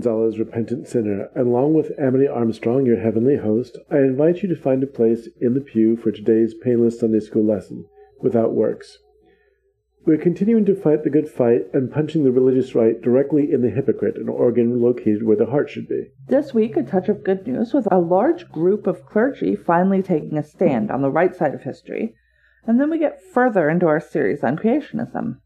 Gonzalez, 0.00 0.38
repentant 0.38 0.88
sinner, 0.88 1.28
and 1.34 1.48
along 1.48 1.74
with 1.74 1.92
Amity 1.98 2.26
Armstrong, 2.26 2.86
your 2.86 3.00
heavenly 3.00 3.36
host, 3.36 3.76
I 3.90 3.98
invite 3.98 4.42
you 4.42 4.48
to 4.48 4.56
find 4.56 4.82
a 4.82 4.86
place 4.86 5.28
in 5.42 5.52
the 5.52 5.60
pew 5.60 5.94
for 5.94 6.10
today's 6.10 6.54
painless 6.54 6.98
Sunday 6.98 7.20
school 7.20 7.44
lesson, 7.44 7.84
Without 8.22 8.54
Works. 8.54 8.96
We're 10.06 10.16
continuing 10.16 10.64
to 10.64 10.74
fight 10.74 11.04
the 11.04 11.10
good 11.10 11.28
fight 11.28 11.66
and 11.74 11.92
punching 11.92 12.24
the 12.24 12.32
religious 12.32 12.74
right 12.74 12.98
directly 12.98 13.52
in 13.52 13.60
the 13.60 13.68
hypocrite, 13.68 14.16
an 14.16 14.30
organ 14.30 14.80
located 14.80 15.22
where 15.22 15.36
the 15.36 15.50
heart 15.50 15.68
should 15.68 15.86
be. 15.86 16.06
This 16.28 16.54
week, 16.54 16.78
a 16.78 16.82
touch 16.82 17.10
of 17.10 17.22
good 17.22 17.46
news 17.46 17.74
with 17.74 17.86
a 17.92 17.98
large 17.98 18.50
group 18.50 18.86
of 18.86 19.04
clergy 19.04 19.54
finally 19.54 20.00
taking 20.00 20.38
a 20.38 20.42
stand 20.42 20.90
on 20.90 21.02
the 21.02 21.10
right 21.10 21.36
side 21.36 21.52
of 21.52 21.64
history. 21.64 22.14
And 22.66 22.80
then 22.80 22.88
we 22.88 22.98
get 22.98 23.20
further 23.34 23.68
into 23.68 23.86
our 23.86 24.00
series 24.00 24.42
on 24.42 24.56
creationism. 24.56 25.40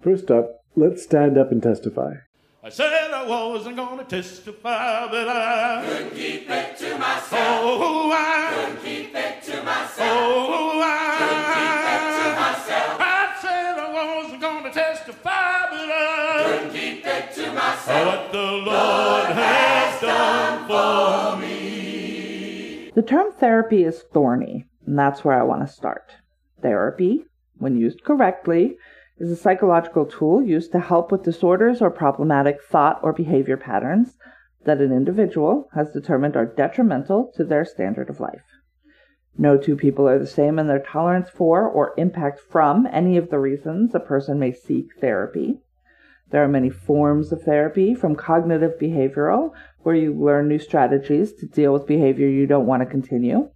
First 0.00 0.30
up, 0.30 0.60
let's 0.76 1.02
stand 1.02 1.36
up 1.36 1.50
and 1.50 1.60
testify. 1.60 2.12
I 2.68 2.70
said 2.70 3.10
I 3.12 3.26
wasn't 3.26 3.76
gonna 3.76 4.04
testify, 4.04 5.08
but 5.10 5.26
I 5.26 5.82
couldn't 5.86 6.10
keep 6.10 6.50
it 6.50 6.76
to 6.76 6.98
myself. 6.98 7.32
Oh, 7.32 8.12
I 8.12 8.52
couldn't 8.52 8.84
keep 8.84 9.14
it 9.14 9.42
to 9.44 9.62
myself. 9.62 9.98
Oh, 9.98 10.78
I 10.84 11.16
couldn't 11.16 11.48
keep 11.56 11.80
it 11.88 12.12
to 12.20 12.28
myself. 12.36 13.00
I 13.00 13.38
said 13.40 13.78
I 13.78 14.20
wasn't 14.20 14.42
gonna 14.42 14.70
testify, 14.70 15.70
but 15.70 15.88
I 15.88 16.44
couldn't 16.44 16.72
keep 16.74 17.06
it 17.06 17.32
to 17.36 17.52
myself. 17.54 18.06
What 18.06 18.32
the 18.32 18.38
Lord, 18.38 18.66
Lord 18.66 19.26
has 19.28 20.00
done 20.02 20.68
for 20.68 21.40
me. 21.40 22.90
The 22.94 23.00
term 23.00 23.32
therapy 23.32 23.84
is 23.84 24.04
thorny, 24.12 24.66
and 24.84 24.98
that's 24.98 25.24
where 25.24 25.40
I 25.40 25.42
want 25.42 25.66
to 25.66 25.72
start. 25.72 26.12
Therapy, 26.60 27.24
when 27.56 27.78
used 27.78 28.04
correctly, 28.04 28.76
is 29.18 29.30
a 29.30 29.36
psychological 29.36 30.06
tool 30.06 30.42
used 30.42 30.72
to 30.72 30.80
help 30.80 31.10
with 31.10 31.24
disorders 31.24 31.82
or 31.82 31.90
problematic 31.90 32.62
thought 32.62 33.00
or 33.02 33.12
behavior 33.12 33.56
patterns 33.56 34.16
that 34.64 34.80
an 34.80 34.92
individual 34.92 35.68
has 35.74 35.92
determined 35.92 36.36
are 36.36 36.46
detrimental 36.46 37.32
to 37.34 37.44
their 37.44 37.64
standard 37.64 38.10
of 38.10 38.20
life. 38.20 38.42
No 39.36 39.56
two 39.56 39.76
people 39.76 40.08
are 40.08 40.18
the 40.18 40.26
same 40.26 40.58
in 40.58 40.66
their 40.66 40.82
tolerance 40.82 41.30
for 41.30 41.62
or 41.62 41.94
impact 41.96 42.40
from 42.40 42.86
any 42.90 43.16
of 43.16 43.30
the 43.30 43.38
reasons 43.38 43.94
a 43.94 44.00
person 44.00 44.38
may 44.38 44.52
seek 44.52 44.88
therapy. 45.00 45.60
There 46.30 46.42
are 46.42 46.48
many 46.48 46.70
forms 46.70 47.32
of 47.32 47.42
therapy, 47.42 47.94
from 47.94 48.14
cognitive 48.14 48.72
behavioral, 48.80 49.52
where 49.78 49.94
you 49.94 50.12
learn 50.12 50.48
new 50.48 50.58
strategies 50.58 51.32
to 51.34 51.46
deal 51.46 51.72
with 51.72 51.86
behavior 51.86 52.28
you 52.28 52.46
don't 52.46 52.66
want 52.66 52.82
to 52.82 52.86
continue, 52.86 53.48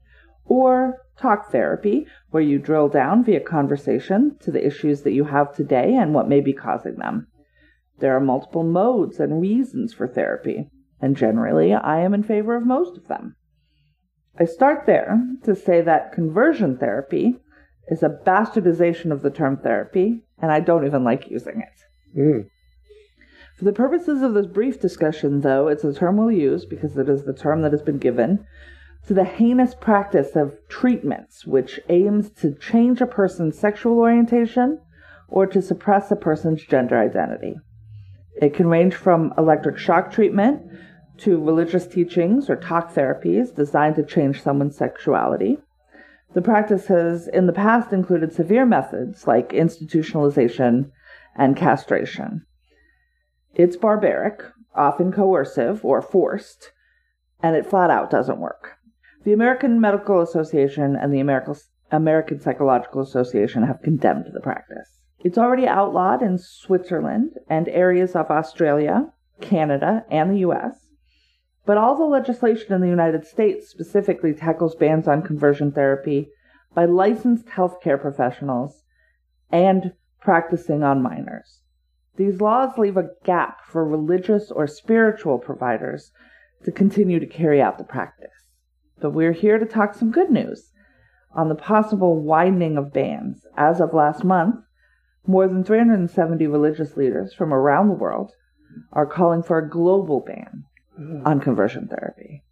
or 0.46 1.02
talk 1.18 1.50
therapy, 1.50 2.06
where 2.32 2.42
you 2.42 2.58
drill 2.58 2.88
down 2.88 3.22
via 3.22 3.40
conversation 3.40 4.36
to 4.40 4.50
the 4.50 4.66
issues 4.66 5.02
that 5.02 5.12
you 5.12 5.24
have 5.24 5.54
today 5.54 5.94
and 5.94 6.14
what 6.14 6.28
may 6.28 6.40
be 6.40 6.52
causing 6.52 6.96
them. 6.96 7.28
There 8.00 8.16
are 8.16 8.20
multiple 8.20 8.64
modes 8.64 9.20
and 9.20 9.40
reasons 9.40 9.92
for 9.92 10.08
therapy, 10.08 10.70
and 11.00 11.14
generally 11.14 11.74
I 11.74 12.00
am 12.00 12.14
in 12.14 12.22
favor 12.22 12.56
of 12.56 12.66
most 12.66 12.96
of 12.96 13.06
them. 13.06 13.36
I 14.40 14.46
start 14.46 14.86
there 14.86 15.22
to 15.44 15.54
say 15.54 15.82
that 15.82 16.12
conversion 16.12 16.78
therapy 16.78 17.36
is 17.88 18.02
a 18.02 18.08
bastardization 18.08 19.12
of 19.12 19.20
the 19.20 19.30
term 19.30 19.58
therapy, 19.58 20.22
and 20.40 20.50
I 20.50 20.60
don't 20.60 20.86
even 20.86 21.04
like 21.04 21.30
using 21.30 21.60
it. 21.60 22.18
Mm. 22.18 22.48
For 23.58 23.66
the 23.66 23.74
purposes 23.74 24.22
of 24.22 24.32
this 24.32 24.46
brief 24.46 24.80
discussion, 24.80 25.42
though, 25.42 25.68
it's 25.68 25.84
a 25.84 25.92
term 25.92 26.16
we'll 26.16 26.32
use 26.32 26.64
because 26.64 26.96
it 26.96 27.10
is 27.10 27.24
the 27.24 27.34
term 27.34 27.60
that 27.60 27.72
has 27.72 27.82
been 27.82 27.98
given 27.98 28.46
to 29.06 29.14
the 29.14 29.24
heinous 29.24 29.74
practice 29.74 30.36
of 30.36 30.56
treatments 30.68 31.44
which 31.44 31.80
aims 31.88 32.30
to 32.30 32.54
change 32.54 33.00
a 33.00 33.06
person's 33.06 33.58
sexual 33.58 33.98
orientation 33.98 34.80
or 35.28 35.46
to 35.46 35.62
suppress 35.62 36.10
a 36.10 36.16
person's 36.16 36.62
gender 36.64 36.98
identity. 36.98 37.56
It 38.40 38.54
can 38.54 38.68
range 38.68 38.94
from 38.94 39.32
electric 39.36 39.78
shock 39.78 40.12
treatment 40.12 40.62
to 41.18 41.42
religious 41.42 41.86
teachings 41.86 42.48
or 42.48 42.56
talk 42.56 42.92
therapies 42.94 43.54
designed 43.54 43.96
to 43.96 44.04
change 44.04 44.42
someone's 44.42 44.76
sexuality. 44.76 45.58
The 46.34 46.42
practice 46.42 46.86
has 46.86 47.28
in 47.28 47.46
the 47.46 47.52
past 47.52 47.92
included 47.92 48.32
severe 48.32 48.64
methods 48.64 49.26
like 49.26 49.50
institutionalization 49.50 50.90
and 51.36 51.56
castration. 51.56 52.46
It's 53.54 53.76
barbaric, 53.76 54.42
often 54.74 55.12
coercive 55.12 55.84
or 55.84 56.00
forced, 56.00 56.72
and 57.42 57.54
it 57.54 57.66
flat 57.66 57.90
out 57.90 58.10
doesn't 58.10 58.40
work. 58.40 58.78
The 59.24 59.32
American 59.32 59.80
Medical 59.80 60.20
Association 60.20 60.96
and 60.96 61.14
the 61.14 61.20
American 61.92 62.40
Psychological 62.40 63.02
Association 63.02 63.62
have 63.62 63.80
condemned 63.80 64.26
the 64.32 64.40
practice. 64.40 64.98
It's 65.20 65.38
already 65.38 65.64
outlawed 65.64 66.22
in 66.22 66.38
Switzerland 66.38 67.38
and 67.48 67.68
areas 67.68 68.16
of 68.16 68.32
Australia, 68.32 69.12
Canada, 69.40 70.04
and 70.10 70.32
the 70.32 70.40
US. 70.40 70.88
But 71.64 71.78
all 71.78 71.96
the 71.96 72.02
legislation 72.02 72.72
in 72.72 72.80
the 72.80 72.88
United 72.88 73.24
States 73.24 73.68
specifically 73.68 74.34
tackles 74.34 74.74
bans 74.74 75.06
on 75.06 75.22
conversion 75.22 75.70
therapy 75.70 76.32
by 76.74 76.86
licensed 76.86 77.46
healthcare 77.46 78.00
professionals 78.00 78.82
and 79.52 79.92
practicing 80.20 80.82
on 80.82 81.00
minors. 81.00 81.60
These 82.16 82.40
laws 82.40 82.76
leave 82.76 82.96
a 82.96 83.10
gap 83.22 83.64
for 83.66 83.84
religious 83.84 84.50
or 84.50 84.66
spiritual 84.66 85.38
providers 85.38 86.10
to 86.64 86.72
continue 86.72 87.20
to 87.20 87.26
carry 87.26 87.62
out 87.62 87.78
the 87.78 87.84
practice 87.84 88.41
but 89.02 89.10
we're 89.10 89.32
here 89.32 89.58
to 89.58 89.66
talk 89.66 89.94
some 89.94 90.10
good 90.10 90.30
news 90.30 90.70
on 91.34 91.48
the 91.48 91.54
possible 91.54 92.22
widening 92.22 92.78
of 92.78 92.92
bans. 92.92 93.44
As 93.56 93.80
of 93.80 93.92
last 93.92 94.24
month, 94.24 94.56
more 95.26 95.48
than 95.48 95.64
370 95.64 96.46
religious 96.46 96.96
leaders 96.96 97.34
from 97.34 97.52
around 97.52 97.88
the 97.88 97.94
world 97.94 98.32
are 98.92 99.06
calling 99.06 99.42
for 99.42 99.58
a 99.58 99.68
global 99.68 100.20
ban 100.20 100.64
on 101.24 101.40
conversion 101.40 101.88
therapy. 101.88 102.42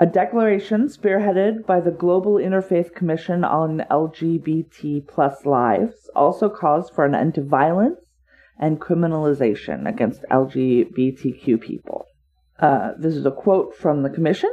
A 0.00 0.06
declaration 0.06 0.86
spearheaded 0.86 1.66
by 1.66 1.80
the 1.80 1.90
Global 1.90 2.34
Interfaith 2.34 2.94
Commission 2.94 3.42
on 3.42 3.82
LGBT 3.90 5.06
plus 5.08 5.44
lives 5.44 6.08
also 6.14 6.48
calls 6.48 6.88
for 6.88 7.04
an 7.04 7.16
end 7.16 7.34
to 7.34 7.42
violence 7.42 8.00
and 8.58 8.80
criminalization 8.80 9.88
against 9.88 10.22
LGBTQ 10.30 11.60
people. 11.60 12.06
Uh, 12.60 12.92
this 12.98 13.14
is 13.14 13.26
a 13.26 13.30
quote 13.30 13.74
from 13.76 14.02
the 14.02 14.10
commission. 14.10 14.50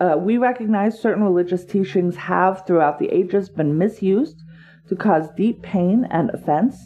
Uh, 0.00 0.16
we 0.16 0.38
recognize 0.38 0.98
certain 0.98 1.22
religious 1.22 1.64
teachings 1.64 2.16
have, 2.16 2.66
throughout 2.66 2.98
the 2.98 3.08
ages, 3.08 3.50
been 3.50 3.76
misused 3.76 4.40
to 4.88 4.96
cause 4.96 5.28
deep 5.36 5.62
pain 5.62 6.06
and 6.10 6.30
offense 6.30 6.76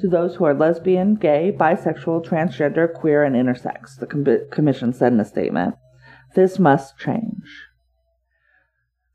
to 0.00 0.08
those 0.08 0.34
who 0.34 0.44
are 0.44 0.54
lesbian, 0.54 1.14
gay, 1.14 1.54
bisexual, 1.56 2.24
transgender, 2.24 2.92
queer, 2.92 3.22
and 3.22 3.36
intersex, 3.36 3.98
the 3.98 4.06
com- 4.06 4.26
Commission 4.50 4.92
said 4.92 5.12
in 5.12 5.20
a 5.20 5.24
statement. 5.24 5.74
This 6.34 6.58
must 6.58 6.98
change. 6.98 7.44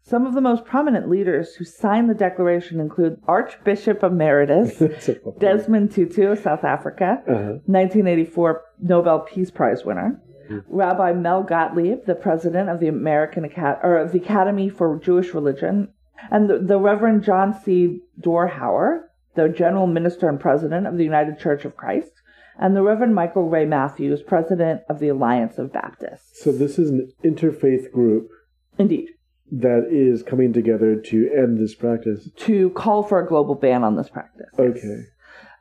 Some 0.03 0.25
of 0.25 0.35
the 0.35 0.41
most 0.41 0.63
prominent 0.63 1.09
leaders 1.09 1.55
who 1.55 1.65
signed 1.65 2.09
the 2.09 2.13
declaration 2.13 2.79
include 2.79 3.19
Archbishop 3.27 4.03
Emeritus 4.03 4.81
Desmond 5.39 5.91
Tutu 5.91 6.27
of 6.27 6.39
South 6.39 6.63
Africa, 6.63 7.21
uh-huh. 7.27 7.57
1984 7.65 8.61
Nobel 8.79 9.19
Peace 9.19 9.51
Prize 9.51 9.83
winner, 9.83 10.21
Rabbi 10.67 11.13
Mel 11.13 11.43
Gottlieb, 11.43 12.05
the 12.05 12.15
president 12.15 12.69
of 12.69 12.79
the 12.79 12.87
American 12.87 13.43
Acad- 13.45 13.79
or 13.83 14.07
the 14.11 14.19
Academy 14.19 14.69
for 14.69 14.99
Jewish 14.99 15.33
Religion, 15.33 15.89
and 16.31 16.49
the, 16.49 16.59
the 16.59 16.79
Reverend 16.79 17.23
John 17.23 17.53
C. 17.63 18.01
Dorhauer, 18.19 19.01
the 19.35 19.49
general 19.49 19.87
minister 19.87 20.27
and 20.27 20.39
president 20.39 20.87
of 20.87 20.97
the 20.97 21.03
United 21.03 21.39
Church 21.39 21.65
of 21.65 21.75
Christ, 21.75 22.11
and 22.59 22.75
the 22.75 22.81
Reverend 22.81 23.13
Michael-Ray 23.13 23.65
Mathews, 23.65 24.23
president 24.23 24.81
of 24.89 24.99
the 24.99 25.09
Alliance 25.09 25.57
of 25.57 25.71
Baptists. 25.71 26.41
So 26.41 26.51
this 26.51 26.79
is 26.79 26.89
an 26.89 27.11
interfaith 27.23 27.91
group. 27.91 28.29
Indeed. 28.77 29.09
That 29.51 29.87
is 29.89 30.23
coming 30.23 30.53
together 30.53 30.95
to 30.95 31.29
end 31.33 31.59
this 31.59 31.75
practice. 31.75 32.29
To 32.37 32.69
call 32.71 33.03
for 33.03 33.19
a 33.19 33.27
global 33.27 33.55
ban 33.55 33.83
on 33.83 33.95
this 33.95 34.09
practice. 34.09 34.49
Okay. 34.57 35.03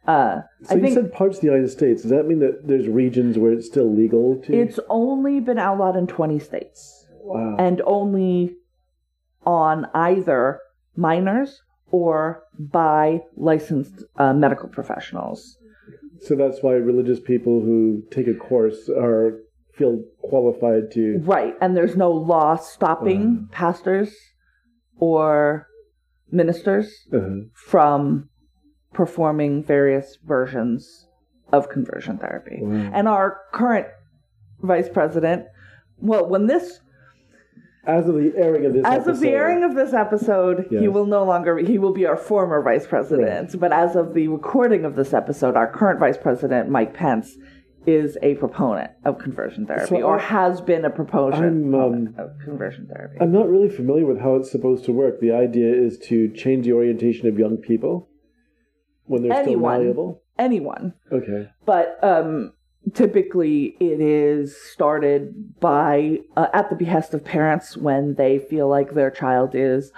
Uh, 0.06 0.42
so 0.62 0.70
I 0.70 0.74
you 0.74 0.82
think 0.82 0.94
said 0.94 1.12
parts 1.12 1.36
of 1.38 1.42
the 1.42 1.48
United 1.48 1.68
States. 1.68 2.02
Does 2.02 2.10
that 2.10 2.26
mean 2.26 2.38
that 2.40 2.66
there's 2.66 2.86
regions 2.86 3.38
where 3.38 3.52
it's 3.52 3.66
still 3.66 3.92
legal 3.92 4.40
to? 4.42 4.54
It's 4.54 4.78
only 4.88 5.40
been 5.40 5.58
outlawed 5.58 5.96
in 5.96 6.06
20 6.06 6.38
states. 6.38 7.06
Wow. 7.22 7.56
And 7.58 7.82
only 7.84 8.56
on 9.44 9.86
either 9.94 10.60
minors 10.96 11.60
or 11.90 12.42
by 12.58 13.20
licensed 13.36 14.04
uh, 14.16 14.32
medical 14.32 14.68
professionals. 14.68 15.58
So 16.20 16.34
that's 16.34 16.62
why 16.62 16.74
religious 16.74 17.20
people 17.20 17.60
who 17.60 18.02
take 18.10 18.26
a 18.26 18.34
course 18.34 18.88
are 18.88 19.40
feel 19.74 20.02
qualified 20.22 20.90
to 20.90 21.18
right, 21.24 21.54
and 21.60 21.76
there's 21.76 21.96
no 21.96 22.10
law 22.10 22.56
stopping 22.56 23.46
uh 23.50 23.52
pastors 23.52 24.14
or 24.98 25.66
ministers 26.30 26.90
uh-huh. 27.12 27.40
from 27.52 28.28
performing 28.96 29.62
various 29.62 30.16
versions 30.24 31.06
of 31.52 31.68
conversion 31.68 32.16
therapy. 32.16 32.58
Wow. 32.62 32.90
And 32.94 33.06
our 33.06 33.42
current 33.52 33.86
vice 34.62 34.88
president, 34.88 35.44
well, 35.98 36.26
when 36.26 36.46
this 36.46 36.80
as 37.84 38.08
of 38.08 38.16
the 38.16 38.32
airing 38.36 38.64
of 38.66 38.72
this 38.72 38.84
as 38.84 38.94
episode, 38.94 39.10
of 39.10 39.20
the 39.20 39.28
airing 39.28 39.62
of 39.62 39.74
this 39.76 39.92
episode, 39.92 40.66
yes. 40.70 40.80
he 40.80 40.88
will 40.88 41.06
no 41.06 41.24
longer 41.24 41.58
he 41.58 41.78
will 41.78 41.92
be 41.92 42.06
our 42.06 42.16
former 42.16 42.62
vice 42.62 42.86
president. 42.86 43.50
Right. 43.50 43.60
But 43.60 43.72
as 43.72 43.94
of 43.94 44.14
the 44.14 44.28
recording 44.28 44.84
of 44.86 44.96
this 44.96 45.12
episode, 45.12 45.56
our 45.56 45.70
current 45.70 46.00
vice 46.00 46.16
president, 46.16 46.70
Mike 46.70 46.94
Pence, 46.94 47.36
is 47.86 48.18
a 48.22 48.34
proponent 48.36 48.90
of 49.04 49.18
conversion 49.18 49.66
therapy 49.66 49.88
So 49.88 50.02
or 50.02 50.18
I- 50.18 50.22
has 50.22 50.60
been 50.62 50.86
a 50.86 50.90
proponent 50.90 51.74
um, 51.74 52.14
of 52.18 52.30
conversion 52.42 52.88
therapy. 52.92 53.18
I'm 53.20 53.30
not 53.30 53.48
really 53.48 53.68
familiar 53.68 54.06
with 54.06 54.20
how 54.20 54.36
it's 54.36 54.50
supposed 54.50 54.86
to 54.86 54.92
work. 54.92 55.20
The 55.20 55.32
idea 55.32 55.72
is 55.72 55.98
to 56.08 56.28
change 56.32 56.64
the 56.64 56.72
orientation 56.72 57.28
of 57.28 57.38
young 57.38 57.58
people 57.58 58.08
when 59.06 59.22
they're 59.22 59.32
still 59.32 59.54
Anyone. 59.54 59.78
malleable. 59.80 60.22
Anyone. 60.38 60.94
Okay. 61.10 61.48
but 61.64 61.98
um, 62.04 62.52
typically 62.94 63.76
it 63.80 64.00
is 64.00 64.56
started 64.56 65.58
by 65.60 66.18
uh, 66.36 66.48
at 66.52 66.68
the 66.70 66.76
behest 66.76 67.14
of 67.14 67.24
parents 67.24 67.76
when 67.76 68.14
they 68.14 68.38
feel 68.38 68.68
like 68.68 68.92
their 68.92 69.10
child 69.10 69.54
is 69.54 69.92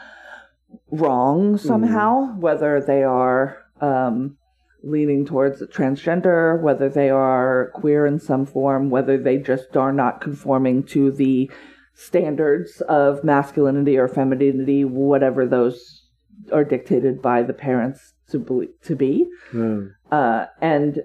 wrong 0.90 1.58
somehow, 1.58 2.37
whether 2.37 2.81
they 2.81 3.02
are 3.02 3.58
um, 3.81 4.37
leaning 4.82 5.25
towards 5.26 5.60
transgender, 5.69 6.60
whether 6.60 6.88
they 6.88 7.10
are 7.10 7.70
queer 7.75 8.06
in 8.06 8.19
some 8.19 8.46
form, 8.46 8.90
whether 8.90 9.19
they 9.19 9.38
just 9.38 9.76
are 9.76 9.93
not 9.93 10.20
conforming 10.20 10.82
to 10.82 11.10
the 11.10 11.50
standards 11.94 12.81
of 12.82 13.25
masculinity 13.25 13.99
or 13.99 14.08
femininity, 14.08 14.84
whatever 14.84 15.46
those 15.46 16.05
are 16.52 16.64
dictated 16.64 17.20
by 17.20 17.43
the 17.43 17.52
parents 17.52 18.14
to 18.31 18.39
be, 18.39 18.69
to 18.85 18.97
be. 18.97 19.27
Um, 19.53 19.95
Uh, 20.11 20.47
and 20.61 21.01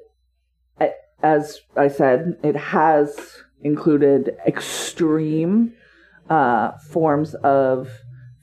as 1.22 1.62
I 1.78 1.88
said, 1.88 2.38
it 2.44 2.56
has 2.56 3.44
included 3.62 4.36
extreme 4.46 5.74
uh, 6.30 6.72
forms 6.90 7.34
of 7.36 7.90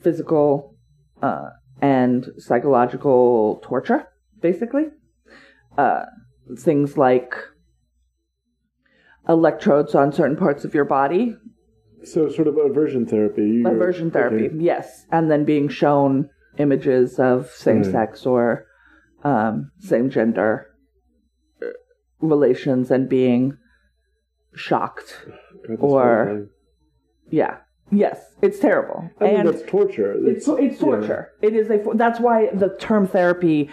physical 0.00 0.75
uh, 1.23 1.50
and 1.81 2.29
psychological 2.38 3.61
torture, 3.62 4.09
basically. 4.41 4.87
Uh, 5.77 6.05
things 6.59 6.97
like 6.97 7.35
electrodes 9.29 9.94
on 9.94 10.12
certain 10.12 10.37
parts 10.37 10.65
of 10.65 10.75
your 10.75 10.85
body, 10.85 11.37
so 12.03 12.29
sort 12.29 12.49
of 12.49 12.56
aversion 12.56 13.06
therapy. 13.06 13.62
Aversion 13.65 14.11
therapy, 14.11 14.47
okay. 14.47 14.56
yes, 14.59 15.06
and 15.12 15.31
then 15.31 15.44
being 15.44 15.69
shown 15.69 16.29
images 16.59 17.19
of 17.19 17.49
same 17.50 17.85
sex 17.85 18.27
or 18.27 18.67
um, 19.25 19.70
same 19.78 20.11
gender 20.11 20.67
uh, 21.62 21.67
relations 22.20 22.90
and 22.90 23.08
being 23.08 23.56
shocked. 24.55 25.26
Or- 25.78 26.49
Yeah, 27.31 27.58
yes, 27.93 28.19
it's 28.43 28.58
terrible, 28.58 29.08
I 29.20 29.25
mean, 29.25 29.37
and 29.40 29.49
that's 29.49 29.62
torture. 29.70 30.14
it's 30.26 30.49
it's 30.49 30.81
yeah. 30.81 30.87
torture. 30.87 31.28
It 31.43 31.55
is 31.55 31.70
a. 31.70 31.78
That's 31.94 32.19
why 32.19 32.49
the 32.52 32.70
term 32.81 33.06
therapy. 33.06 33.70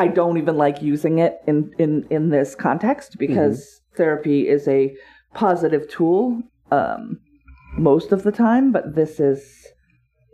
I 0.00 0.06
don't 0.08 0.38
even 0.38 0.56
like 0.56 0.80
using 0.82 1.18
it 1.18 1.38
in 1.46 1.72
in 1.78 2.06
in 2.10 2.30
this 2.30 2.54
context 2.54 3.16
because 3.18 3.58
Mm-hmm. 3.58 3.96
therapy 3.96 4.48
is 4.48 4.66
a 4.68 4.94
positive 5.34 5.88
tool 5.88 6.42
um, 6.70 7.18
most 7.76 8.12
of 8.12 8.22
the 8.22 8.32
time, 8.32 8.72
but 8.72 8.94
this 8.94 9.20
is 9.20 9.66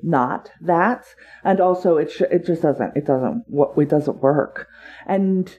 not 0.05 0.51
that. 0.61 1.07
And 1.43 1.61
also, 1.61 1.97
it 1.97 2.11
sh- 2.13 2.23
it 2.31 2.45
just 2.47 2.63
doesn't 2.63 2.97
it 2.97 3.07
doesn't 3.07 3.45
what 3.49 3.73
it 3.79 3.89
doesn't 3.89 4.19
work. 4.23 4.69
And 5.07 5.59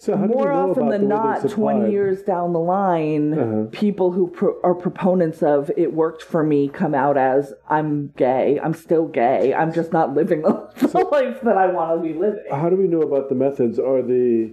So 0.00 0.16
more 0.16 0.52
often 0.52 0.88
than 0.90 1.08
the 1.08 1.16
way 1.16 1.22
they're 1.22 1.42
not, 1.42 1.50
20 1.50 1.90
years 1.90 2.22
down 2.22 2.52
the 2.52 2.60
line, 2.60 3.34
Uh-huh. 3.36 3.64
people 3.72 4.12
who 4.12 4.28
pro- 4.28 4.60
are 4.62 4.74
proponents 4.74 5.42
of 5.42 5.72
it 5.76 5.92
worked 5.92 6.22
for 6.22 6.44
me 6.44 6.68
come 6.68 6.94
out 6.94 7.16
as 7.16 7.52
I'm 7.68 8.12
gay. 8.16 8.60
I'm 8.62 8.74
still 8.74 9.06
gay. 9.08 9.52
I'm 9.52 9.72
just 9.72 9.92
not 9.92 10.14
living 10.14 10.42
the 10.42 11.08
life 11.10 11.40
that 11.42 11.56
I 11.58 11.66
want 11.72 12.00
to 12.00 12.08
be 12.08 12.14
living. 12.18 12.44
How 12.50 12.68
do 12.70 12.76
we 12.76 12.86
know 12.86 13.02
about 13.02 13.28
the 13.28 13.34
methods? 13.34 13.78
Are 13.80 14.02
the 14.02 14.52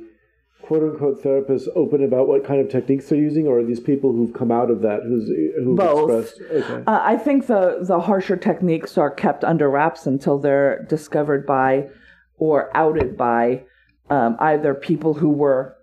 quote 0.65 0.83
unquote 0.83 1.23
therapists 1.23 1.67
open 1.75 2.03
about 2.03 2.27
what 2.27 2.43
kind 2.43 2.59
of 2.59 2.69
techniques 2.69 3.09
they're 3.09 3.17
using, 3.17 3.47
or 3.47 3.59
are 3.59 3.63
these 3.63 3.79
people 3.79 4.11
who've 4.11 4.33
come 4.33 4.51
out 4.51 4.69
of 4.69 4.81
that 4.81 5.01
who's 5.03 5.27
who've 5.63 5.79
expressed? 5.79 6.41
Okay. 6.51 6.83
Uh, 6.87 6.99
I 7.03 7.17
think 7.17 7.47
the, 7.47 7.79
the 7.81 7.99
harsher 7.99 8.37
techniques 8.37 8.97
are 8.97 9.11
kept 9.11 9.43
under 9.43 9.69
wraps 9.69 10.05
until 10.05 10.39
they're 10.39 10.83
discovered 10.89 11.45
by 11.45 11.89
or 12.37 12.75
outed 12.75 13.15
by 13.15 13.63
um, 14.09 14.35
either 14.39 14.73
people 14.73 15.13
who 15.13 15.29
were 15.29 15.75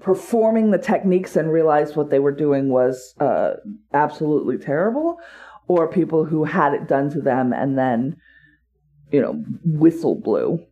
performing 0.00 0.70
the 0.70 0.78
techniques 0.78 1.36
and 1.36 1.52
realized 1.52 1.96
what 1.96 2.10
they 2.10 2.18
were 2.18 2.32
doing 2.32 2.70
was 2.70 3.14
uh, 3.20 3.54
absolutely 3.92 4.56
terrible, 4.56 5.18
or 5.68 5.88
people 5.88 6.24
who 6.24 6.44
had 6.44 6.72
it 6.72 6.88
done 6.88 7.10
to 7.10 7.20
them 7.20 7.52
and 7.52 7.76
then, 7.76 8.16
you 9.12 9.20
know, 9.20 9.44
whistle 9.64 10.14
blew. 10.14 10.64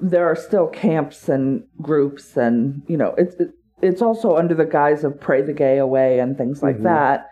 There 0.00 0.26
are 0.26 0.36
still 0.36 0.66
camps 0.66 1.28
and 1.28 1.64
groups, 1.80 2.36
and 2.36 2.82
you 2.88 2.96
know, 2.96 3.14
it's 3.18 3.34
it, 3.36 3.50
it's 3.82 4.02
also 4.02 4.36
under 4.36 4.54
the 4.54 4.64
guise 4.64 5.04
of 5.04 5.20
pray 5.20 5.42
the 5.42 5.52
gay 5.52 5.78
away 5.78 6.18
and 6.20 6.36
things 6.36 6.62
like 6.62 6.78
Mhm. 6.78 6.82
that, 6.84 7.28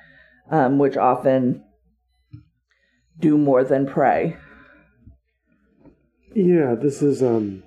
um, 0.51 0.79
which 0.79 0.97
often 0.97 1.63
do 3.19 3.37
more 3.39 3.65
than 3.65 3.87
pray. 3.87 4.37
Yeah, 6.35 6.75
this 6.75 7.03
is 7.03 7.23
um. 7.23 7.63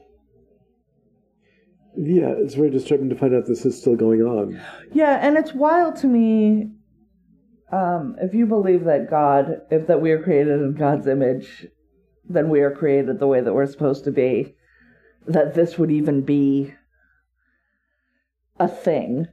Yeah, 1.98 2.30
it's 2.38 2.54
very 2.56 2.70
disturbing 2.70 3.10
to 3.10 3.16
find 3.16 3.36
out 3.36 3.46
this 3.48 3.66
is 3.66 3.78
still 3.78 3.98
going 3.98 4.22
on. 4.22 4.60
Yeah, 4.94 5.20
and 5.22 5.38
it's 5.38 5.54
wild 5.54 5.98
to 5.98 6.08
me. 6.08 6.72
Um, 7.72 8.16
if 8.22 8.34
you 8.34 8.46
believe 8.46 8.86
that 8.86 9.10
God, 9.10 9.62
if 9.70 9.88
that 9.88 10.02
we 10.02 10.12
are 10.12 10.22
created 10.24 10.62
in 10.62 10.74
God's 10.74 11.08
image, 11.08 11.68
then 12.28 12.50
we 12.50 12.62
are 12.62 12.72
created 12.72 13.20
the 13.20 13.28
way 13.28 13.42
that 13.42 13.54
we're 13.54 13.66
supposed 13.66 14.04
to 14.06 14.12
be. 14.12 14.56
That 15.28 15.54
this 15.54 15.78
would 15.78 15.92
even 15.92 16.22
be 16.22 16.74
a 18.60 18.68
thing. 18.68 19.28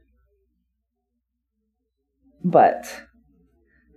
But 2.43 3.01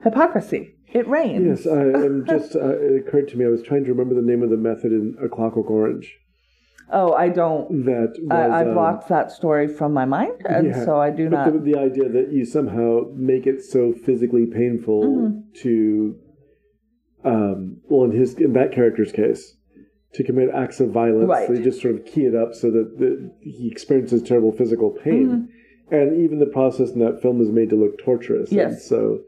hypocrisy. 0.02 0.74
It 0.92 1.06
reigns. 1.08 1.64
Yes, 1.64 1.66
I 1.66 1.80
am 2.04 2.24
just. 2.26 2.54
Uh, 2.56 2.76
it 2.78 3.06
occurred 3.06 3.28
to 3.28 3.36
me. 3.36 3.44
I 3.44 3.48
was 3.48 3.62
trying 3.62 3.84
to 3.84 3.90
remember 3.92 4.14
the 4.14 4.26
name 4.26 4.42
of 4.42 4.50
the 4.50 4.56
method 4.56 4.92
in 4.92 5.16
A 5.24 5.28
Clockwork 5.28 5.70
Orange. 5.70 6.18
oh, 6.92 7.12
I 7.14 7.28
don't. 7.28 7.84
That 7.86 8.14
was, 8.20 8.30
I, 8.30 8.46
I 8.60 8.66
um, 8.66 8.74
blocked 8.74 9.08
that 9.08 9.30
story 9.32 9.68
from 9.68 9.92
my 9.94 10.04
mind, 10.04 10.42
and 10.44 10.68
yeah, 10.68 10.84
so 10.84 11.00
I 11.00 11.10
do 11.10 11.30
but 11.30 11.46
not. 11.46 11.52
The, 11.52 11.72
the 11.72 11.78
idea 11.78 12.08
that 12.10 12.32
you 12.32 12.44
somehow 12.44 13.02
make 13.14 13.46
it 13.46 13.62
so 13.62 13.92
physically 13.92 14.46
painful 14.46 15.02
Mm-hmm. 15.04 15.38
to, 15.62 16.16
um, 17.24 17.76
well, 17.88 18.10
in 18.10 18.16
his 18.16 18.34
in 18.34 18.52
that 18.54 18.72
character's 18.72 19.12
case, 19.12 19.56
to 20.14 20.22
commit 20.24 20.50
acts 20.54 20.78
of 20.80 20.90
violence, 20.90 21.28
Right. 21.28 21.48
they 21.48 21.62
just 21.62 21.80
sort 21.80 21.94
of 21.94 22.04
key 22.04 22.26
it 22.26 22.34
up 22.34 22.54
so 22.54 22.70
that 22.70 22.98
the, 22.98 23.30
he 23.40 23.68
experiences 23.70 24.22
terrible 24.22 24.52
physical 24.52 24.90
pain, 24.90 25.48
and 25.90 26.18
even 26.22 26.38
the 26.38 26.46
process 26.46 26.90
in 26.90 26.98
that 27.00 27.22
film 27.22 27.40
is 27.40 27.48
made 27.50 27.70
to 27.70 27.76
look 27.76 27.98
torturous. 27.98 28.50
And 28.50 28.60
Mm-hmm. 28.60 28.70
Yes. 28.72 28.86
so. 28.88 29.20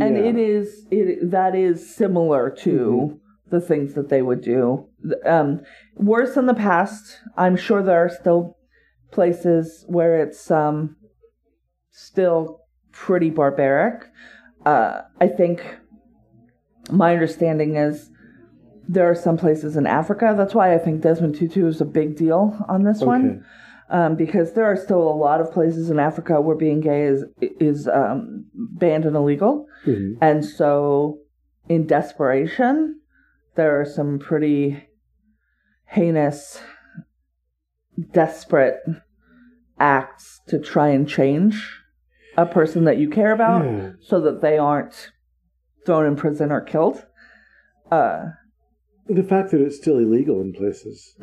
and 0.00 0.16
it 0.16 0.36
is 0.36 0.86
it 0.90 1.30
that 1.30 1.54
is 1.54 1.94
similar 1.94 2.50
to 2.50 2.74
Mm-hmm. 2.78 3.16
the 3.50 3.60
things 3.60 3.94
that 3.94 4.08
they 4.10 4.22
would 4.22 4.42
do 4.42 4.86
um 5.24 5.60
worse 5.96 6.36
in 6.36 6.46
the 6.46 6.54
past 6.54 7.16
i'm 7.36 7.56
sure 7.56 7.82
there 7.82 8.04
are 8.04 8.08
still 8.22 8.56
places 9.10 9.84
where 9.88 10.14
it's 10.22 10.50
um 10.50 10.96
still 11.90 12.60
pretty 12.92 13.30
barbaric 13.30 14.04
uh 14.66 15.00
i 15.20 15.26
think 15.26 15.62
my 16.90 17.12
understanding 17.14 17.76
is 17.76 18.10
there 18.90 19.08
are 19.10 19.14
some 19.14 19.36
places 19.36 19.76
in 19.76 19.86
africa 19.86 20.34
that's 20.36 20.54
why 20.54 20.74
i 20.74 20.78
think 20.78 21.02
desmond 21.02 21.34
tutu 21.34 21.66
is 21.66 21.80
a 21.80 21.84
big 21.84 22.16
deal 22.16 22.56
on 22.68 22.82
this 22.84 22.98
Okay. 23.02 23.06
one 23.06 23.44
um, 23.90 24.16
because 24.16 24.52
there 24.52 24.64
are 24.66 24.76
still 24.76 25.00
a 25.08 25.16
lot 25.26 25.40
of 25.40 25.50
places 25.50 25.88
in 25.88 25.98
Africa 25.98 26.42
where 26.42 26.54
being 26.56 26.80
gay 26.80 27.04
is 27.04 27.24
is 27.40 27.88
um, 27.88 28.44
banned 28.54 29.06
and 29.06 29.16
illegal, 29.16 29.66
Mhm. 29.86 30.18
and 30.20 30.44
so 30.44 31.20
in 31.70 31.86
desperation, 31.86 33.00
there 33.54 33.80
are 33.80 33.86
some 33.86 34.18
pretty 34.18 34.86
heinous, 35.86 36.60
desperate 38.12 38.80
acts 39.80 40.40
to 40.48 40.58
try 40.58 40.88
and 40.88 41.08
change 41.08 41.80
a 42.36 42.44
person 42.44 42.84
that 42.84 42.98
you 42.98 43.08
care 43.08 43.32
about, 43.32 43.64
Yeah. 43.64 43.90
so 44.00 44.20
that 44.20 44.42
they 44.42 44.58
aren't 44.58 45.12
thrown 45.86 46.04
in 46.04 46.14
prison 46.14 46.52
or 46.52 46.60
killed. 46.60 47.06
Uh, 47.90 48.26
The 49.08 49.22
fact 49.22 49.50
that 49.52 49.60
it's 49.60 49.76
still 49.76 49.98
illegal 49.98 50.40
in 50.40 50.52
places, 50.52 51.16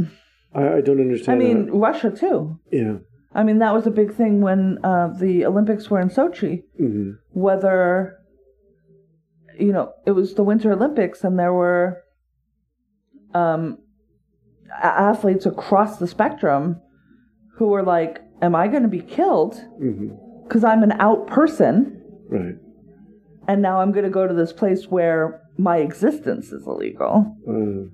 I, 0.54 0.76
I 0.78 0.82
don't 0.82 1.00
understand. 1.00 1.42
I 1.42 1.46
mean, 1.46 1.66
that. 1.68 1.74
Russia 1.74 2.12
too. 2.12 2.60
yeah. 2.72 2.98
I 3.34 3.44
mean, 3.44 3.60
that 3.60 3.74
was 3.74 3.86
a 3.86 3.92
big 3.92 4.14
thing 4.16 4.40
when 4.40 4.78
uh, 4.84 5.10
the 5.20 5.46
Olympics 5.46 5.90
were 5.90 6.00
in 6.00 6.10
Sochi. 6.10 6.64
hmm 6.78 7.12
Whether, 7.32 8.18
you 9.60 9.74
know, 9.74 9.92
it 10.06 10.12
was 10.12 10.36
the 10.36 10.44
Winter 10.44 10.72
Olympics 10.72 11.22
and 11.24 11.38
there 11.38 11.52
were 11.54 12.02
um, 13.34 13.78
athletes 14.82 15.46
across 15.46 15.98
the 15.98 16.08
spectrum 16.08 16.80
who 17.58 17.68
were 17.68 17.84
like, 17.84 18.22
Am 18.42 18.56
I 18.56 18.68
going 18.68 18.84
to 18.84 18.90
be 18.90 19.02
killed 19.02 19.62
because 20.48 20.64
I'm 20.64 20.84
an 20.84 20.92
out 20.94 21.28
person 21.28 22.02
Right. 22.30 22.56
and 23.48 23.62
now 23.62 23.80
I'm 23.82 23.92
going 23.92 24.04
to 24.06 24.10
go 24.12 24.28
to 24.28 24.34
this 24.34 24.52
place 24.54 24.88
where 24.88 25.42
my 25.58 25.78
existence 25.78 26.52
is 26.52 26.66
illegal 26.68 27.36
Uh, 27.48 27.90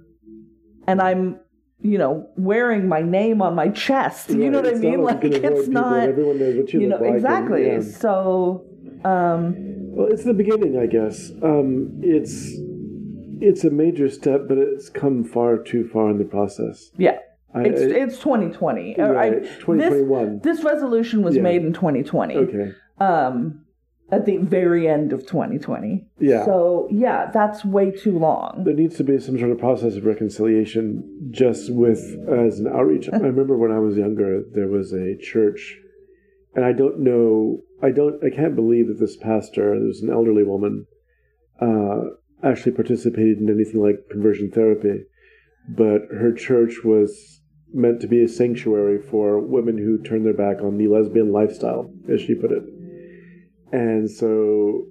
and 0.87 1.01
I'm 1.01 1.39
you 1.83 1.97
know, 1.97 2.29
wearing 2.37 2.87
my 2.87 3.01
name 3.01 3.41
on 3.41 3.55
my 3.55 3.69
chest. 3.69 4.29
You 4.29 4.51
know 4.51 4.61
what 4.61 4.71
I 4.75 4.77
mean? 4.77 5.01
Like 5.01 5.23
avoid 5.23 5.43
it's 5.43 5.67
not 5.67 5.97
Everyone 6.07 6.37
knows 6.37 6.55
what 6.57 6.71
you, 6.73 6.81
you 6.81 6.87
know 6.87 6.97
like. 6.97 7.07
and, 7.07 7.15
exactly. 7.15 7.65
yeah. 7.67 7.79
So 7.81 8.65
um 9.03 9.55
Well, 9.95 10.07
it's 10.13 10.23
the 10.23 10.33
beginning, 10.33 10.77
I 10.77 10.85
guess. 10.85 11.31
Um, 11.41 11.99
it's 12.03 12.35
it's 13.41 13.63
a 13.63 13.71
major 13.71 14.09
step, 14.09 14.41
but 14.47 14.57
it's 14.59 14.89
come 14.89 15.23
far 15.23 15.57
too 15.57 15.83
far 15.91 16.11
in 16.11 16.17
the 16.19 16.25
process. 16.25 16.91
yeah. 16.97 17.17
I, 17.53 17.61
It's 17.63 17.81
I- 17.81 17.97
it's 18.03 18.17
2020. 18.19 18.95
Or 18.99 19.05
I- 19.07 19.09
right, 19.21 19.41
this- 19.41 19.57
2021. 19.57 20.39
This, 20.43 20.63
resolution 20.63 21.23
was 21.23 21.35
Yeah. 21.35 21.41
made 21.41 21.63
in 21.65 21.73
2020. 21.73 22.35
okay. 22.37 22.67
Um 22.99 23.65
at 24.11 24.25
the 24.25 24.37
very 24.37 24.87
end 24.87 25.13
of 25.13 25.25
2020. 25.25 26.05
Yeah. 26.19 26.43
So, 26.43 26.87
yeah, 26.91 27.31
that's 27.33 27.63
way 27.63 27.91
too 27.91 28.19
long. 28.19 28.63
there 28.65 28.73
needs 28.73 28.97
to 28.97 29.03
be 29.03 29.17
some 29.19 29.39
sort 29.39 29.51
of 29.51 29.59
process 29.59 29.95
of 29.95 30.05
reconciliation 30.05 31.29
just 31.31 31.73
with 31.73 31.99
as 32.29 32.59
an 32.59 32.67
outreach. 32.67 33.09
I 33.13 33.17
remember 33.17 33.57
when 33.57 33.71
I 33.71 33.79
was 33.79 33.95
younger, 33.95 34.43
there 34.53 34.67
was 34.67 34.91
a 34.91 35.17
church, 35.17 35.77
and 36.53 36.65
I 36.65 36.73
don't 36.73 36.99
know, 36.99 37.61
I 37.81 37.91
don't, 37.91 38.21
I 38.23 38.29
can't 38.35 38.55
believe 38.55 38.87
that 38.87 38.99
this 38.99 39.15
pastor, 39.15 39.77
there 39.79 39.87
was 39.87 40.01
an 40.01 40.11
elderly 40.11 40.43
woman, 40.43 40.87
uh, 41.61 42.01
actually 42.43 42.73
participated 42.73 43.37
in 43.37 43.49
anything 43.49 43.81
like 43.81 44.09
conversion 44.09 44.51
therapy, 44.51 45.03
but 45.69 46.01
her 46.11 46.33
church 46.33 46.83
was 46.83 47.39
meant 47.73 48.01
to 48.01 48.07
be 48.07 48.21
a 48.21 48.27
sanctuary 48.27 48.99
for 49.01 49.39
women 49.39 49.77
who 49.77 49.97
turn 50.03 50.23
their 50.23 50.33
back 50.33 50.61
on 50.61 50.77
the 50.77 50.87
lesbian 50.87 51.31
lifestyle, 51.31 51.89
as 52.11 52.19
she 52.19 52.35
put 52.35 52.51
it. 52.51 52.63
And 53.71 54.09
so 54.09 54.85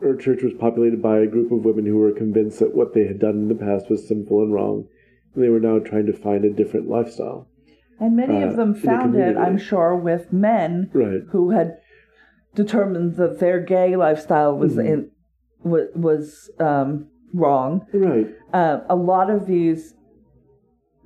her 0.00 0.16
church 0.16 0.42
was 0.42 0.52
populated 0.54 1.00
by 1.00 1.18
a 1.20 1.26
group 1.26 1.50
of 1.52 1.64
women 1.64 1.86
who 1.86 1.96
were 1.98 2.12
convinced 2.12 2.58
that 2.58 2.74
what 2.74 2.92
they 2.94 3.06
had 3.06 3.18
done 3.18 3.34
in 3.34 3.48
the 3.48 3.54
past 3.54 3.88
was 3.90 4.06
sinful 4.06 4.42
and 4.42 4.52
wrong. 4.52 4.86
And 5.34 5.42
they 5.42 5.48
were 5.48 5.60
now 5.60 5.78
trying 5.78 6.06
to 6.06 6.12
find 6.12 6.44
a 6.44 6.50
different 6.50 6.88
lifestyle. 6.88 7.48
And 8.00 8.16
many 8.16 8.42
uh, 8.42 8.48
of 8.48 8.56
them 8.56 8.72
the 8.74 8.80
found 8.80 9.14
it. 9.16 9.36
I'm 9.36 9.56
sure, 9.56 9.94
with 9.96 10.32
men 10.32 10.90
Right. 10.92 11.22
who 11.30 11.50
had 11.50 11.78
determined 12.54 13.16
that 13.16 13.38
their 13.40 13.60
gay 13.60 13.96
lifestyle 13.96 14.56
was 14.56 14.76
Mhm. 14.76 14.86
in 14.86 15.10
was, 15.62 15.88
was 15.94 16.50
um, 16.60 17.06
wrong. 17.32 17.86
Right. 17.94 18.28
Uh, 18.52 18.80
a 18.88 18.94
lot 18.96 19.30
of 19.30 19.46
these 19.46 19.94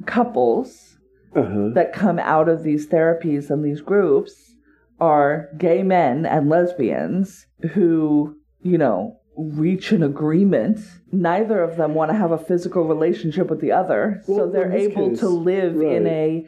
couples 0.07 0.99
Uh 1.35 1.43
huh. 1.43 1.69
that 1.75 1.93
come 1.93 2.19
out 2.19 2.49
of 2.49 2.63
these 2.65 2.89
therapies 2.89 3.51
and 3.51 3.65
these 3.65 3.81
groups 3.81 4.57
are 5.01 5.49
gay 5.59 5.83
men 5.83 6.27
and 6.27 6.49
lesbians 6.49 7.47
who, 7.73 8.37
you 8.63 8.79
know, 8.79 9.21
reach 9.37 9.93
an 9.93 10.03
agreement. 10.03 10.81
Neither 11.13 11.63
of 11.63 11.77
them 11.77 11.95
want 11.95 12.11
to 12.11 12.17
have 12.17 12.33
a 12.33 12.39
physical 12.39 12.85
relationship 12.85 13.49
with 13.49 13.61
the 13.61 13.73
other, 13.73 14.21
so 14.27 14.51
they're 14.51 14.73
able 14.73 15.11
case, 15.11 15.21
to 15.21 15.29
live 15.29 15.81
in 15.81 16.07
a 16.07 16.47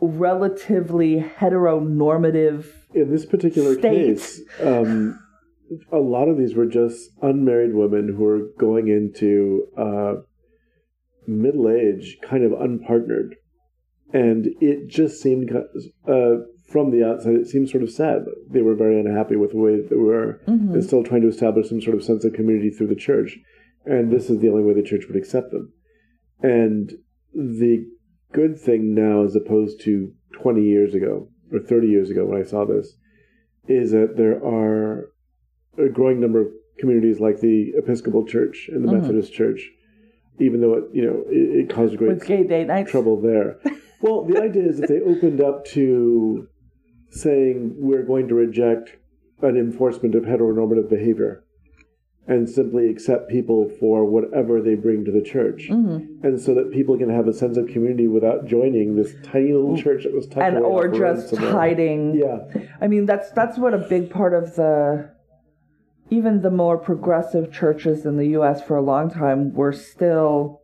relatively 0.00 1.20
heteronormative 1.38 2.66
In 2.94 3.10
this 3.10 3.24
particular 3.26 3.74
State. 3.78 4.16
case, 4.16 4.40
um, 4.62 5.18
a 5.92 5.98
lot 5.98 6.28
of 6.28 6.36
these 6.36 6.54
were 6.54 6.66
just 6.66 7.10
unmarried 7.22 7.74
women 7.74 8.08
who 8.08 8.24
were 8.24 8.48
going 8.58 8.88
into 8.88 9.66
uh, 9.78 10.14
middle 11.26 11.70
age, 11.70 12.18
kind 12.22 12.44
of 12.44 12.52
unpartnered. 12.52 13.34
And 14.12 14.46
it 14.60 14.88
just 14.88 15.22
seemed, 15.22 15.52
uh, 15.52 16.36
from 16.70 16.90
the 16.90 17.04
outside, 17.04 17.34
it 17.34 17.48
seems 17.48 17.70
sort 17.70 17.82
of 17.82 17.90
sad. 17.90 18.24
They 18.48 18.62
were 18.62 18.74
very 18.74 18.98
unhappy 19.00 19.36
with 19.36 19.50
the 19.50 19.58
way 19.58 19.76
that 19.76 19.90
they 19.90 19.96
were 19.96 20.40
Mhm. 20.46 20.72
and 20.74 20.84
still 20.84 21.02
trying 21.02 21.22
to 21.22 21.28
establish 21.28 21.68
some 21.68 21.80
sort 21.80 21.96
of 21.96 22.02
sense 22.04 22.24
of 22.24 22.32
community 22.32 22.70
through 22.70 22.86
the 22.88 22.94
church. 23.08 23.38
And 23.84 24.10
this 24.10 24.30
is 24.30 24.38
the 24.38 24.48
only 24.50 24.62
way 24.62 24.74
the 24.74 24.82
church 24.82 25.06
would 25.08 25.16
accept 25.16 25.50
them. 25.50 25.72
And 26.42 26.92
the 27.34 27.86
good 28.32 28.56
thing 28.58 28.94
now, 28.94 29.24
as 29.24 29.34
opposed 29.34 29.80
to 29.82 30.12
20 30.32 30.62
years 30.62 30.94
ago 30.94 31.28
or 31.52 31.58
30 31.58 31.88
years 31.88 32.10
ago 32.10 32.24
when 32.24 32.38
I 32.40 32.44
saw 32.44 32.64
this, 32.64 32.96
is 33.68 33.90
that 33.90 34.16
there 34.16 34.42
are 34.44 35.10
a 35.78 35.88
growing 35.88 36.20
number 36.20 36.40
of 36.40 36.48
communities 36.78 37.20
like 37.20 37.40
the 37.40 37.72
Episcopal 37.76 38.24
Church 38.26 38.70
and 38.72 38.84
the 38.84 38.88
Mhm. 38.88 39.00
Methodist 39.02 39.32
Church, 39.32 39.70
even 40.38 40.60
though 40.60 40.74
it, 40.74 40.84
you 40.92 41.02
know, 41.02 41.24
it, 41.28 41.60
it 41.60 41.68
caused 41.68 41.96
great 41.98 42.14
with 42.14 42.26
gay 42.26 42.64
nights. 42.64 42.90
trouble 42.90 43.20
there. 43.20 43.58
Well, 44.02 44.24
the 44.24 44.40
idea 44.40 44.62
is 44.66 44.78
that 44.78 44.88
they 44.88 45.02
opened 45.02 45.42
up 45.42 45.66
to 45.76 46.46
saying 47.10 47.74
we're 47.76 48.04
going 48.04 48.28
to 48.28 48.34
reject 48.34 48.96
an 49.42 49.56
enforcement 49.56 50.14
of 50.14 50.24
heteronormative 50.24 50.88
behavior 50.88 51.44
and 52.26 52.48
simply 52.48 52.88
accept 52.88 53.28
people 53.28 53.68
for 53.80 54.04
whatever 54.04 54.60
they 54.60 54.74
bring 54.74 55.04
to 55.04 55.10
the 55.10 55.22
church. 55.22 55.68
Mhm. 55.70 56.22
And 56.22 56.40
so 56.40 56.54
that 56.54 56.70
people 56.70 56.96
can 56.96 57.08
have 57.08 57.26
a 57.26 57.32
sense 57.32 57.56
of 57.56 57.66
community 57.66 58.06
without 58.06 58.46
joining 58.46 58.94
this 58.94 59.16
tiny 59.22 59.52
little 59.52 59.76
church 59.76 60.04
that 60.04 60.14
was 60.14 60.26
tucked 60.28 60.46
And 60.46 60.58
away 60.58 60.68
or 60.68 60.88
just 60.88 61.34
hiding 61.36 62.14
Yeah, 62.14 62.46
I 62.80 62.86
mean, 62.86 63.06
that's 63.06 63.30
that's 63.32 63.58
what 63.58 63.74
a 63.74 63.78
big 63.78 64.10
part 64.10 64.34
of 64.34 64.54
the 64.54 65.10
even 66.10 66.42
the 66.42 66.50
more 66.50 66.76
progressive 66.76 67.52
churches 67.52 68.04
in 68.04 68.16
the 68.16 68.26
U.S. 68.28 68.62
for 68.62 68.76
a 68.76 68.82
long 68.82 69.10
time 69.10 69.52
were 69.52 69.72
still. 69.72 70.60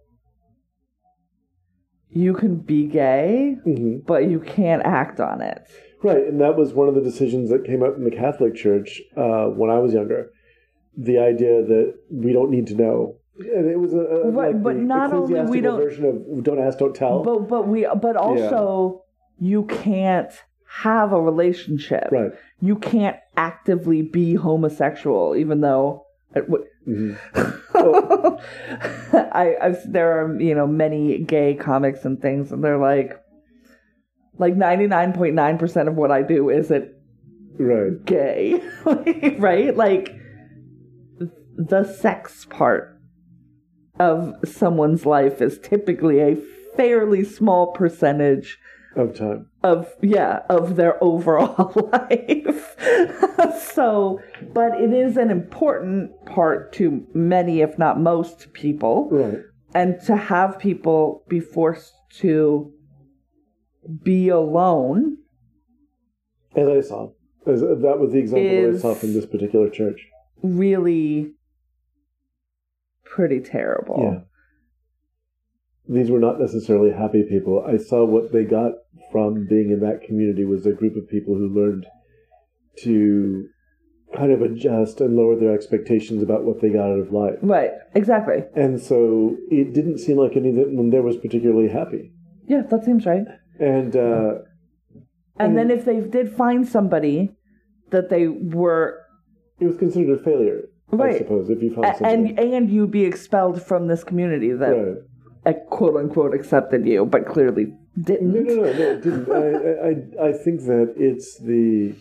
You 2.10 2.32
can 2.34 2.56
be 2.56 2.86
gay, 2.86 3.58
hmm 3.64 3.98
but 4.06 4.28
you 4.28 4.40
can't 4.40 4.82
act 4.84 5.20
on 5.20 5.42
it. 5.42 5.68
Right. 6.02 6.24
And 6.26 6.40
that 6.40 6.56
was 6.56 6.72
one 6.72 6.88
of 6.88 6.94
the 6.94 7.00
decisions 7.00 7.50
that 7.50 7.64
came 7.64 7.82
up 7.82 7.96
in 7.96 8.04
the 8.04 8.10
Catholic 8.10 8.54
Church 8.54 9.00
uh, 9.16 9.46
when 9.46 9.70
I 9.70 9.78
was 9.78 9.92
younger. 9.92 10.30
The 10.96 11.18
idea 11.18 11.62
that 11.62 11.94
we 12.10 12.32
don't 12.32 12.50
need 12.50 12.66
to 12.68 12.74
know. 12.74 13.16
And 13.38 13.70
it 13.70 13.78
was 13.78 13.92
a, 13.92 13.98
a 13.98 14.30
Right, 14.30 14.54
like 14.54 14.62
but 14.62 14.76
not 14.76 15.12
only 15.12 15.38
we 15.42 15.60
don't- 15.60 15.78
version 15.80 16.04
of 16.06 16.42
"don't 16.42 16.58
ask, 16.58 16.78
don't 16.78 16.94
tell." 16.96 17.22
But 17.22 17.48
but 17.48 17.68
we 17.68 17.86
but 18.00 18.16
also 18.16 19.02
you 19.38 19.64
can't 19.64 20.30
have 20.68 21.12
a 21.12 21.20
relationship. 21.20 22.08
right. 22.10 22.32
You 22.60 22.76
can't 22.76 23.16
actively 23.36 24.00
be 24.02 24.34
homosexual, 24.34 25.36
even 25.36 25.60
though. 25.60 26.06
It, 26.34 26.48
would- 26.48 26.64
hmm 26.84 27.12
I, 29.12 29.56
I've 29.60 29.92
there 29.92 30.20
are 30.24 30.40
you 30.40 30.54
know 30.54 30.66
many 30.66 31.18
gay 31.18 31.54
comics 31.54 32.04
and 32.04 32.20
things, 32.20 32.52
and 32.52 32.62
they're 32.64 32.78
like, 32.78 33.20
like 34.38 34.56
ninety 34.56 34.86
nine 34.86 35.12
point 35.12 35.34
nine 35.34 35.58
percent 35.58 35.88
of 35.88 35.94
what 35.96 36.10
I 36.10 36.22
do 36.22 36.50
isn't 36.50 36.90
Right. 37.58 38.04
gay, 38.04 38.60
right? 39.38 39.74
Like 39.76 40.10
the 41.56 41.84
sex 41.84 42.44
part 42.44 43.00
of 43.98 44.34
someone's 44.44 45.06
life 45.06 45.40
is 45.40 45.58
typically 45.58 46.20
a 46.20 46.36
fairly 46.76 47.24
small 47.24 47.72
percentage 47.72 48.58
Of 48.94 49.14
time. 49.16 49.46
of 49.62 49.90
yeah 50.02 50.40
of 50.50 50.76
their 50.76 51.02
overall 51.02 51.72
life 51.92 52.76
so 53.72 54.20
but 54.52 54.78
it 54.78 54.92
is 54.92 55.16
an 55.16 55.30
important 55.30 56.10
part 56.26 56.74
to 56.74 57.06
many 57.14 57.62
if 57.62 57.78
not 57.78 57.98
most 57.98 58.52
people 58.52 59.08
Right. 59.10 59.38
and 59.74 59.98
to 60.02 60.14
have 60.14 60.58
people 60.58 61.24
be 61.28 61.40
forced 61.40 61.94
to 62.18 62.70
be 64.02 64.28
alone 64.28 65.18
As 66.54 66.68
I 66.68 66.80
saw. 66.80 67.10
As, 67.46 67.62
uh, 67.62 67.76
that 67.82 67.98
was 68.00 68.12
the 68.12 68.18
example 68.18 68.70
that 68.72 68.76
I 68.76 68.80
saw 68.80 68.94
from 68.94 69.12
this 69.14 69.26
particular 69.26 69.70
church. 69.70 70.00
really 70.42 71.32
pretty 73.04 73.40
terrible 73.40 73.98
Yeah. 74.02 74.20
These 75.88 76.10
were 76.10 76.18
not 76.18 76.40
necessarily 76.40 76.90
happy 76.90 77.22
people. 77.22 77.64
I 77.64 77.76
saw 77.76 78.04
what 78.04 78.32
they 78.32 78.42
got 78.44 78.72
from 79.12 79.46
being 79.46 79.70
in 79.70 79.78
that 79.80 80.02
community 80.02 80.44
was 80.44 80.66
a 80.66 80.72
group 80.72 80.96
of 80.96 81.08
people 81.08 81.34
who 81.36 81.48
learned 81.48 81.86
to 82.82 83.46
kind 84.16 84.32
of 84.32 84.42
adjust 84.42 85.00
and 85.00 85.16
lower 85.16 85.36
their 85.36 85.54
expectations 85.54 86.22
about 86.24 86.42
what 86.44 86.60
they 86.60 86.70
got 86.70 86.90
out 86.90 86.98
of 86.98 87.12
life. 87.12 87.38
right 87.42 87.70
exactly 87.94 88.42
And 88.54 88.80
so 88.80 89.36
it 89.50 89.72
didn't 89.72 89.98
seem 89.98 90.16
like 90.16 90.36
any 90.36 90.48
of 90.50 90.56
them 90.56 90.90
there 90.90 91.02
was 91.02 91.16
particularly 91.16 91.68
happy. 91.68 92.12
yeah 92.48 92.62
that 92.62 92.84
seems 92.84 93.06
right 93.06 93.24
And 93.58 93.94
uh, 93.96 94.34
and 95.38 95.56
then 95.56 95.70
if 95.70 95.84
they 95.84 96.00
did 96.00 96.32
find 96.36 96.66
somebody 96.66 97.34
that 97.90 98.08
they 98.10 98.28
were 98.28 99.00
it 99.60 99.66
was 99.66 99.76
considered 99.76 100.18
a 100.20 100.22
failure, 100.22 100.62
I 100.92 100.96
Right. 100.96 101.18
suppose, 101.18 101.48
if 101.50 101.62
you 101.62 101.74
found 101.74 101.96
somebody. 101.96 102.30
and 102.36 102.38
and 102.38 102.70
you'd 102.70 102.90
be 102.90 103.04
expelled 103.04 103.62
from 103.62 103.86
this 103.86 104.04
community 104.04 104.52
that 104.52 105.04
right. 105.44 105.56
quote 105.70 105.96
unquote 105.96 106.34
accepted 106.34 106.86
you, 106.86 107.06
but 107.06 107.26
clearly 107.26 107.72
didn't. 108.00 108.32
No, 108.34 108.40
no, 108.40 108.54
no, 108.54 108.72
no, 108.72 109.00
didn't. 109.00 109.30
I, 109.30 109.36
I, 109.36 110.24
I- 110.26 110.28
I 110.28 110.32
think 110.32 110.60
that 110.62 110.94
it's 110.96 111.38
the 111.40 111.94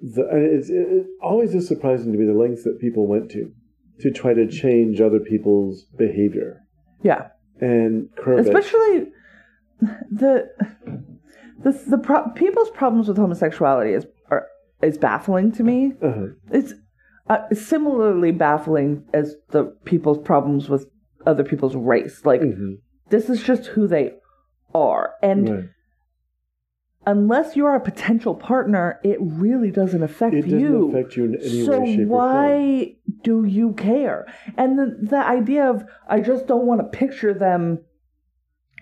the 0.00 0.28
and 0.30 0.42
it's 0.56 0.68
it, 0.68 0.74
it 0.98 1.06
always 1.22 1.54
is 1.54 1.66
surprising 1.66 2.12
to 2.12 2.18
me 2.18 2.26
the 2.26 2.34
lengths 2.38 2.64
that 2.64 2.78
people 2.80 3.06
went 3.06 3.30
to 3.32 3.50
to 4.00 4.10
try 4.10 4.34
to 4.34 4.46
change 4.46 5.00
other 5.00 5.18
people's 5.20 5.84
behavior 5.96 6.60
Yeah, 7.02 7.28
and 7.60 8.08
curb 8.16 8.40
it. 8.40 8.46
especially 8.46 9.10
the 10.10 10.48
the 11.62 11.72
the 11.88 11.98
pro- 11.98 12.28
people's 12.30 12.70
problems 12.70 13.08
with 13.08 13.16
homosexuality 13.16 13.92
is 13.92 14.06
are, 14.30 14.46
is 14.82 14.98
baffling 14.98 15.52
to 15.52 15.62
me. 15.62 15.92
Uh-huh. 16.02 16.26
It's 16.50 16.72
uh, 17.28 17.38
similarly 17.52 18.32
baffling 18.32 19.04
as 19.12 19.34
the 19.50 19.64
people's 19.84 20.18
problems 20.18 20.68
with 20.68 20.88
other 21.26 21.44
people's 21.44 21.74
race. 21.76 22.24
Like 22.24 22.40
Mhm. 22.40 22.78
This 23.08 23.28
is 23.30 23.42
just 23.42 23.66
who 23.66 23.86
they 23.86 24.14
are. 24.74 25.14
And 25.22 25.48
Right. 25.48 25.64
unless 27.06 27.54
you're 27.56 27.74
a 27.74 27.80
potential 27.80 28.34
partner, 28.34 28.98
it 29.04 29.18
really 29.20 29.70
doesn't 29.70 30.02
affect 30.02 30.34
It 30.34 30.42
doesn't 30.42 30.58
you. 30.60 30.88
affect 30.88 31.16
you 31.16 31.24
in 31.26 31.34
any 31.36 31.64
so 31.64 31.80
way, 31.80 31.86
shape, 31.96 32.00
or 32.00 32.08
form. 32.08 32.08
why 32.08 32.94
do 33.22 33.44
you 33.44 33.72
care? 33.72 34.26
And 34.56 34.78
the, 34.78 34.96
the 35.02 35.24
idea 35.24 35.68
of 35.70 35.84
I 36.08 36.20
just 36.20 36.46
don't 36.46 36.66
want 36.66 36.80
to 36.80 36.98
picture 36.98 37.32
them 37.34 37.80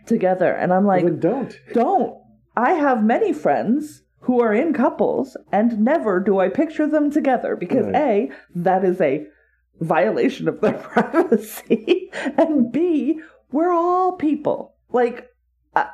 together, 0.07 0.53
and 0.53 0.73
I'm 0.73 0.87
like, 0.87 1.05
Well, 1.05 1.15
don't. 1.15 1.55
don't. 1.73 2.19
I 2.57 2.73
have 2.73 3.05
many 3.05 3.33
friends 3.33 4.03
who 4.21 4.41
are 4.41 4.55
in 4.55 4.73
couples, 4.73 5.37
and 5.53 5.81
never 5.81 6.21
do 6.21 6.39
I 6.39 6.49
picture 6.49 6.87
them 6.87 7.11
together 7.11 7.57
because 7.57 7.87
Right. 7.87 7.95
a 7.97 8.31
that 8.55 8.85
is 8.85 9.01
a 9.01 9.27
violation 9.81 10.49
of 10.49 10.61
their 10.61 10.73
privacy, 10.93 12.11
and 12.39 12.71
b 12.73 13.21
we're 13.53 13.73
all 13.73 14.13
people. 14.17 14.75
Like. 14.91 15.29
uh, 15.77 15.87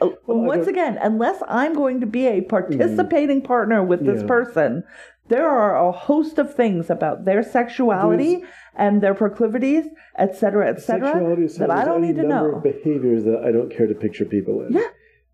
Well, 0.00 0.14
once 0.26 0.66
again, 0.66 0.98
unless 1.00 1.42
I'm 1.48 1.72
going 1.74 2.00
to 2.00 2.06
be 2.06 2.26
a 2.26 2.42
participating 2.42 3.40
partner 3.42 3.82
with 3.82 4.04
this 4.04 4.20
Yeah. 4.20 4.26
person, 4.28 4.82
there 5.28 5.48
are 5.48 5.76
a 5.88 5.92
host 5.92 6.38
of 6.38 6.54
things 6.54 6.88
about 6.90 7.24
their 7.24 7.42
sexuality 7.42 8.44
and 8.76 9.02
their 9.02 9.14
proclivities, 9.14 9.84
etc., 10.18 10.68
etc., 10.68 11.12
that 11.58 11.70
I 11.70 11.84
don't 11.84 12.02
need 12.02 12.16
to 12.16 12.22
know. 12.22 12.56
of 12.56 12.62
behaviors 12.62 13.24
that 13.24 13.42
I 13.44 13.50
don't 13.52 13.70
care 13.74 13.86
to 13.86 13.94
picture 13.94 14.24
people 14.24 14.62
in. 14.66 14.72
Yeah. 14.74 14.88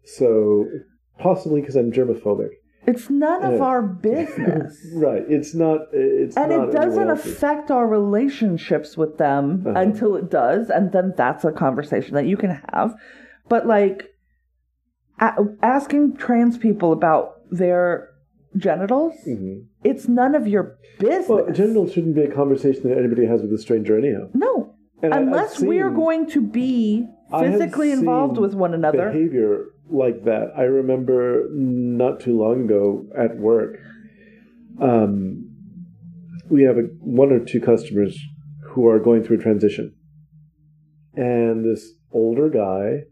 So 0.04 0.66
possibly 1.18 1.60
because 1.60 1.76
I'm 1.76 1.92
germophobic. 1.92 2.50
It's 2.84 3.08
none 3.08 3.44
of 3.44 3.60
our 3.60 3.80
business. 3.82 4.76
Right. 4.94 5.22
It's 5.28 5.54
not. 5.54 5.82
It's 5.92 6.36
and 6.36 6.50
not 6.50 6.68
it 6.68 6.72
doesn't 6.72 7.10
affect 7.10 7.70
our 7.70 7.86
relationships 7.86 8.96
with 8.96 9.18
them 9.18 9.64
Uh-huh. 9.66 9.78
until 9.78 10.16
it 10.16 10.30
does, 10.30 10.68
and 10.70 10.90
then 10.90 11.12
that's 11.16 11.44
a 11.44 11.52
conversation 11.52 12.14
that 12.14 12.26
you 12.26 12.36
can 12.36 12.60
have. 12.72 12.94
But 13.48 13.66
like 13.66 14.08
a- 15.20 15.44
asking 15.62 16.16
trans 16.16 16.58
people 16.58 16.92
about 16.92 17.34
their 17.52 18.08
genitals, 18.56 19.14
Mhm. 19.26 19.64
it's 19.84 20.08
none 20.08 20.34
of 20.34 20.46
your 20.46 20.76
business. 20.98 21.28
Well, 21.28 21.50
genitals 21.50 21.92
shouldn't 21.92 22.14
be 22.14 22.22
a 22.22 22.30
conversation 22.30 22.88
that 22.88 22.98
anybody 22.98 23.26
has 23.26 23.42
with 23.42 23.52
a 23.52 23.58
stranger 23.58 23.96
anyhow. 23.98 24.28
no, 24.34 24.74
And 25.02 25.12
unless 25.12 25.60
we 25.60 25.80
are 25.80 25.90
going 25.90 26.26
to 26.28 26.40
be 26.40 27.08
physically 27.40 27.90
involved 27.92 28.38
with 28.38 28.54
one 28.54 28.74
another. 28.74 29.10
Behavior 29.10 29.66
like 29.90 30.24
that. 30.24 30.52
I 30.56 30.62
remember 30.62 31.48
not 31.52 32.20
too 32.20 32.36
long 32.38 32.64
ago 32.64 33.06
at 33.16 33.36
work. 33.38 33.78
Um, 34.80 35.50
we 36.48 36.62
have 36.64 36.76
a, 36.78 36.82
one 37.00 37.32
or 37.32 37.40
two 37.40 37.60
customers 37.60 38.18
who 38.70 38.86
are 38.88 38.98
going 38.98 39.22
through 39.22 39.38
a 39.38 39.42
transition, 39.42 39.94
and 41.14 41.64
this 41.64 41.94
older 42.12 42.48
guy 42.48 43.02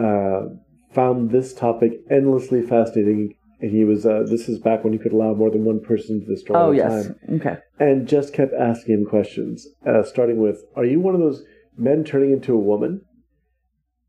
uh, 0.00 0.46
found 0.92 1.30
this 1.30 1.52
topic 1.54 1.92
endlessly 2.10 2.62
fascinating. 2.62 3.34
And 3.62 3.70
he 3.70 3.84
was. 3.84 4.04
Uh, 4.04 4.24
this 4.28 4.48
is 4.48 4.58
back 4.58 4.82
when 4.82 4.92
you 4.92 4.98
could 4.98 5.12
allow 5.12 5.32
more 5.34 5.48
than 5.50 5.64
one 5.64 5.80
person 5.80 6.20
to 6.20 6.26
the 6.26 6.36
store 6.36 6.56
oh 6.56 6.72
at 6.72 6.74
a 6.74 6.76
yes, 6.76 7.06
time 7.06 7.16
okay. 7.34 7.56
and 7.78 8.08
just 8.08 8.34
kept 8.34 8.52
asking 8.52 8.94
him 8.94 9.06
questions, 9.06 9.68
uh, 9.86 10.02
starting 10.02 10.38
with, 10.42 10.64
"Are 10.74 10.84
you 10.84 10.98
one 11.00 11.14
of 11.14 11.20
those 11.20 11.44
men 11.78 12.02
turning 12.02 12.32
into 12.32 12.52
a 12.54 12.58
woman?" 12.58 13.02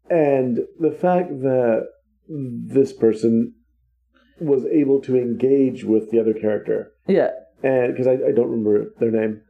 And 0.09 0.61
the 0.79 0.91
fact 0.91 1.29
that 1.41 1.87
this 2.27 2.93
person 2.93 3.53
was 4.41 4.65
able 4.65 4.99
to 5.01 5.15
engage 5.15 5.83
with 5.83 6.09
the 6.09 6.19
other 6.19 6.33
character, 6.33 6.91
Yeah, 7.07 7.29
and 7.61 7.93
because 7.93 8.07
I, 8.07 8.13
I 8.13 8.31
don't 8.31 8.49
remember 8.49 8.91
their 8.99 9.11
name, 9.11 9.41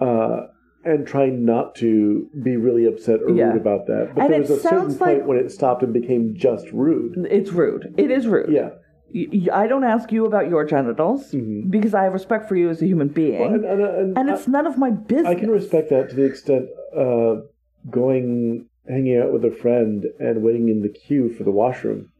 uh, 0.00 0.48
and 0.84 1.06
try 1.06 1.30
not 1.30 1.74
to 1.76 2.28
be 2.42 2.56
really 2.56 2.84
upset 2.86 3.20
or 3.22 3.30
Yeah. 3.30 3.52
rude 3.52 3.60
about 3.60 3.86
that. 3.86 4.12
But 4.14 4.24
And 4.24 4.32
there 4.34 4.40
was 4.40 4.50
a 4.50 4.58
certain 4.58 4.80
sounds 4.80 4.96
point 4.98 5.18
like- 5.20 5.26
when 5.26 5.38
it 5.38 5.50
stopped 5.50 5.82
and 5.82 5.92
became 5.94 6.34
just 6.34 6.70
rude. 6.72 7.26
it's 7.30 7.52
rude. 7.52 7.94
It 7.96 8.10
is 8.10 8.26
rude. 8.26 8.50
Yeah. 8.52 8.70
I 9.52 9.66
don't 9.66 9.84
ask 9.84 10.12
you 10.12 10.26
about 10.26 10.48
your 10.48 10.64
genitals 10.64 11.34
because 11.68 11.94
I 11.94 12.04
have 12.04 12.12
respect 12.12 12.48
for 12.48 12.56
you 12.56 12.70
as 12.70 12.80
a 12.82 12.86
human 12.86 13.08
being, 13.08 13.40
Mm-hmm. 13.40 13.62
Well, 13.62 13.72
and, 13.72 13.80
and, 13.82 13.96
and, 13.96 14.18
and 14.18 14.30
it's 14.30 14.46
none 14.48 14.66
of 14.66 14.78
my 14.78 14.90
business. 14.90 15.26
I 15.26 15.34
can 15.34 15.50
respect 15.50 15.90
that 15.90 16.10
to 16.10 16.16
the 16.16 16.24
extent 16.24 16.68
uh, 16.96 17.42
going 17.90 18.66
hanging 18.88 19.18
out 19.18 19.32
with 19.32 19.44
a 19.44 19.50
friend 19.50 20.04
and 20.18 20.42
waiting 20.42 20.68
in 20.68 20.82
the 20.82 20.88
queue 20.88 21.32
for 21.32 21.44
the 21.44 21.50
washroom 21.50 22.10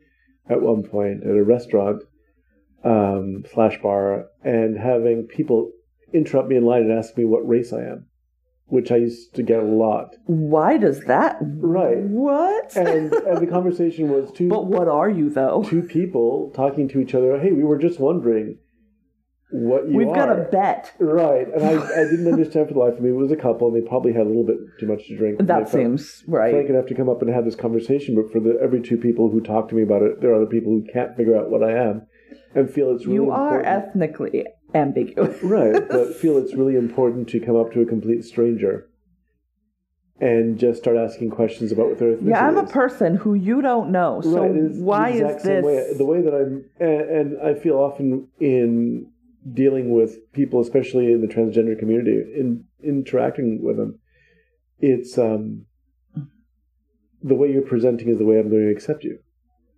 at 0.49 0.61
one 0.61 0.83
point 0.83 1.23
at 1.25 1.37
a 1.37 1.43
restaurant 1.43 2.03
um, 2.85 3.45
slash 3.53 3.81
bar 3.83 4.27
and 4.43 4.79
having 4.79 5.25
people 5.25 5.71
interrupt 6.13 6.49
me 6.49 6.57
in 6.57 6.65
line 6.65 6.83
and 6.83 6.93
ask 6.93 7.17
me 7.17 7.25
what 7.25 7.47
race 7.47 7.73
I 7.73 7.83
am, 7.83 8.07
which 8.71 8.91
I 8.91 8.97
used 8.97 9.35
to 9.35 9.43
get 9.43 9.61
a 9.61 9.65
lot. 9.67 10.17
Why 10.27 10.79
does 10.79 11.01
that? 11.05 11.39
Right. 11.41 11.99
What? 11.99 12.77
And 12.77 13.13
and 13.13 13.39
the 13.39 13.47
conversation 13.47 14.11
was 14.11 14.31
two 14.35 14.49
but 14.49 14.67
what 14.67 14.89
are 14.89 15.11
you 15.11 15.31
though? 15.31 15.63
two 15.63 15.83
people 15.83 16.53
talking 16.55 16.89
to 16.89 17.01
each 17.01 17.15
other. 17.15 17.39
Hey, 17.39 17.53
we 17.53 17.65
were 17.65 17.79
just 17.79 18.01
wondering 18.01 18.59
what 19.51 19.89
you 19.89 19.97
We've 19.97 20.09
are. 20.09 20.15
got 20.15 20.31
a 20.31 20.45
bet. 20.51 20.93
Right, 21.01 21.47
and 21.53 21.65
I, 21.65 21.73
I 21.73 22.05
didn't 22.05 22.29
understand 22.29 22.69
for 22.69 22.75
the 22.75 22.81
life 22.81 22.95
of 22.95 23.01
me. 23.01 23.11
It 23.11 23.17
was 23.17 23.33
a 23.33 23.37
couple, 23.37 23.69
and 23.69 23.77
they 23.77 23.87
probably 23.87 24.13
had 24.13 24.23
a 24.23 24.29
little 24.29 24.47
bit 24.47 24.59
too 24.79 24.87
much 24.87 25.07
to 25.09 25.17
drink. 25.17 25.39
That 25.41 25.69
seems 25.69 26.23
right. 26.29 26.53
frank 26.53 26.71
enough 26.71 26.87
to 26.87 26.95
come 26.95 27.09
up 27.09 27.21
and 27.23 27.35
have 27.35 27.45
this 27.45 27.57
conversation. 27.57 28.15
But 28.15 28.33
for 28.33 28.41
the 28.41 28.59
every 28.63 28.81
two 28.81 28.97
people 28.97 29.31
who 29.31 29.41
talk 29.41 29.69
to 29.71 29.75
me 29.75 29.83
about 29.83 30.03
it, 30.03 30.21
there 30.21 30.31
are 30.31 30.37
other 30.37 30.47
people 30.47 30.73
who 30.73 30.87
can't 30.93 31.17
figure 31.17 31.37
out 31.37 31.51
what 31.51 31.65
I 31.65 31.73
am, 31.73 32.07
and 32.55 32.71
feel 32.71 32.95
it's 32.95 33.07
really 33.07 33.15
you 33.17 33.31
are 33.33 33.59
important. 33.61 33.89
ethnically 33.89 34.45
ambiguous. 34.75 35.37
right, 35.43 35.87
but 35.89 36.17
feel 36.17 36.39
it's 36.39 36.55
really 36.55 36.77
important 36.77 37.29
to 37.31 37.41
come 37.41 37.57
up 37.57 37.73
to 37.73 37.81
a 37.81 37.87
complete 37.87 38.25
stranger 38.25 38.87
and 40.21 40.59
just 40.59 40.81
start 40.81 40.97
asking 40.97 41.31
questions 41.31 41.73
about 41.73 41.89
what 41.89 41.99
their 41.99 42.15
ethnicity 42.15 42.29
Yeah, 42.31 42.47
I'm 42.47 42.59
a 42.59 42.65
is. 42.65 42.71
person 42.71 43.15
who 43.17 43.35
you 43.35 43.63
don't 43.63 43.91
know. 43.91 44.21
So 44.23 44.43
right, 44.43 44.51
it's 44.55 44.77
the 44.77 44.83
why 44.85 45.09
is 45.11 45.43
this? 45.43 45.65
way. 45.65 45.93
the 45.97 46.05
way 46.05 46.21
that 46.21 46.35
I'm, 46.35 46.65
and, 46.79 47.01
and 47.11 47.41
I 47.43 47.55
feel 47.55 47.77
often 47.77 48.29
in 48.39 49.11
dealing 49.55 49.91
with 49.91 50.31
people, 50.33 50.61
especially 50.61 51.13
in 51.13 51.23
the 51.23 51.27
transgender 51.27 51.79
community, 51.79 52.13
in 52.37 52.65
interacting 52.83 53.63
with 53.63 53.79
them, 53.79 53.99
it's 54.79 55.17
um, 55.17 55.65
the 57.23 57.35
way 57.35 57.51
you're 57.51 57.63
presenting 57.63 58.09
is 58.09 58.19
the 58.19 58.25
way 58.25 58.39
I'm 58.39 58.51
going 58.51 58.65
to 58.67 58.71
accept 58.71 59.05
you. 59.05 59.21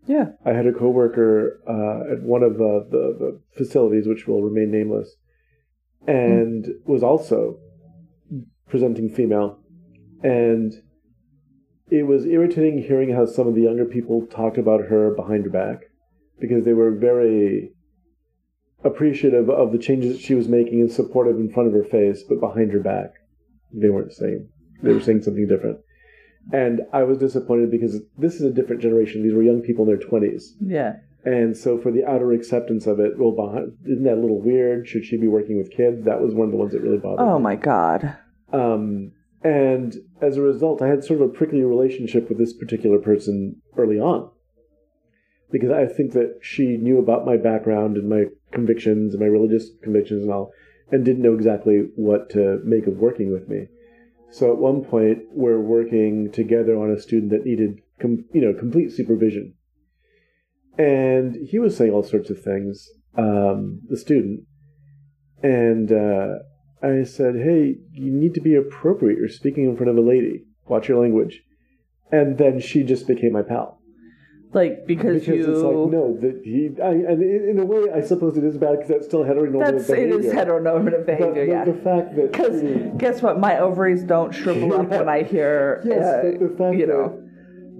Yeah. 0.06 0.26
I 0.44 0.50
had 0.50 0.66
a 0.66 0.72
coworker 0.72 1.60
uh, 1.66 2.12
at 2.12 2.22
one 2.22 2.42
of 2.42 2.54
uh, 2.54 2.88
the 2.90 3.16
the 3.18 3.40
facilities, 3.56 4.06
which 4.06 4.26
will 4.26 4.42
remain 4.42 4.70
nameless, 4.70 5.16
and 6.06 6.66
was 6.86 7.02
also 7.02 7.58
presenting 8.68 9.08
female, 9.08 9.58
and 10.22 10.72
it 11.90 12.06
was 12.06 12.24
irritating 12.24 12.82
hearing 12.82 13.14
how 13.14 13.26
some 13.26 13.46
of 13.46 13.54
the 13.54 13.62
younger 13.62 13.84
people 13.84 14.26
talked 14.26 14.58
about 14.58 14.86
her 14.86 15.14
behind 15.14 15.44
her 15.44 15.50
back, 15.50 15.82
because 16.40 16.64
they 16.64 16.72
were 16.72 16.90
very 16.90 17.70
appreciative 18.84 19.48
of 19.48 19.72
the 19.72 19.78
changes 19.78 20.16
that 20.16 20.22
she 20.22 20.34
was 20.34 20.48
making 20.48 20.80
and 20.80 20.90
supportive 20.90 21.36
in 21.36 21.52
front 21.52 21.68
of 21.68 21.74
her 21.74 21.84
face, 21.84 22.24
but 22.28 22.40
behind 22.40 22.72
her 22.72 22.80
back, 22.80 23.12
they 23.72 23.88
weren't 23.88 24.12
saying. 24.12 24.48
They 24.82 24.92
were 24.92 25.00
saying 25.00 25.22
something 25.22 25.46
different. 25.46 25.78
And 26.50 26.83
I 26.92 27.05
was 27.05 27.18
disappointed 27.18 27.70
because 27.70 28.00
this 28.18 28.35
is 28.35 28.42
a 28.42 28.50
different 28.50 28.83
generation. 28.83 29.22
These 29.22 29.35
were 29.35 29.42
young 29.42 29.61
people 29.61 29.88
in 29.88 29.96
their 29.96 30.09
20s. 30.09 30.55
Yeah. 30.61 30.96
And 31.24 31.57
so 31.57 31.78
for 31.78 31.92
the 31.92 32.05
outer 32.05 32.33
acceptance 32.33 32.87
of 32.87 32.98
it, 32.98 33.16
well, 33.16 33.31
behind, 33.31 33.76
isn't 33.85 34.05
that 34.05 34.14
a 34.14 34.20
little 34.20 34.40
weird? 34.40 34.88
Should 34.88 35.05
she 35.05 35.16
be 35.16 35.28
working 35.28 35.57
with 35.57 35.70
kids? 35.70 36.05
That 36.05 36.20
was 36.20 36.35
one 36.35 36.46
of 36.46 36.52
the 36.52 36.59
ones 36.59 36.72
that 36.72 36.83
really 36.83 36.98
bothered 36.98 37.24
me. 37.24 37.33
Oh 37.33 37.38
my 37.38 37.55
god. 37.55 38.16
Um, 38.52 39.12
and 39.44 39.96
as 40.20 40.37
a 40.37 40.42
result, 40.42 40.83
I 40.83 40.88
had 40.88 41.05
sort 41.05 41.20
of 41.20 41.31
a 41.31 41.33
prickly 41.33 41.62
relationship 41.62 42.28
with 42.28 42.38
this 42.38 42.52
particular 42.52 42.98
person 42.98 43.62
early 43.76 43.98
on. 43.98 44.31
Because 45.50 45.70
I 45.70 45.87
think 45.87 46.12
that 46.12 46.38
she 46.40 46.76
knew 46.76 46.98
about 46.98 47.26
my 47.26 47.37
background 47.37 47.96
and 47.96 48.09
my 48.09 48.24
convictions 48.52 49.14
and 49.14 49.20
my 49.20 49.26
religious 49.26 49.70
convictions 49.83 50.22
and 50.22 50.33
all, 50.33 50.50
and 50.90 51.05
didn't 51.05 51.22
know 51.22 51.35
exactly 51.35 51.88
what 51.94 52.31
to 52.31 52.61
make 52.64 52.87
of 52.87 52.98
working 52.98 53.33
with 53.33 53.48
me. 53.48 53.68
So 54.33 54.51
at 54.51 54.59
one 54.59 54.83
point, 54.83 55.18
we're 55.31 55.61
working 55.61 56.33
together 56.33 56.75
on 56.79 56.90
a 56.90 56.99
student 56.99 57.33
that 57.33 57.45
needed, 57.45 57.83
com- 58.01 58.25
you 58.33 58.40
know, 58.40 58.59
complete 58.59 58.90
supervision. 58.90 59.53
And 60.79 61.37
he 61.47 61.59
was 61.59 61.77
saying 61.77 61.92
all 61.92 62.03
sorts 62.03 62.31
of 62.31 62.40
things, 62.40 62.88
um, 63.18 63.83
the 63.90 63.97
student. 63.99 64.47
And 65.42 65.92
uh, 65.92 66.37
I 66.83 67.05
said, 67.05 67.35
hey, 67.37 67.77
you 67.92 68.11
need 68.11 68.33
to 68.33 68.40
be 68.40 68.55
appropriate. 68.55 69.18
You're 69.18 69.29
speaking 69.29 69.66
in 69.66 69.77
front 69.77 69.90
of 69.90 69.99
a 69.99 70.01
lady. 70.01 70.47
Watch 70.66 70.88
your 70.88 71.03
language. 71.03 71.42
And 72.11 72.38
then 72.38 72.59
she 72.59 72.85
just 72.85 73.07
became 73.07 73.33
my 73.33 73.42
pal. 73.42 73.82
Like 74.54 74.86
because, 74.86 75.20
Because 75.20 75.28
you 75.28 75.50
it's 75.52 75.62
like, 75.62 75.74
no, 75.98 76.16
that 76.20 76.42
he, 76.44 76.70
I, 76.82 76.90
and 76.90 77.22
in 77.22 77.48
in 77.50 77.58
a 77.58 77.64
way, 77.64 77.90
I 77.94 78.02
suppose 78.02 78.36
it 78.36 78.44
is 78.44 78.58
bad 78.58 78.72
because 78.72 78.88
that's 78.88 79.06
still 79.06 79.24
heteronormative 79.24 79.78
that's 79.78 79.88
it 79.90 79.94
behavior. 80.10 80.18
is 80.20 80.26
heteronormative 80.34 81.06
But 81.06 81.18
behavior, 81.18 81.46
the, 81.46 81.52
yeah. 81.52 81.64
the 81.64 81.72
fact 81.74 82.16
that 82.16 82.32
Because 82.32 82.62
guess 82.98 83.22
what? 83.22 83.40
My 83.40 83.58
ovaries 83.58 84.02
don't 84.04 84.32
shrivel 84.32 84.74
up 84.74 84.88
when 84.88 85.08
I 85.08 85.22
hear, 85.22 85.82
Yes, 85.86 86.02
uh, 86.04 86.22
but 86.38 86.40
the 86.50 86.56
fact 86.58 86.76
you 86.76 86.86
know, 86.86 87.18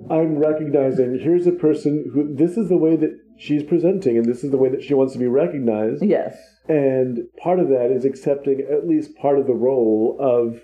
that 0.08 0.14
I'm 0.14 0.38
recognizing 0.38 1.18
here's 1.20 1.46
a 1.46 1.52
person 1.52 2.11
who 2.12 2.35
this 2.35 2.56
is 2.56 2.68
the 2.68 2.76
way 2.78 2.96
that 2.96 3.18
she's 3.38 3.62
presenting, 3.62 4.16
and 4.16 4.24
this 4.24 4.42
is 4.44 4.50
the 4.50 4.56
way 4.56 4.68
that 4.70 4.82
she 4.82 4.94
wants 4.94 5.12
to 5.12 5.18
be 5.18 5.26
recognized. 5.26 6.02
yes, 6.04 6.37
And 6.68 7.18
part 7.38 7.58
of 7.61 7.68
that 7.68 7.90
is 7.90 8.04
accepting 8.04 8.61
at 8.70 8.87
least 8.87 9.14
part 9.16 9.38
of 9.38 9.46
the 9.46 9.54
role 9.54 10.16
of 10.20 10.61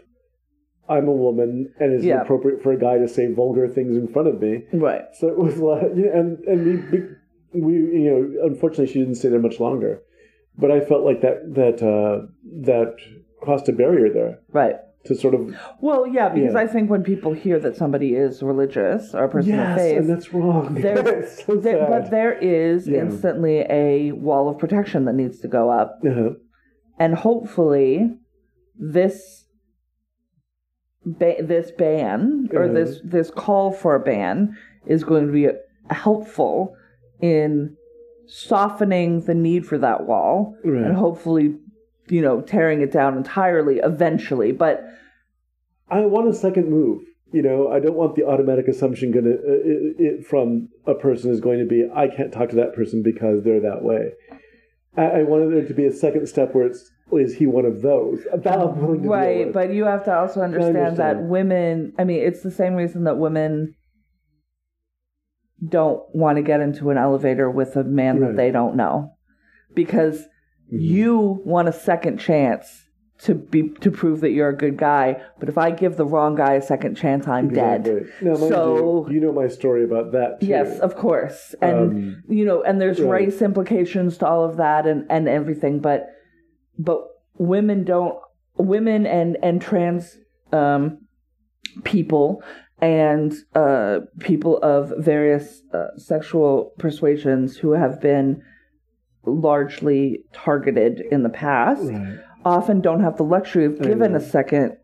I'm 0.88 1.06
a 1.08 1.12
woman 1.12 1.72
and 1.80 1.92
it's 1.92 2.04
Yeah. 2.04 2.22
appropriate 2.22 2.62
for 2.62 2.72
a 2.72 2.78
guy 2.78 2.98
to 2.98 3.08
say 3.08 3.32
vulgar 3.32 3.68
things 3.68 3.96
in 3.96 4.08
front 4.08 4.28
of 4.28 4.40
me. 4.40 4.64
Right. 4.72 5.02
So 5.18 5.28
it 5.28 5.38
was 5.38 5.58
like, 5.58 5.82
yeah, 5.94 6.16
and 6.18 6.38
and 6.46 6.58
we, 7.52 7.60
we, 7.60 7.72
you 8.02 8.10
know, 8.10 8.46
unfortunately, 8.46 8.86
she 8.92 8.98
didn't 9.00 9.16
stay 9.16 9.28
there 9.28 9.40
much 9.40 9.60
longer. 9.60 10.02
But 10.56 10.70
I 10.72 10.80
felt 10.80 11.04
like 11.04 11.20
that 11.20 11.54
that 11.54 11.82
uh, 11.82 12.26
that 12.62 12.96
crossed 13.40 13.68
a 13.68 13.72
barrier 13.72 14.12
there 14.12 14.40
Right. 14.52 14.76
to 15.04 15.14
sort 15.14 15.34
of 15.34 15.54
Well, 15.80 16.06
yeah, 16.06 16.28
because 16.30 16.54
Yeah. 16.54 16.60
I 16.60 16.66
think 16.66 16.90
when 16.90 17.02
people 17.04 17.32
hear 17.32 17.58
that 17.60 17.76
somebody 17.76 18.14
is 18.14 18.42
religious 18.42 19.14
or 19.14 19.24
a 19.24 19.28
person 19.28 19.52
of 19.52 19.58
yes, 19.58 19.78
faith, 19.78 19.98
and 19.98 20.08
that's 20.10 20.34
wrong. 20.34 20.74
there, 20.74 20.98
It's 21.20 21.44
so 21.44 21.54
there- 21.56 21.86
but 21.88 22.10
there 22.10 22.32
is 22.32 22.88
Yeah. 22.88 23.02
instantly 23.02 23.58
a 23.70 24.12
wall 24.12 24.48
of 24.48 24.58
protection 24.58 25.04
that 25.04 25.14
needs 25.14 25.38
to 25.40 25.48
go 25.48 25.70
up, 25.70 26.00
Uh-huh. 26.04 26.30
and 26.98 27.14
hopefully, 27.14 28.16
this 28.76 29.46
ba- 31.18 31.42
this 31.42 31.70
ban 31.70 32.48
or 32.52 32.66
Mhm. 32.68 32.74
this 32.74 33.00
this 33.04 33.30
call 33.30 33.70
for 33.72 33.94
a 33.94 34.00
ban 34.00 34.56
is 34.86 35.04
going 35.04 35.26
to 35.26 35.32
be 35.32 35.48
helpful 35.90 36.74
in 37.20 37.76
softening 38.26 39.20
the 39.22 39.34
need 39.34 39.64
for 39.66 39.78
that 39.78 40.06
wall 40.06 40.54
Right. 40.64 40.84
and 40.84 40.94
hopefully 40.96 41.56
you 42.08 42.20
know 42.20 42.40
tearing 42.40 42.80
it 42.82 42.92
down 42.92 43.16
entirely 43.16 43.78
eventually 43.78 44.52
but 44.52 44.84
I 45.90 46.04
want 46.04 46.28
a 46.28 46.34
second 46.34 46.68
move. 46.68 47.00
You 47.32 47.40
know, 47.40 47.68
I 47.68 47.80
don't 47.80 47.94
want 47.96 48.14
the 48.14 48.24
automatic 48.24 48.68
assumption 48.68 49.10
going 49.10 49.24
to 49.24 49.32
uh, 49.32 49.36
it, 49.64 49.96
it, 49.98 50.26
from 50.26 50.68
a 50.86 50.94
person 50.94 51.30
is 51.30 51.40
going 51.40 51.58
to 51.60 51.64
be 51.64 51.88
I 51.94 52.08
can't 52.08 52.30
talk 52.30 52.50
to 52.50 52.56
that 52.56 52.74
person 52.74 53.02
because 53.02 53.42
they're 53.42 53.60
that 53.60 53.82
way. 53.82 54.12
I, 54.98 55.04
I 55.20 55.22
wanted 55.22 55.50
there 55.54 55.66
to 55.66 55.72
be 55.74 55.86
a 55.86 55.92
second 55.92 56.26
step 56.26 56.54
where 56.54 56.66
it's 56.66 56.90
is 57.12 57.34
he 57.34 57.46
one 57.46 57.64
of 57.64 57.80
those? 57.82 58.20
That 58.36 58.58
I'm 58.60 58.80
willing 58.80 59.02
to 59.02 59.08
right 59.08 59.52
but 59.52 59.72
you 59.72 59.84
have 59.84 60.04
to 60.04 60.14
also 60.16 60.40
understand, 60.42 60.96
that 60.98 61.22
women 61.22 61.92
i 61.98 62.04
mean 62.04 62.20
it's 62.20 62.42
the 62.42 62.50
same 62.50 62.74
reason 62.74 63.04
that 63.04 63.16
women 63.16 63.74
don't 65.66 66.02
want 66.14 66.36
to 66.36 66.42
get 66.42 66.60
into 66.60 66.90
an 66.90 66.98
elevator 66.98 67.50
with 67.50 67.74
a 67.76 67.84
man 67.84 68.20
that 68.20 68.36
they 68.36 68.50
don't 68.50 68.76
know 68.76 69.12
because 69.74 70.26
Mm-hmm. 70.70 70.80
you 70.84 71.40
want 71.46 71.66
a 71.66 71.72
second 71.72 72.18
chance 72.18 72.84
to 73.20 73.34
be 73.34 73.70
to 73.80 73.90
prove 73.90 74.20
that 74.20 74.32
you're 74.32 74.50
a 74.50 74.54
good 74.56 74.76
guy 74.76 75.16
but 75.40 75.48
if 75.48 75.56
i 75.56 75.70
give 75.70 75.96
the 75.96 76.04
wrong 76.04 76.34
guy 76.34 76.52
a 76.56 76.60
second 76.62 76.94
chance 76.94 77.26
i'm 77.26 77.48
dead 77.48 78.06
Now, 78.20 78.34
So- 78.34 79.06
you, 79.08 79.14
you 79.14 79.20
know 79.22 79.32
my 79.32 79.48
story 79.48 79.82
about 79.84 80.12
that 80.12 80.40
too. 80.40 80.46
Yes, 80.46 80.78
of 80.80 80.94
course, 80.94 81.54
and 81.62 81.78
Um, 81.78 82.22
you 82.28 82.44
know, 82.44 82.62
and 82.62 82.78
there's 82.82 83.00
right. 83.00 83.24
race 83.24 83.40
implications 83.40 84.18
to 84.18 84.26
all 84.26 84.44
of 84.44 84.58
that, 84.58 84.86
and 84.86 85.06
and 85.08 85.26
everything. 85.26 85.78
But 85.78 86.10
but 86.78 87.00
women 87.34 87.84
don't, 87.84 88.18
women 88.56 89.06
and 89.06 89.36
and 89.42 89.60
trans 89.60 90.18
um, 90.52 90.98
people 91.84 92.42
and 92.80 93.34
uh, 93.54 94.00
people 94.20 94.58
of 94.58 94.92
various 94.98 95.62
uh, 95.74 95.88
sexual 95.96 96.72
persuasions 96.78 97.56
who 97.56 97.72
have 97.72 98.00
been 98.00 98.42
largely 99.26 100.20
targeted 100.32 101.02
in 101.10 101.22
the 101.22 101.28
past 101.28 101.82
Right. 101.82 102.18
often 102.44 102.80
don't 102.80 103.00
have 103.00 103.16
the 103.16 103.24
luxury 103.24 103.64
of 103.64 103.80
giving 103.80 104.12
know. 104.12 104.18
a 104.18 104.20
second 104.20 104.76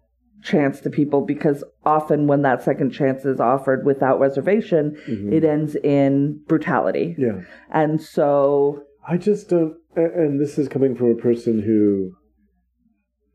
chance 0.42 0.80
to 0.80 0.90
people 0.90 1.22
because 1.22 1.64
often 1.86 2.26
when 2.26 2.42
that 2.42 2.62
second 2.62 2.90
chance 2.90 3.24
is 3.24 3.40
offered 3.40 3.86
without 3.86 4.20
reservation, 4.20 4.96
it 5.32 5.42
ends 5.44 5.74
in 5.76 6.40
brutality. 6.46 7.16
Mm-hmm. 7.18 7.38
Yeah. 7.38 7.44
And 7.70 8.02
so, 8.02 8.82
I 9.08 9.16
just 9.16 9.48
don't, 9.48 9.76
and 9.96 10.40
this 10.40 10.58
is 10.58 10.68
coming 10.68 10.94
from 10.94 11.10
a 11.10 11.14
person 11.14 11.62
who, 11.62 12.12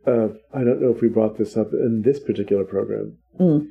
uh, 0.06 0.30
I 0.54 0.63
don't 0.63 0.82
know 0.82 0.89
if 0.91 1.02
we 1.02 1.08
brought 1.10 1.38
this 1.38 1.56
up 1.58 1.72
in 1.74 2.02
this 2.04 2.19
particular 2.19 2.63
program, 2.63 3.17
Mm. 3.39 3.67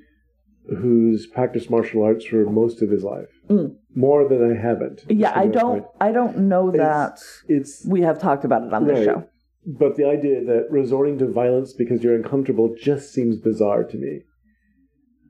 who's 0.80 1.26
practiced 1.26 1.70
martial 1.70 2.02
arts 2.02 2.24
for 2.24 2.44
most 2.50 2.82
of 2.82 2.90
his 2.90 3.02
life, 3.04 3.28
Mm. 3.48 3.76
more 3.94 4.28
than 4.28 4.42
I 4.50 4.54
haven't. 4.54 5.04
yeah, 5.08 5.32
I 5.34 5.46
don't, 5.46 5.80
point. 5.80 5.84
I 6.00 6.12
don't 6.12 6.38
know 6.48 6.70
that 6.70 7.12
It's, 7.14 7.44
it's 7.48 7.86
we 7.86 8.02
have 8.02 8.18
talked 8.20 8.44
about 8.44 8.66
it 8.66 8.72
on 8.72 8.86
this 8.86 8.98
Right. 8.98 9.04
show. 9.06 9.24
But 9.66 9.96
the 9.96 10.04
idea 10.06 10.42
that 10.44 10.70
resorting 10.70 11.18
to 11.18 11.26
violence 11.26 11.72
because 11.74 12.02
you're 12.02 12.14
uncomfortable 12.14 12.74
just 12.78 13.12
seems 13.12 13.36
bizarre 13.38 13.84
to 13.84 13.96
me. 13.98 14.22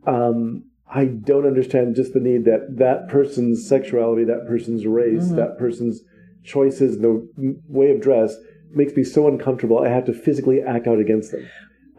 Um, 0.06 0.64
I 0.90 1.06
don't 1.06 1.46
understand 1.46 1.96
just 1.96 2.14
the 2.14 2.20
need 2.20 2.44
that 2.44 2.76
that 2.78 3.08
person's 3.08 3.66
sexuality, 3.68 4.24
that 4.24 4.46
person's 4.46 4.86
race, 4.86 5.26
Mm-hmm. 5.26 5.36
that 5.36 5.58
person's 5.58 6.02
choices, 6.48 6.98
the 6.98 7.28
way 7.68 7.90
of 7.90 8.00
dress 8.00 8.34
makes 8.70 8.94
me 8.94 9.04
so 9.04 9.28
uncomfortable. 9.28 9.78
I 9.84 9.88
have 9.88 10.06
to 10.06 10.12
physically 10.12 10.60
act 10.62 10.86
out 10.86 10.98
against 10.98 11.32
them, 11.32 11.48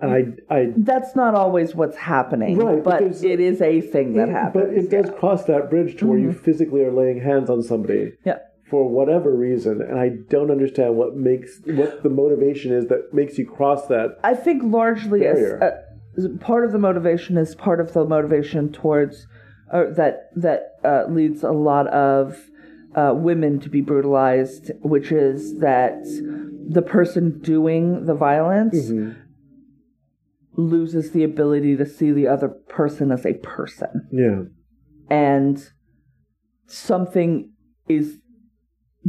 and 0.02 0.12
I, 0.50 0.54
I 0.56 0.74
That's 0.76 1.16
not 1.16 1.36
always 1.36 1.76
what's 1.76 1.98
happening, 1.98 2.58
Right, 2.58 2.84
but 2.84 3.02
it 3.02 3.40
is 3.40 3.62
a 3.62 3.82
thing 3.82 4.14
that 4.16 4.30
happens. 4.30 4.66
But 4.66 4.74
it 4.74 4.90
does 4.90 5.10
cross 5.20 5.46
that 5.46 5.70
bridge 5.70 5.98
to 6.00 6.08
where 6.08 6.20
you 6.20 6.34
physically 6.34 6.82
are 6.82 6.92
laying 6.92 7.22
hands 7.22 7.50
on 7.50 7.64
somebody 7.64 8.14
Yeah. 8.26 8.40
for 8.70 8.90
whatever 8.90 9.36
reason, 9.36 9.82
and 9.82 10.00
I 10.00 10.10
don't 10.30 10.52
understand 10.52 10.96
what 10.96 11.16
makes 11.16 11.62
what 11.66 12.04
the 12.04 12.10
motivation 12.10 12.72
is 12.74 12.88
that 12.88 13.14
makes 13.14 13.38
you 13.38 13.46
cross 13.46 13.88
that. 13.88 14.18
I 14.24 14.36
think 14.36 14.64
largely 14.64 15.26
as, 15.26 15.40
uh, 15.40 15.72
part 16.40 16.66
of 16.66 16.72
the 16.72 16.80
motivation 16.80 17.38
is 17.38 17.56
part 17.56 17.80
of 17.80 17.94
the 17.94 18.06
motivation 18.06 18.72
towards 18.72 19.28
or 19.72 19.92
that 19.96 20.30
that 20.36 20.62
uh, 20.84 21.06
leads 21.10 21.44
a 21.44 21.52
lot 21.52 21.88
of 21.88 22.38
uh, 22.96 23.14
women 23.16 23.60
to 23.62 23.70
be 23.70 23.82
brutalized, 23.82 24.72
which 24.82 25.12
is 25.12 25.60
that 25.60 26.00
the 26.70 26.82
person 26.82 27.40
doing 27.40 28.06
the 28.06 28.14
violence 28.16 28.92
loses 30.58 31.12
the 31.12 31.24
ability 31.24 31.78
to 31.78 31.86
see 31.86 32.12
the 32.12 32.28
other 32.28 32.50
person 32.50 33.12
as 33.12 33.26
a 33.26 33.34
person, 33.36 34.08
Yeah, 34.12 34.44
and 35.10 35.64
something 36.68 37.52
is 37.88 38.18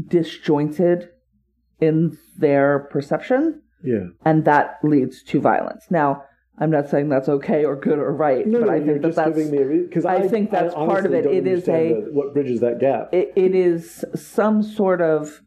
disjointed 0.09 1.09
in 1.81 2.17
their 2.39 2.81
perception 2.91 3.63
yeah. 3.83 4.07
and 4.25 4.45
that 4.45 4.79
leads 4.83 5.23
to 5.25 5.41
violence. 5.41 5.87
Now, 5.91 6.23
I'm 6.61 6.71
not 6.71 6.91
saying 6.91 7.09
that's 7.09 7.29
okay 7.29 7.65
or 7.65 7.75
good 7.75 7.99
or 7.99 8.13
right, 8.15 8.47
No, 8.47 8.61
but 8.61 8.67
no, 8.67 8.73
I 8.73 8.77
you're 8.77 8.87
think 8.87 9.03
that 9.03 9.09
just 9.09 9.17
that's 9.17 9.37
giving 9.37 9.51
me 9.51 9.79
because 9.87 10.05
I 10.05 10.29
think 10.29 10.51
that's 10.51 10.75
part 10.75 11.07
of 11.07 11.15
it. 11.15 11.25
It 11.25 11.47
is 11.47 11.67
a- 11.69 12.03
what 12.13 12.35
bridges 12.35 12.61
that 12.61 12.79
gap. 12.79 13.09
it, 13.13 13.33
it 13.35 13.55
is 13.55 14.05
some 14.15 14.63
sort 14.63 15.01
of 15.01 15.41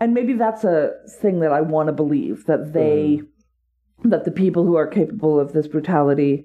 and 0.00 0.12
maybe 0.12 0.32
that's 0.34 0.64
a 0.64 0.92
thing 1.20 1.40
that 1.40 1.52
I 1.52 1.60
want 1.60 1.88
to 1.88 1.92
believe 1.92 2.46
that 2.46 2.72
they 2.72 3.20
mm-hmm. 3.20 4.08
that 4.10 4.24
the 4.24 4.30
people 4.30 4.64
who 4.64 4.76
are 4.76 4.86
capable 4.86 5.38
of 5.38 5.52
this 5.52 5.68
brutality 5.68 6.44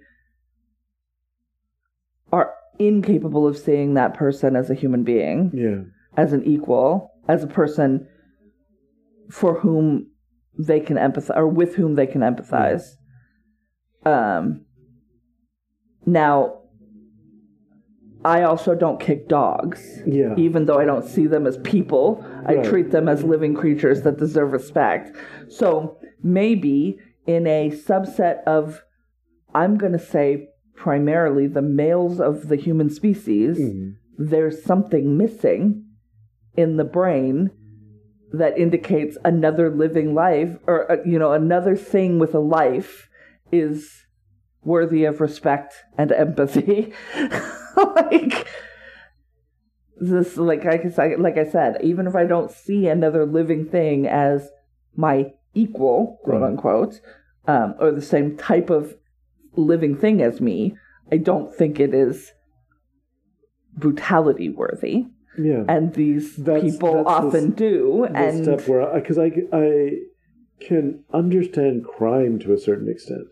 are 2.32 2.54
incapable 2.80 3.48
of 3.48 3.58
seeing 3.58 3.94
that 3.94 4.14
person 4.14 4.56
as 4.56 4.70
a 4.70 4.74
human 4.74 5.04
being. 5.04 5.52
yeah, 5.54 5.84
as 6.22 6.34
an 6.34 6.44
equal, 6.44 7.12
as 7.28 7.44
a 7.44 7.48
person 7.48 8.08
for 9.30 9.60
whom 9.60 10.11
they 10.58 10.80
can 10.80 10.98
empathize 10.98 11.36
or 11.36 11.48
with 11.48 11.76
whom 11.76 11.96
they 11.96 12.08
can 12.08 12.22
empathize. 12.22 12.84
Um 14.06 14.66
now 16.06 16.58
I 18.24 18.44
also 18.44 18.76
don't 18.76 19.00
kick 19.00 19.28
dogs. 19.28 20.00
yeah. 20.06 20.36
Even 20.38 20.66
though 20.66 20.78
I 20.78 20.86
don't 20.86 21.06
see 21.06 21.26
them 21.26 21.48
as 21.48 21.58
people, 21.60 22.24
I 22.46 22.56
Right. 22.56 22.66
treat 22.66 22.92
them 22.92 23.10
as 23.10 23.24
living 23.24 23.56
creatures 23.56 24.04
that 24.04 24.18
deserve 24.20 24.52
respect. 24.52 25.16
So 25.48 25.98
maybe 26.22 27.00
in 27.26 27.48
a 27.48 27.72
subset 27.72 28.44
of, 28.46 28.84
I'm 29.56 29.76
going 29.76 29.94
to 29.94 30.00
say 30.00 30.50
primarily 30.76 31.48
the 31.48 31.64
males 31.64 32.20
of 32.20 32.48
the 32.48 32.56
human 32.58 32.90
species, 32.92 33.60
Mhm. 33.60 33.96
there's 34.20 34.62
something 34.64 35.18
missing 35.18 35.84
in 36.56 36.78
the 36.78 36.84
brain 36.86 37.50
that 38.34 38.58
indicates 38.58 39.17
another 39.26 39.70
living 39.70 40.13
life 40.13 40.58
or 40.67 40.89
uh, 40.91 40.98
you 41.06 41.20
know 41.20 41.34
another 41.34 41.76
thing 41.76 42.20
with 42.20 42.34
a 42.34 42.39
life 42.39 43.10
is 43.52 44.06
worthy 44.63 45.04
of 45.04 45.20
respect 45.20 45.74
and 45.98 46.12
empathy 46.12 46.94
like 47.76 48.48
this 50.00 50.38
like 50.38 50.65
I, 50.65 50.82
I 50.98 51.15
like 51.15 51.38
I 51.38 51.50
said 51.50 51.78
even 51.84 52.08
if 52.08 52.15
I 52.15 52.26
don't 52.26 52.52
see 52.52 52.88
another 52.88 53.26
living 53.26 53.65
thing 53.67 54.08
as 54.08 54.50
my 54.96 55.34
equal 55.54 56.20
quote 56.24 56.41
Right. 56.41 56.48
unquote 56.48 57.02
um, 57.48 57.76
or 57.80 57.91
the 57.91 58.02
same 58.02 58.38
type 58.38 58.70
of 58.70 58.96
living 59.56 59.98
thing 59.98 60.22
as 60.22 60.39
me 60.39 60.76
I 61.12 61.17
don't 61.17 61.54
think 61.54 61.80
it 61.80 61.94
is 61.94 62.32
brutality 63.76 64.50
worthy 64.50 65.08
yeah. 65.38 65.63
and 65.67 65.94
these 65.94 66.36
That's- 66.36 66.63
people 66.74 66.96
that's 66.96 67.08
often 67.10 67.48
s- 67.52 67.56
do 67.58 68.08
the 68.12 68.17
and 68.17 68.44
step 68.44 68.67
where 68.67 68.94
because 69.00 69.17
I, 69.17 69.32
I 69.54 69.91
can 70.60 71.04
understand 71.13 71.86
crime 71.86 72.39
to 72.39 72.54
a 72.54 72.58
certain 72.58 72.89
extent. 72.89 73.28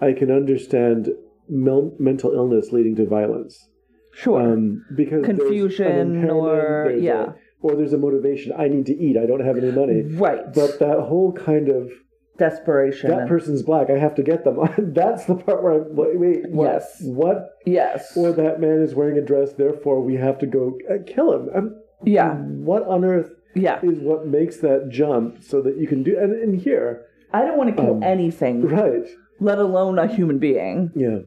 I 0.00 0.12
can 0.12 0.30
understand 0.30 1.08
mel- 1.48 1.94
mental 1.98 2.32
illness 2.32 2.72
leading 2.72 2.96
to 2.96 3.06
violence. 3.06 3.68
sure 4.12 4.40
Um, 4.40 4.84
because 4.96 5.24
Confusion 5.24 6.28
or- 6.30 6.84
there's 6.88 7.00
a- 7.00 7.04
yeah. 7.04 7.32
or 7.60 7.76
there's 7.76 7.92
a 7.92 7.98
motivation. 7.98 8.52
I 8.56 8.68
need 8.68 8.86
to 8.86 8.96
eat. 8.96 9.16
I 9.16 9.26
don't 9.26 9.44
have 9.44 9.56
any 9.58 9.70
money. 9.72 10.02
right 10.26 10.52
But 10.54 10.78
that 10.80 10.98
whole 11.08 11.32
kind 11.32 11.68
of 11.68 11.90
desperation. 12.38 13.10
that 13.10 13.20
and- 13.20 13.28
person's 13.28 13.62
black. 13.62 13.90
I 13.90 13.98
have 13.98 14.14
to 14.16 14.22
get 14.22 14.44
them. 14.44 14.58
That's 14.78 15.24
the 15.26 15.34
part 15.34 15.62
where 15.62 15.72
I'm 15.72 15.94
wait, 15.94 16.48
what? 16.50 16.64
Yes. 16.72 16.96
What? 17.02 17.50
yes. 17.66 18.16
Or 18.16 18.32
that 18.32 18.60
man 18.60 18.80
is 18.80 18.94
wearing 18.94 19.18
a 19.18 19.22
dress, 19.22 19.52
therefore 19.52 20.00
we 20.02 20.14
have 20.14 20.38
to 20.38 20.46
go 20.46 20.78
uh, 20.90 20.94
kill 21.06 21.32
him. 21.32 21.50
I'm, 21.54 21.80
yeah. 22.04 22.34
what 22.36 22.84
on 22.86 23.04
earth 23.04 23.30
Yeah. 23.54 23.80
is 23.82 23.98
what 23.98 24.26
makes 24.26 24.58
that 24.58 24.88
jump 24.90 25.42
so 25.42 25.60
that 25.62 25.76
you 25.78 25.86
can 25.86 26.02
do? 26.02 26.16
And, 26.18 26.32
and 26.32 26.60
here, 26.60 27.06
I 27.32 27.42
don't 27.42 27.58
want 27.58 27.76
to 27.76 27.82
kill 27.82 27.96
Um, 27.96 28.02
anything, 28.02 28.62
right? 28.66 29.06
let 29.40 29.58
alone 29.58 29.98
a 29.98 30.06
human 30.06 30.38
being. 30.38 30.90
Yeah. 30.96 31.18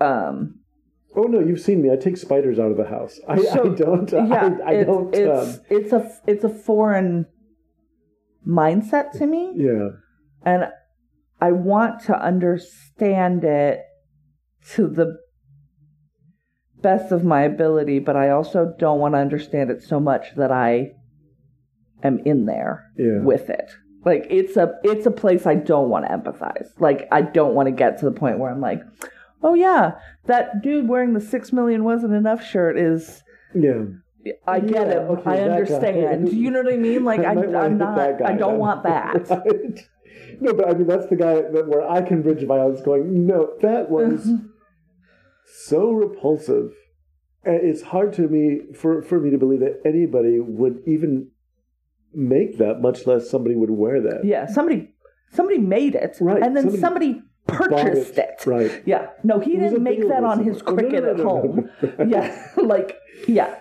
Um, 0.00 0.60
Oh 1.16 1.22
no, 1.24 1.38
you've 1.38 1.60
seen 1.60 1.80
me. 1.80 1.92
I 1.92 1.96
take 1.96 2.16
spiders 2.16 2.58
out 2.58 2.72
of 2.72 2.76
the 2.76 2.84
house. 2.88 3.20
I, 3.28 3.40
So, 3.40 3.72
I 3.72 3.76
don't. 3.76 4.10
yeah, 4.10 4.50
I, 4.66 4.70
I 4.70 4.72
it's, 4.78 4.86
don't. 4.88 5.14
It's 5.14 5.30
um, 5.56 5.60
it's 5.70 5.92
a 5.92 6.20
it's 6.26 6.42
a 6.44 6.48
foreign 6.48 7.26
mindset 8.46 9.12
to 9.18 9.26
me, 9.26 9.52
yeah. 9.54 9.90
And 10.44 10.68
I 11.40 11.52
want 11.52 12.00
to 12.04 12.18
understand 12.20 13.44
it 13.44 13.80
to 14.72 14.86
the 14.88 15.18
best 16.80 17.12
of 17.12 17.24
my 17.24 17.42
ability, 17.42 17.98
but 17.98 18.16
I 18.16 18.30
also 18.30 18.74
don't 18.78 18.98
want 19.00 19.14
to 19.14 19.18
understand 19.18 19.70
it 19.70 19.82
so 19.82 19.98
much 20.00 20.34
that 20.36 20.52
I 20.52 20.92
am 22.02 22.18
in 22.24 22.46
there 22.46 22.90
Yeah. 22.96 23.20
with 23.22 23.48
it. 23.50 23.70
Like 24.04 24.26
it's 24.28 24.56
a 24.58 24.74
it's 24.84 25.06
a 25.06 25.10
place 25.10 25.46
I 25.46 25.54
don't 25.54 25.88
want 25.88 26.06
to 26.06 26.12
empathize. 26.12 26.68
Like 26.78 27.08
I 27.10 27.22
don't 27.22 27.54
want 27.54 27.66
to 27.68 27.72
get 27.72 27.98
to 27.98 28.04
the 28.04 28.10
point 28.12 28.38
where 28.38 28.50
I'm 28.50 28.60
like, 28.60 28.82
oh 29.42 29.54
yeah, 29.54 29.92
that 30.26 30.62
dude 30.62 30.88
wearing 30.88 31.14
the 31.14 31.20
six 31.22 31.52
million 31.54 31.84
wasn't 31.84 32.12
enough 32.12 32.44
shirt 32.44 32.78
is. 32.78 33.22
Yeah. 33.54 33.84
I 34.46 34.60
get 34.60 34.88
Yeah, 34.88 34.92
it. 34.92 34.96
okay, 35.10 35.30
I 35.30 35.40
understand. 35.48 36.28
You 36.32 36.50
know 36.50 36.62
what 36.62 36.72
I 36.72 36.76
mean? 36.76 37.04
Like 37.04 37.20
I, 37.20 37.32
I 37.34 37.64
am 37.66 37.78
not. 37.78 38.22
I 38.22 38.34
don't 38.34 38.58
want 38.58 38.82
that. 38.84 39.28
Right. 39.30 39.88
No, 40.40 40.52
but 40.52 40.68
I 40.68 40.74
mean 40.74 40.86
that's 40.86 41.06
the 41.06 41.16
guy 41.16 41.34
that 41.34 41.66
where 41.68 41.88
I 41.88 42.02
can 42.02 42.22
bridge 42.22 42.46
violence. 42.46 42.80
Going, 42.80 43.26
no, 43.26 43.54
that 43.62 43.90
was 43.90 44.26
uh-huh. 44.26 44.38
so 45.66 45.90
repulsive. 45.90 46.72
It's 47.44 47.82
hard 47.82 48.14
to 48.14 48.28
me 48.28 48.60
for 48.74 49.02
for 49.02 49.20
me 49.20 49.30
to 49.30 49.38
believe 49.38 49.60
that 49.60 49.80
anybody 49.84 50.40
would 50.40 50.82
even 50.86 51.30
make 52.14 52.58
that, 52.58 52.80
much 52.80 53.06
less 53.06 53.28
somebody 53.28 53.54
would 53.54 53.70
wear 53.70 54.00
that. 54.00 54.24
Yeah, 54.24 54.46
somebody 54.46 54.94
somebody 55.32 55.58
made 55.58 55.94
it, 55.94 56.16
Right, 56.20 56.42
and 56.42 56.56
then 56.56 56.70
somebody 56.80 57.22
somebody, 57.22 57.22
purchased 57.46 58.18
it. 58.18 58.42
Right. 58.46 58.82
Yeah, 58.86 59.08
no, 59.22 59.40
he 59.40 59.56
didn't 59.56 59.82
make 59.82 60.06
that 60.08 60.24
on 60.24 60.44
his. 60.44 60.62
Oh, 60.62 60.70
no, 60.70 60.76
cricket 60.76 61.04
no, 61.04 61.10
at 61.10 61.16
no, 61.16 61.24
no, 61.24 61.28
home. 61.28 61.70
no, 61.82 61.94
no. 62.04 62.04
yeah, 62.04 62.48
like 62.56 62.96
yeah. 63.28 63.58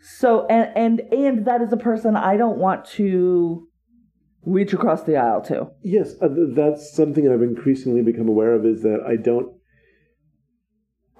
So 0.00 0.46
and 0.46 0.70
and 0.76 1.12
and 1.12 1.46
that 1.46 1.62
is 1.62 1.72
a 1.72 1.76
person 1.76 2.16
I 2.16 2.36
don't 2.36 2.58
want 2.58 2.84
to 2.96 3.68
reach 4.46 4.72
across 4.72 5.02
the 5.02 5.16
aisle 5.16 5.42
to. 5.42 5.68
Yes, 5.82 6.14
uh, 6.22 6.28
th- 6.28 6.54
that's 6.54 6.94
something 6.94 7.28
I've 7.28 7.42
increasingly 7.42 8.02
become 8.02 8.28
aware 8.28 8.54
of 8.54 8.64
is 8.64 8.82
that 8.82 9.00
I 9.06 9.16
don't 9.16 9.52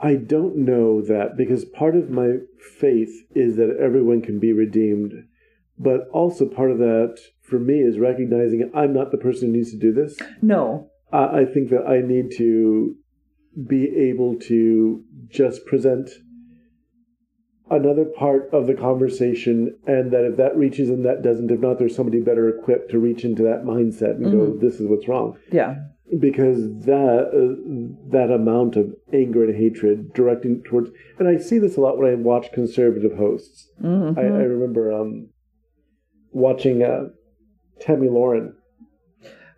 I 0.01 0.15
don't 0.15 0.57
know 0.57 1.03
that 1.03 1.37
because 1.37 1.65
part 1.65 1.97
of 1.97 2.11
my 2.11 2.37
faith 2.79 3.13
is 3.35 3.57
that 3.57 3.79
everyone 3.81 4.21
can 4.21 4.39
be 4.39 4.53
redeemed, 4.53 5.13
but 5.79 6.09
also 6.13 6.47
part 6.47 6.71
of 6.71 6.79
that 6.79 7.19
for 7.43 7.59
me 7.59 7.81
is 7.81 7.99
recognizing 7.99 8.71
I'm 8.75 8.93
not 8.93 9.11
the 9.11 9.19
person 9.19 9.49
who 9.49 9.57
needs 9.57 9.71
to 9.73 9.79
do 9.79 9.93
this. 9.93 10.17
No, 10.41 10.91
I, 11.13 11.41
I 11.41 11.45
think 11.45 11.71
that 11.71 11.87
I 11.87 12.01
need 12.01 12.31
to 12.37 12.97
be 13.67 13.89
able 14.11 14.39
to 14.39 15.03
just 15.29 15.65
present 15.65 16.11
another 17.71 18.05
part 18.05 18.49
of 18.53 18.67
the 18.67 18.75
conversation 18.75 19.77
and 19.87 20.13
that 20.13 20.25
if 20.25 20.37
that 20.37 20.57
reaches 20.57 20.89
and 20.89 21.05
that 21.05 21.23
doesn't 21.23 21.51
if 21.51 21.59
not 21.61 21.79
there's 21.79 21.97
somebody 21.97 22.21
better 22.21 22.49
equipped 22.49 22.91
to 22.91 22.99
reach 22.99 23.25
into 23.25 23.43
that 23.43 23.65
mindset 23.65 24.17
and 24.17 24.31
go 24.31 24.57
this 24.61 24.79
is 24.81 24.87
what's 24.89 25.09
wrong 25.09 25.37
yeah, 25.53 25.75
because 26.21 26.61
that 26.85 27.23
uh, 27.35 28.11
that 28.13 28.31
amount 28.33 28.77
of 28.77 28.95
anger 29.13 29.43
and 29.45 29.57
hatred 29.57 30.13
directing 30.15 30.63
towards 30.63 30.91
and 31.19 31.27
I 31.29 31.39
see 31.39 31.59
this 31.59 31.77
a 31.77 31.81
lot 31.81 31.99
when 31.99 32.11
I 32.11 32.15
watch 32.15 32.53
conservative 32.53 33.17
hosts 33.19 33.69
Mhm. 33.83 34.17
I, 34.17 34.23
I 34.23 34.45
remember 34.45 34.93
um 34.93 35.31
watching 36.33 36.83
uh, 36.83 37.09
Tomi 37.81 38.09
Lahren 38.09 38.53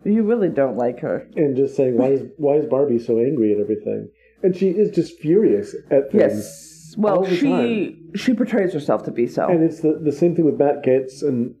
you 0.05 0.23
really 0.23 0.49
don't 0.49 0.77
like 0.77 1.01
her. 1.01 1.27
and 1.35 1.55
just 1.57 1.75
saying 1.75 1.97
why 1.97 2.07
is 2.07 2.21
why 2.37 2.55
is 2.55 2.65
Barbie 2.65 2.99
so 2.99 3.19
angry 3.19 3.53
at 3.53 3.59
everything? 3.59 4.09
And 4.41 4.55
she 4.55 4.69
is 4.69 4.89
just 4.95 5.19
furious 5.19 5.75
at 5.91 6.11
things. 6.11 6.13
Yes. 6.33 6.68
Well, 6.97 7.17
all 7.17 7.25
the 7.25 7.35
she 7.35 8.01
she 8.15 8.33
portrays 8.33 8.73
herself 8.73 9.03
to 9.03 9.11
be 9.11 9.27
so. 9.27 9.47
And 9.47 9.63
it's 9.63 9.81
the, 9.81 9.99
the 10.03 10.11
same 10.11 10.35
thing 10.35 10.45
with 10.45 10.59
Matt 10.59 10.83
Gaetz 10.83 11.21
and 11.21 11.55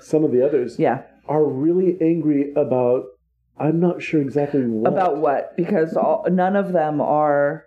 some 0.00 0.24
of 0.24 0.32
the 0.32 0.44
others 0.46 0.78
yeah. 0.78 1.02
are 1.26 1.44
really 1.44 1.96
angry 2.00 2.52
about 2.54 3.04
I'm 3.58 3.80
not 3.80 4.02
sure 4.02 4.20
exactly 4.20 4.60
what. 4.66 4.92
About 4.92 5.16
what? 5.18 5.56
Because 5.56 5.96
all, 5.96 6.26
none 6.30 6.56
of 6.56 6.72
them 6.72 7.00
are 7.00 7.64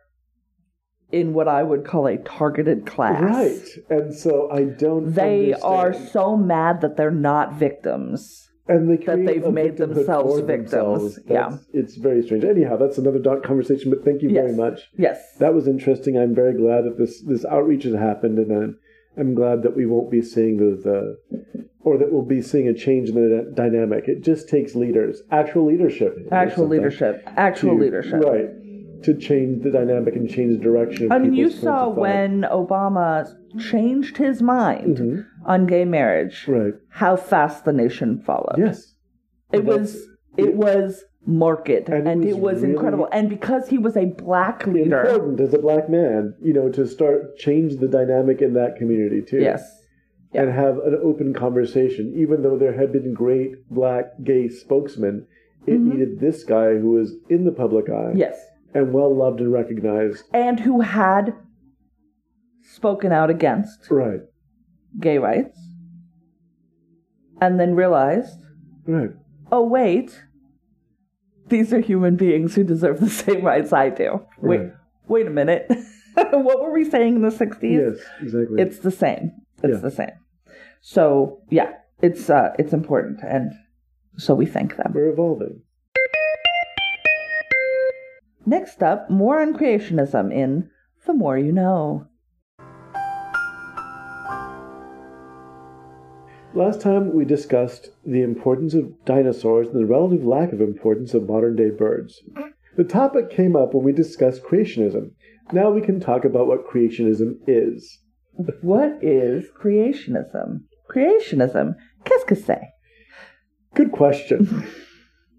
in 1.11 1.33
what 1.33 1.47
I 1.47 1.63
would 1.63 1.85
call 1.85 2.07
a 2.07 2.17
targeted 2.17 2.85
class. 2.85 3.21
Right. 3.21 3.67
And 3.89 4.13
so 4.13 4.51
I 4.51 4.65
don't 4.65 5.13
They 5.13 5.53
understand. 5.53 5.63
are 5.63 5.93
so 5.93 6.37
mad 6.37 6.81
that 6.81 6.95
they're 6.95 7.09
not 7.09 7.53
victims. 7.53 8.48
And 8.69 8.89
they 8.89 9.03
that 9.03 9.25
they've 9.25 9.51
made 9.51 9.77
themselves 9.77 10.39
victims. 10.41 10.71
themselves. 10.71 11.19
Yeah. 11.27 11.57
It's 11.73 11.95
very 11.95 12.21
strange. 12.23 12.43
Anyhow, 12.43 12.77
that's 12.77 12.97
another 12.97 13.19
dark 13.19 13.43
conversation, 13.43 13.89
but 13.89 14.05
thank 14.05 14.21
you 14.21 14.31
very 14.31 14.53
much. 14.55 14.89
Yes. 14.97 15.35
that 15.39 15.53
was 15.53 15.67
interesting. 15.67 16.17
I'm 16.17 16.35
very 16.35 16.53
glad 16.53 16.85
that 16.85 16.97
this 16.97 17.21
this 17.21 17.43
outreach 17.45 17.83
has 17.83 17.95
happened, 17.95 18.37
and 18.37 18.51
I'm, 18.51 18.77
I'm 19.17 19.33
glad 19.35 19.63
that 19.63 19.75
we 19.75 19.85
won't 19.85 20.11
be 20.11 20.21
seeing 20.21 20.57
the, 20.57 20.71
the 20.81 21.17
or 21.81 21.97
that 21.97 22.11
we'll 22.11 22.21
be 22.21 22.41
seeing 22.41 22.67
a 22.67 22.73
change 22.73 23.09
in 23.09 23.15
the 23.15 23.51
dynamic. 23.55 24.03
It 24.07 24.21
just 24.23 24.47
takes 24.49 24.75
leaders, 24.75 25.21
actual 25.31 25.65
leadership, 25.65 26.17
Actual 26.31 26.67
leadership. 26.67 27.23
Actual 27.37 27.75
to- 27.75 27.81
leadership. 27.83 28.21
right, 28.23 28.49
to 29.03 29.17
change 29.17 29.63
the 29.63 29.71
dynamic 29.71 30.15
and 30.15 30.29
change 30.29 30.57
the 30.57 30.63
direction. 30.63 31.05
Of 31.05 31.11
I 31.11 31.19
mean, 31.19 31.33
you 31.33 31.49
saw 31.49 31.85
points 31.85 31.89
of 31.91 31.95
thought. 31.95 31.97
when 32.01 32.41
Obama 32.43 33.27
changed 33.59 34.17
his 34.17 34.41
mind 34.41 34.97
Mhm. 34.97 35.25
on 35.45 35.65
gay 35.65 35.85
marriage, 35.85 36.45
right? 36.47 36.73
how 36.89 37.15
fast 37.15 37.65
the 37.65 37.73
nation 37.73 38.19
followed. 38.19 38.55
Yes, 38.57 38.95
It 39.51 39.65
That's- 39.65 39.79
was 39.79 40.07
it 40.37 40.55
was 40.55 41.03
market 41.25 41.89
And 41.89 42.07
and, 42.07 42.23
it 42.23 42.29
it 42.29 42.33
was 42.33 42.41
was 42.55 42.61
really 42.61 42.73
incredible. 42.75 43.07
And 43.11 43.29
because 43.29 43.67
he 43.69 43.77
was 43.77 43.97
a 43.97 44.05
black 44.05 44.65
leader, 44.67 45.01
important 45.01 45.39
as 45.41 45.53
a 45.53 45.59
black 45.59 45.89
man, 45.89 46.33
you 46.41 46.53
know, 46.53 46.69
to 46.69 46.85
start 46.87 47.35
change 47.37 47.77
the 47.77 47.87
dynamic 47.87 48.41
in 48.41 48.53
that 48.53 48.75
community 48.77 49.21
too. 49.21 49.39
yes, 49.39 49.63
and 50.33 50.49
have 50.51 50.77
an 50.77 50.97
open 51.01 51.33
conversation. 51.33 52.13
Even 52.15 52.43
though 52.43 52.57
there 52.57 52.73
had 52.73 52.91
been 52.91 53.13
great 53.13 53.67
black 53.69 54.05
gay 54.23 54.47
spokesmen, 54.47 55.25
it 55.67 55.79
needed 55.79 56.19
this 56.19 56.43
guy 56.43 56.75
who 56.77 56.91
was 56.91 57.15
in 57.29 57.43
the 57.45 57.51
public 57.51 57.89
eye 57.89 58.13
yes, 58.15 58.39
and 58.73 58.93
well 58.93 59.13
loved 59.15 59.39
and 59.39 59.51
recognized. 59.51 60.23
and 60.33 60.59
who 60.59 60.81
had 60.81 61.33
spoken 62.61 63.11
out 63.11 63.29
against 63.29 63.89
Right, 63.89 64.21
gay 64.99 65.17
rights, 65.17 65.57
and 67.41 67.59
then 67.59 67.75
realized, 67.75 68.39
right. 68.85 69.11
oh 69.51 69.63
wait, 69.65 70.23
these 71.47 71.73
are 71.73 71.79
human 71.79 72.15
beings 72.15 72.55
who 72.55 72.63
deserve 72.63 72.99
the 72.99 73.09
same 73.23 73.43
rights 73.43 73.73
I 73.73 73.89
do. 73.89 74.25
Wait, 74.41 74.57
Right. 74.59 74.71
wait 75.07 75.27
a 75.27 75.31
minute. 75.31 75.65
what 76.15 76.61
were 76.61 76.71
we 76.71 76.83
saying 76.89 77.15
in 77.17 77.21
the 77.21 77.29
'60s? 77.29 77.61
Yes, 77.63 78.05
exactly. 78.21 78.61
It's 78.61 78.79
the 78.79 78.91
same. 78.91 79.31
It's 79.63 79.73
Yeah. 79.75 79.79
the 79.81 79.91
same. 79.91 80.11
So 80.81 81.41
yeah, 81.49 81.73
it's 82.01 82.29
uh, 82.29 82.53
it's 82.59 82.73
important, 82.73 83.19
and 83.23 83.51
so 84.17 84.33
we 84.35 84.45
thank 84.45 84.75
them. 84.77 84.91
We're 84.93 85.09
evolving. 85.09 85.61
Next 88.49 88.81
up, 88.81 89.11
more 89.11 89.39
on 89.43 89.53
creationism 89.53 90.33
in 90.33 90.71
The 91.05 91.13
More 91.13 91.37
You 91.37 91.51
Know. 91.51 92.07
Last 96.55 96.81
time 96.81 97.13
we 97.13 97.25
discussed 97.25 97.89
the 98.03 98.23
importance 98.23 98.73
of 98.73 99.05
dinosaurs 99.05 99.67
and 99.67 99.79
the 99.79 99.85
relative 99.85 100.25
lack 100.25 100.51
of 100.51 100.61
importance 100.61 101.13
of 101.13 101.29
modern 101.29 101.57
day 101.57 101.69
birds. 101.69 102.23
The 102.75 102.83
topic 102.83 103.29
came 103.29 103.55
up 103.55 103.75
when 103.75 103.83
we 103.83 103.91
discussed 103.91 104.41
creationism. 104.41 105.11
Now 105.51 105.69
we 105.69 105.81
can 105.81 105.99
talk 105.99 106.25
about 106.25 106.47
what 106.47 106.67
creationism 106.67 107.35
is. 107.45 107.99
What 108.61 108.97
is 109.03 109.45
creationism? 109.61 110.61
Creationism, 110.89 111.75
qu'est-ce 112.03 112.25
que 112.25 112.35
c'est? 112.35 112.63
Good 113.75 113.91
question. 113.91 114.65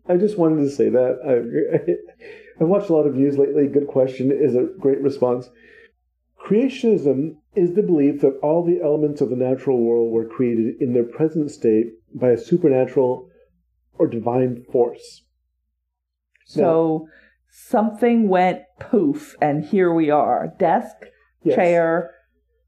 I 0.09 0.17
just 0.17 0.39
wanted 0.39 0.63
to 0.63 0.71
say 0.71 0.91
that. 0.91 1.19
I, 1.27 2.40
I've 2.61 2.69
watched 2.69 2.91
a 2.91 2.95
lot 2.95 3.07
of 3.07 3.15
news 3.15 3.39
lately. 3.39 3.67
Good 3.69 3.87
question 3.87 4.31
is 4.31 4.55
a 4.55 4.69
great 4.79 5.01
response. 5.01 5.49
Creationism 6.47 7.37
is 7.55 7.75
the 7.75 7.83
belief 7.83 8.21
that 8.21 8.39
all 8.43 8.65
the 8.65 8.81
elements 8.83 9.21
of 9.21 9.31
the 9.31 9.37
natural 9.37 9.79
world 9.79 10.13
were 10.13 10.27
created 10.27 10.81
in 10.81 10.93
their 10.93 11.05
present 11.05 11.51
state 11.51 11.93
by 12.15 12.31
a 12.31 12.39
supernatural 12.39 13.29
or 13.99 14.07
divine 14.07 14.65
force. 14.71 15.23
So 16.45 17.07
something 17.49 18.29
went 18.29 18.63
poof, 18.79 19.37
and 19.41 19.65
here 19.65 19.93
we 19.93 20.11
are. 20.11 20.53
Desk, 20.59 20.97
Yes. 21.43 21.55
chair, 21.55 22.11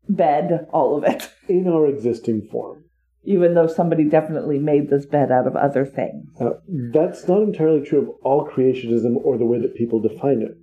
bed, 0.09 0.67
all 0.73 0.97
of 0.97 1.05
it. 1.05 1.31
In 1.49 1.69
our 1.69 1.87
existing 1.87 2.49
form. 2.51 2.85
Even 3.25 3.55
though 3.55 3.67
somebody 3.67 4.05
definitely 4.05 4.59
made 4.59 4.91
this 4.91 5.07
bed 5.07 5.31
out 5.31 5.47
of 5.47 5.57
other 5.57 5.87
things. 5.87 6.29
Uh, 6.41 6.51
that's 6.93 7.29
not 7.29 7.43
entirely 7.43 7.85
true 7.85 8.03
of 8.03 8.09
all 8.23 8.49
creationism 8.49 9.17
or 9.23 9.39
the 9.39 9.47
way 9.47 9.61
that 9.61 9.75
people 9.75 10.01
define 10.01 10.43
it. 10.43 10.57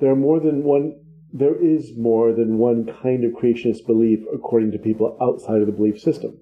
There 0.00 0.10
are 0.10 0.16
more 0.16 0.40
than 0.40 0.64
one. 0.64 1.00
There 1.32 1.62
is 1.62 1.92
more 1.96 2.32
than 2.32 2.58
one 2.58 2.86
kind 3.02 3.24
of 3.24 3.32
creationist 3.32 3.86
belief 3.86 4.20
according 4.34 4.72
to 4.72 4.78
people 4.78 5.16
outside 5.22 5.60
of 5.60 5.66
the 5.66 5.72
belief 5.72 6.00
system. 6.00 6.38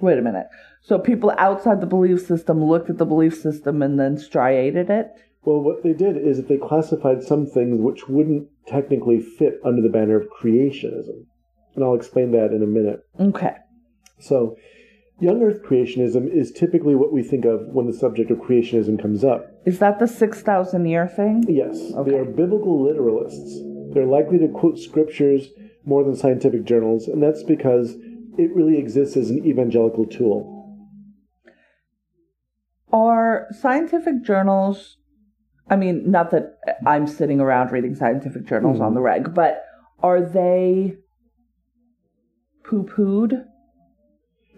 Wait 0.00 0.18
a 0.18 0.22
minute. 0.22 0.46
So 0.82 0.98
people 0.98 1.32
outside 1.36 1.80
the 1.80 1.86
belief 1.86 2.26
system 2.26 2.62
looked 2.62 2.90
at 2.90 2.98
the 2.98 3.06
belief 3.06 3.34
system 3.34 3.82
and 3.82 3.98
then 3.98 4.18
striated 4.18 4.90
it? 4.90 5.08
Well, 5.42 5.60
what 5.60 5.82
they 5.82 5.92
did 5.92 6.16
is 6.16 6.36
that 6.36 6.48
they 6.48 6.58
classified 6.58 7.22
some 7.22 7.46
things 7.46 7.80
which 7.80 8.08
wouldn't 8.08 8.48
technically 8.66 9.20
fit 9.20 9.54
under 9.64 9.80
the 9.80 9.88
banner 9.88 10.20
of 10.20 10.28
creationism. 10.28 11.24
And 11.74 11.84
I'll 11.84 11.94
explain 11.94 12.32
that 12.32 12.52
in 12.52 12.62
a 12.62 12.66
minute. 12.66 13.00
Okay. 13.18 13.56
So, 14.20 14.56
young 15.18 15.42
earth 15.42 15.62
creationism 15.62 16.32
is 16.32 16.52
typically 16.52 16.94
what 16.94 17.12
we 17.12 17.22
think 17.22 17.44
of 17.44 17.66
when 17.66 17.86
the 17.86 17.92
subject 17.92 18.30
of 18.30 18.38
creationism 18.38 19.00
comes 19.00 19.24
up. 19.24 19.46
Is 19.66 19.78
that 19.78 19.98
the 19.98 20.06
6,000 20.06 20.86
year 20.86 21.06
thing? 21.06 21.44
Yes, 21.48 21.92
Okay. 21.94 22.10
they 22.10 22.16
are 22.18 22.24
biblical 22.24 22.78
literalists. 22.78 23.94
They're 23.94 24.06
likely 24.06 24.38
to 24.38 24.48
quote 24.48 24.78
scriptures 24.78 25.48
more 25.84 26.04
than 26.04 26.14
scientific 26.14 26.64
journals, 26.64 27.08
and 27.08 27.22
that's 27.22 27.42
because 27.42 27.96
it 28.38 28.54
really 28.54 28.78
exists 28.78 29.16
as 29.16 29.30
an 29.30 29.44
evangelical 29.44 30.06
tool. 30.06 30.56
Are 32.92 33.46
scientific 33.52 34.22
journals, 34.24 34.98
I 35.68 35.76
mean, 35.76 36.10
not 36.10 36.30
that 36.30 36.58
I'm 36.86 37.06
sitting 37.06 37.40
around 37.40 37.72
reading 37.72 37.94
scientific 37.94 38.46
journals 38.46 38.78
hmm. 38.78 38.84
on 38.84 38.94
the 38.94 39.00
reg, 39.00 39.34
but 39.34 39.62
are 40.02 40.20
they 40.20 40.96
poo 42.64 42.84
pooed 42.84 43.44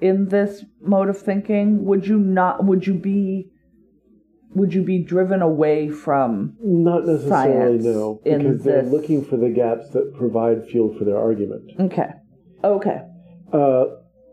in 0.02 0.28
this 0.28 0.64
mode 0.80 1.08
of 1.08 1.18
thinking? 1.18 1.84
Would 1.84 2.06
you 2.06 2.18
not, 2.18 2.64
would 2.64 2.86
you 2.86 2.94
be, 2.94 3.50
would 4.54 4.74
you 4.74 4.82
be 4.82 5.02
driven 5.02 5.40
away 5.42 5.88
from, 5.88 6.56
Not 6.62 7.06
necessarily, 7.06 7.78
no, 7.78 8.20
because 8.24 8.62
they're 8.64 8.82
this- 8.82 8.92
looking 8.92 9.24
for 9.24 9.36
the 9.36 9.48
gaps 9.50 9.90
that 9.90 10.14
provide 10.14 10.66
fuel 10.66 10.94
for 10.98 11.04
their 11.04 11.16
argument. 11.18 11.70
okay, 11.80 12.10
okay, 12.64 13.02
Uh, 13.52 13.84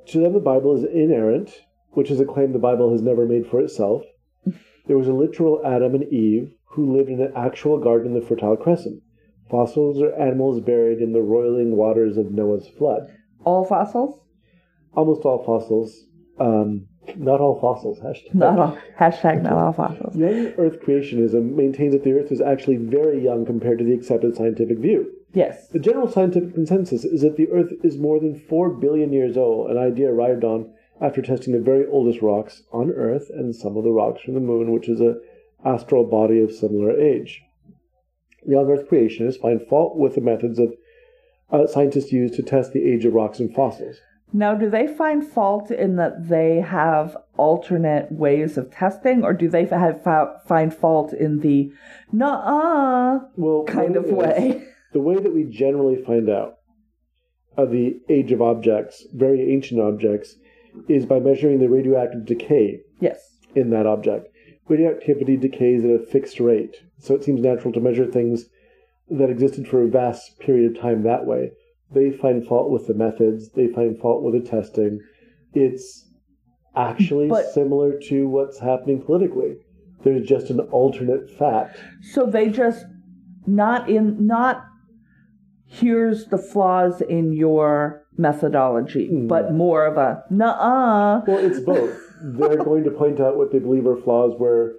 to 0.07 0.19
them, 0.19 0.33
the 0.33 0.39
Bible 0.39 0.75
is 0.77 0.83
inerrant, 0.83 1.51
which 1.91 2.09
is 2.11 2.19
a 2.19 2.25
claim 2.25 2.51
the 2.51 2.59
Bible 2.59 2.91
has 2.91 3.01
never 3.01 3.25
made 3.25 3.45
for 3.47 3.59
itself. 3.61 4.03
There 4.87 4.97
was 4.97 5.07
a 5.07 5.13
literal 5.13 5.61
Adam 5.63 5.93
and 5.93 6.05
Eve 6.11 6.51
who 6.71 6.91
lived 6.97 7.09
in 7.09 7.21
an 7.21 7.31
actual 7.35 7.77
garden 7.77 8.07
in 8.15 8.19
the 8.19 8.25
Fertile 8.25 8.57
Crescent. 8.57 9.03
Fossils 9.51 10.01
are 10.01 10.13
animals 10.15 10.61
buried 10.61 10.99
in 10.99 11.11
the 11.13 11.21
roiling 11.21 11.75
waters 11.75 12.17
of 12.17 12.31
Noah's 12.31 12.67
flood. 12.67 13.03
all 13.45 13.63
fossils? 13.65 14.19
Almost 14.95 15.21
all 15.23 15.43
fossils, 15.43 16.05
um, 16.39 16.87
not 17.15 17.41
all 17.41 17.59
fossils, 17.59 17.99
hashtag. 17.99 18.33
Not 18.33 18.59
all, 18.59 18.77
hashtag 18.99 19.43
not 19.43 19.53
all 19.53 19.73
fossils. 19.73 20.15
Young 20.15 20.53
Earth 20.57 20.79
creationism 20.81 21.55
maintains 21.55 21.93
that 21.93 22.03
the 22.03 22.13
Earth 22.13 22.31
is 22.31 22.41
actually 22.41 22.77
very 22.77 23.23
young 23.23 23.45
compared 23.45 23.79
to 23.79 23.85
the 23.85 23.93
accepted 23.93 24.35
scientific 24.35 24.79
view. 24.79 25.11
Yes. 25.33 25.67
The 25.67 25.79
general 25.79 26.09
scientific 26.09 26.53
consensus 26.53 27.05
is 27.05 27.21
that 27.21 27.37
the 27.37 27.49
Earth 27.49 27.71
is 27.83 27.97
more 27.97 28.19
than 28.19 28.39
4 28.39 28.69
billion 28.71 29.13
years 29.13 29.37
old, 29.37 29.69
an 29.69 29.77
idea 29.77 30.11
arrived 30.11 30.43
on 30.43 30.73
after 31.01 31.21
testing 31.21 31.53
the 31.53 31.59
very 31.59 31.85
oldest 31.85 32.21
rocks 32.21 32.63
on 32.71 32.91
Earth 32.91 33.29
and 33.29 33.55
some 33.55 33.77
of 33.77 33.83
the 33.83 33.91
rocks 33.91 34.21
from 34.21 34.33
the 34.33 34.39
Moon, 34.39 34.71
which 34.71 34.89
is 34.89 34.99
a 34.99 35.17
astral 35.63 36.05
body 36.05 36.39
of 36.39 36.51
similar 36.51 36.99
age. 36.99 37.41
Young 38.45 38.69
Earth 38.69 38.89
creationists 38.89 39.39
find 39.39 39.61
fault 39.67 39.97
with 39.97 40.15
the 40.15 40.21
methods 40.21 40.59
of 40.59 40.73
uh, 41.51 41.67
scientists 41.67 42.11
use 42.11 42.35
to 42.35 42.43
test 42.43 42.73
the 42.73 42.85
age 42.85 43.05
of 43.05 43.13
rocks 43.13 43.39
and 43.39 43.53
fossils. 43.53 43.97
Now, 44.31 44.53
do 44.53 44.69
they 44.69 44.85
find 44.87 45.25
fault 45.25 45.71
in 45.71 45.95
that 45.95 46.29
they 46.29 46.59
have 46.61 47.17
alternate 47.35 48.11
ways 48.11 48.57
of 48.57 48.69
testing, 48.71 49.23
or 49.23 49.33
do 49.33 49.49
they 49.49 49.65
have 49.65 50.03
find 50.45 50.73
fault 50.73 51.13
in 51.13 51.39
the 51.39 51.71
"nah" 52.11 53.21
Well, 53.35 53.63
kind 53.63 53.95
of 53.95 54.05
way? 54.05 54.65
The 54.91 55.01
way 55.01 55.17
that 55.17 55.35
we 55.35 55.43
generally 55.43 56.01
find 56.01 56.27
out 56.31 56.57
of 57.55 57.69
the 57.69 57.99
age 58.09 58.31
of 58.31 58.41
objects, 58.41 59.05
very 59.13 59.53
ancient 59.53 59.79
objects, 59.79 60.35
is 60.87 61.05
by 61.05 61.19
measuring 61.19 61.59
the 61.59 61.69
radioactive 61.69 62.25
decay 62.25 62.79
Yes. 62.99 63.37
in 63.53 63.69
that 63.69 63.85
object. 63.85 64.29
Radioactivity 64.67 65.37
decays 65.37 65.83
at 65.85 65.91
a 65.91 65.99
fixed 65.99 66.39
rate, 66.39 66.75
so 66.97 67.13
it 67.13 67.23
seems 67.23 67.39
natural 67.39 67.71
to 67.73 67.79
measure 67.79 68.07
things 68.07 68.49
that 69.11 69.29
existed 69.29 69.67
for 69.67 69.83
a 69.83 69.87
vast 69.87 70.39
period 70.39 70.71
of 70.75 70.81
time 70.81 71.03
that 71.03 71.27
way. 71.27 71.51
They 71.91 72.11
find 72.11 72.45
fault 72.45 72.69
with 72.71 72.87
the 72.87 72.93
methods, 72.93 73.49
they 73.51 73.67
find 73.67 73.97
fault 73.99 74.23
with 74.23 74.33
the 74.35 74.47
testing. 74.47 74.99
It's 75.53 76.07
actually 76.75 77.29
But- 77.29 77.45
similar 77.47 77.97
to 78.09 78.27
what's 78.27 78.59
happening 78.59 79.01
politically. 79.01 79.57
There's 80.03 80.25
just 80.27 80.49
an 80.49 80.59
alternate 80.59 81.29
fact. 81.29 81.77
So 82.01 82.25
they 82.25 82.49
just 82.49 82.85
not 83.47 83.89
in 83.89 84.25
not 84.27 84.63
here's 85.65 86.25
the 86.27 86.37
flaws 86.37 87.01
in 87.01 87.31
your 87.33 88.03
methodology, 88.17 89.07
Hmm. 89.07 89.27
but 89.27 89.53
more 89.53 89.85
of 89.85 89.97
a 89.97 90.23
nah. 90.29 91.21
Well, 91.27 91.37
it's 91.37 91.59
both. 91.59 91.97
They're 92.23 92.57
going 92.57 92.83
to 92.83 92.91
point 92.91 93.19
out 93.19 93.37
what 93.37 93.51
they 93.51 93.59
believe 93.59 93.87
are 93.87 93.95
flaws 93.95 94.33
where 94.37 94.73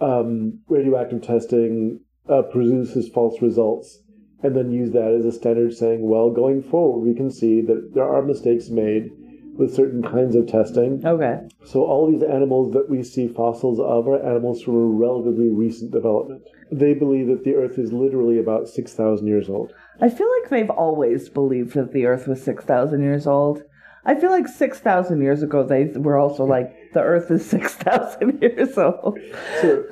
um, 0.00 0.60
radioactive 0.68 1.22
testing 1.22 2.00
uh, 2.28 2.42
produces 2.42 3.08
false 3.08 3.40
results, 3.42 4.02
and 4.42 4.56
then 4.56 4.70
use 4.70 4.92
that 4.92 5.12
as 5.12 5.24
a 5.24 5.32
standard 5.32 5.74
saying, 5.74 6.08
well, 6.08 6.30
going 6.30 6.62
forward, 6.62 7.06
we 7.06 7.14
can 7.14 7.30
see 7.30 7.60
that 7.62 7.94
there 7.94 8.08
are 8.08 8.22
mistakes 8.22 8.68
made 8.68 9.10
with 9.56 9.74
certain 9.74 10.02
kinds 10.02 10.34
of 10.34 10.46
testing. 10.46 11.04
Okay. 11.04 11.40
So, 11.64 11.84
all 11.84 12.10
these 12.10 12.22
animals 12.22 12.72
that 12.72 12.88
we 12.88 13.02
see 13.02 13.28
fossils 13.28 13.78
of 13.78 14.08
are 14.08 14.24
animals 14.24 14.62
from 14.62 14.74
a 14.74 14.78
relatively 14.78 15.48
recent 15.48 15.90
development. 15.90 16.42
They 16.72 16.94
believe 16.94 17.26
that 17.26 17.44
the 17.44 17.54
Earth 17.54 17.78
is 17.78 17.92
literally 17.92 18.38
about 18.38 18.68
6,000 18.68 19.26
years 19.26 19.48
old. 19.50 19.72
I 20.00 20.08
feel 20.08 20.28
like 20.40 20.48
they've 20.48 20.70
always 20.70 21.28
believed 21.28 21.74
that 21.74 21.92
the 21.92 22.06
Earth 22.06 22.26
was 22.26 22.42
six 22.42 22.64
thousand 22.64 23.02
years 23.02 23.26
old. 23.26 23.62
I 24.04 24.14
feel 24.14 24.30
like 24.30 24.48
six 24.48 24.78
thousand 24.78 25.20
years 25.20 25.42
ago 25.42 25.62
they 25.62 25.84
were 25.84 26.16
also 26.16 26.44
like 26.44 26.74
the 26.92 27.00
Earth 27.00 27.30
is 27.30 27.44
six 27.50 27.74
thousand 27.74 28.40
years 28.42 28.76
old. 28.76 29.18
So, 29.60 29.84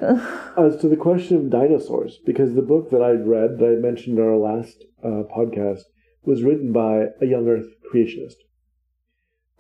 as 0.57 0.81
to 0.81 0.89
the 0.89 0.97
question 0.97 1.37
of 1.37 1.51
dinosaurs, 1.51 2.19
because 2.25 2.55
the 2.55 2.63
book 2.63 2.91
that 2.91 3.03
I'd 3.03 3.27
read 3.27 3.59
that 3.59 3.77
I 3.79 3.81
mentioned 3.81 4.19
in 4.19 4.25
our 4.25 4.37
last 4.37 4.85
uh, 5.03 5.23
podcast 5.35 5.83
was 6.23 6.43
written 6.43 6.73
by 6.73 7.07
a 7.21 7.27
young 7.27 7.49
Earth 7.49 7.67
creationist. 7.93 8.37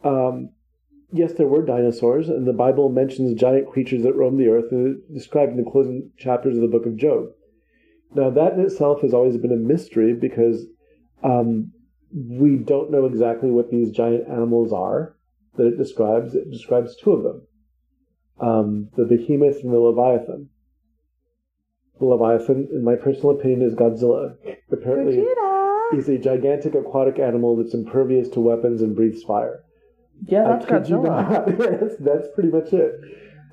Um, 0.04 0.50
yes, 1.12 1.32
there 1.34 1.46
were 1.46 1.64
dinosaurs, 1.64 2.28
and 2.28 2.46
the 2.46 2.52
Bible 2.52 2.88
mentions 2.88 3.38
giant 3.40 3.70
creatures 3.70 4.02
that 4.02 4.14
roamed 4.14 4.38
the 4.38 4.48
earth, 4.48 4.72
uh, 4.72 5.00
described 5.12 5.52
in 5.52 5.64
the 5.64 5.70
closing 5.70 6.10
chapters 6.16 6.56
of 6.56 6.62
the 6.62 6.68
book 6.68 6.86
of 6.86 6.96
Job. 6.96 7.26
Now, 8.14 8.30
that 8.30 8.54
in 8.54 8.60
itself 8.60 9.02
has 9.02 9.12
always 9.12 9.36
been 9.36 9.52
a 9.52 9.56
mystery 9.56 10.14
because 10.14 10.66
um, 11.22 11.72
we 12.12 12.56
don't 12.56 12.90
know 12.90 13.06
exactly 13.06 13.50
what 13.50 13.70
these 13.70 13.90
giant 13.90 14.28
animals 14.28 14.72
are 14.72 15.17
that 15.58 15.66
it 15.66 15.76
describes. 15.76 16.34
It 16.34 16.50
describes 16.50 16.96
two 16.96 17.12
of 17.12 17.22
them 17.22 17.42
um, 18.40 18.88
the 18.96 19.04
behemoth 19.04 19.62
and 19.62 19.72
the 19.72 19.78
leviathan. 19.78 20.48
The 21.98 22.06
leviathan, 22.06 22.68
in 22.72 22.84
my 22.84 22.94
personal 22.94 23.32
opinion, 23.32 23.62
is 23.62 23.74
Godzilla. 23.74 24.36
Apparently, 24.70 25.16
Vegeta. 25.16 25.84
he's 25.92 26.08
a 26.08 26.18
gigantic 26.18 26.74
aquatic 26.74 27.18
animal 27.18 27.56
that's 27.56 27.74
impervious 27.74 28.28
to 28.30 28.40
weapons 28.40 28.82
and 28.82 28.94
breathes 28.94 29.24
fire. 29.24 29.64
Yeah, 30.26 30.44
that's 30.44 30.66
Godzilla. 30.66 31.46
that's, 31.80 31.96
that's 31.98 32.28
pretty 32.34 32.50
much 32.50 32.72
it. 32.72 32.92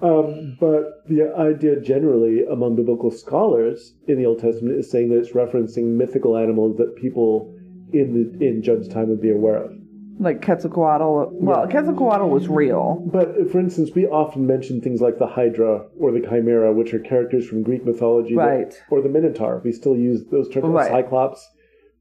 Um, 0.01 0.58
but 0.60 1.08
the 1.08 1.34
idea 1.38 1.80
generally 1.80 2.43
among 2.45 2.76
biblical 2.76 3.10
scholars 3.10 3.93
in 4.08 4.18
the 4.18 4.26
Old 4.26 4.39
Testament 4.39 4.78
is 4.78 4.91
saying 4.91 5.10
that 5.10 5.18
it's 5.18 5.32
referencing 5.32 5.95
mythical 5.95 6.38
animals 6.38 6.78
that 6.78 6.95
people 6.97 7.56
in 7.93 8.14
the, 8.14 8.45
in 8.45 8.62
Job's 8.62 8.89
time 8.89 9.10
would 9.10 9.22
be 9.22 9.32
aware 9.32 9.64
of. 9.64 9.72
Like 10.20 10.41
Quetzalcoatl. 10.41 11.32
Well, 11.32 11.68
Quetzalcoatl 11.68 12.30
was 12.30 12.47
real. 12.47 13.03
But 13.11 13.30
uh, 13.30 13.45
for 13.51 13.59
instance, 13.59 13.91
we 13.95 14.05
often 14.07 14.47
mention 14.47 14.80
things 14.82 15.01
like 15.01 15.18
the 15.20 15.28
Hydra 15.28 15.88
or 15.99 16.11
the 16.11 16.22
Chimera, 16.22 16.72
which 16.74 16.93
are 16.93 16.99
characters 16.99 17.47
from 17.47 17.63
Greek 17.63 17.86
mythology, 17.86 18.36
that- 18.36 18.41
Right. 18.45 18.74
or 18.89 19.01
the 19.01 19.09
Minotaur. 19.09 19.61
We 19.63 19.72
still 19.72 19.95
use 19.95 20.26
those 20.32 20.47
terms. 20.49 20.68
Right. 20.68 20.89
Cyclops. 20.89 21.47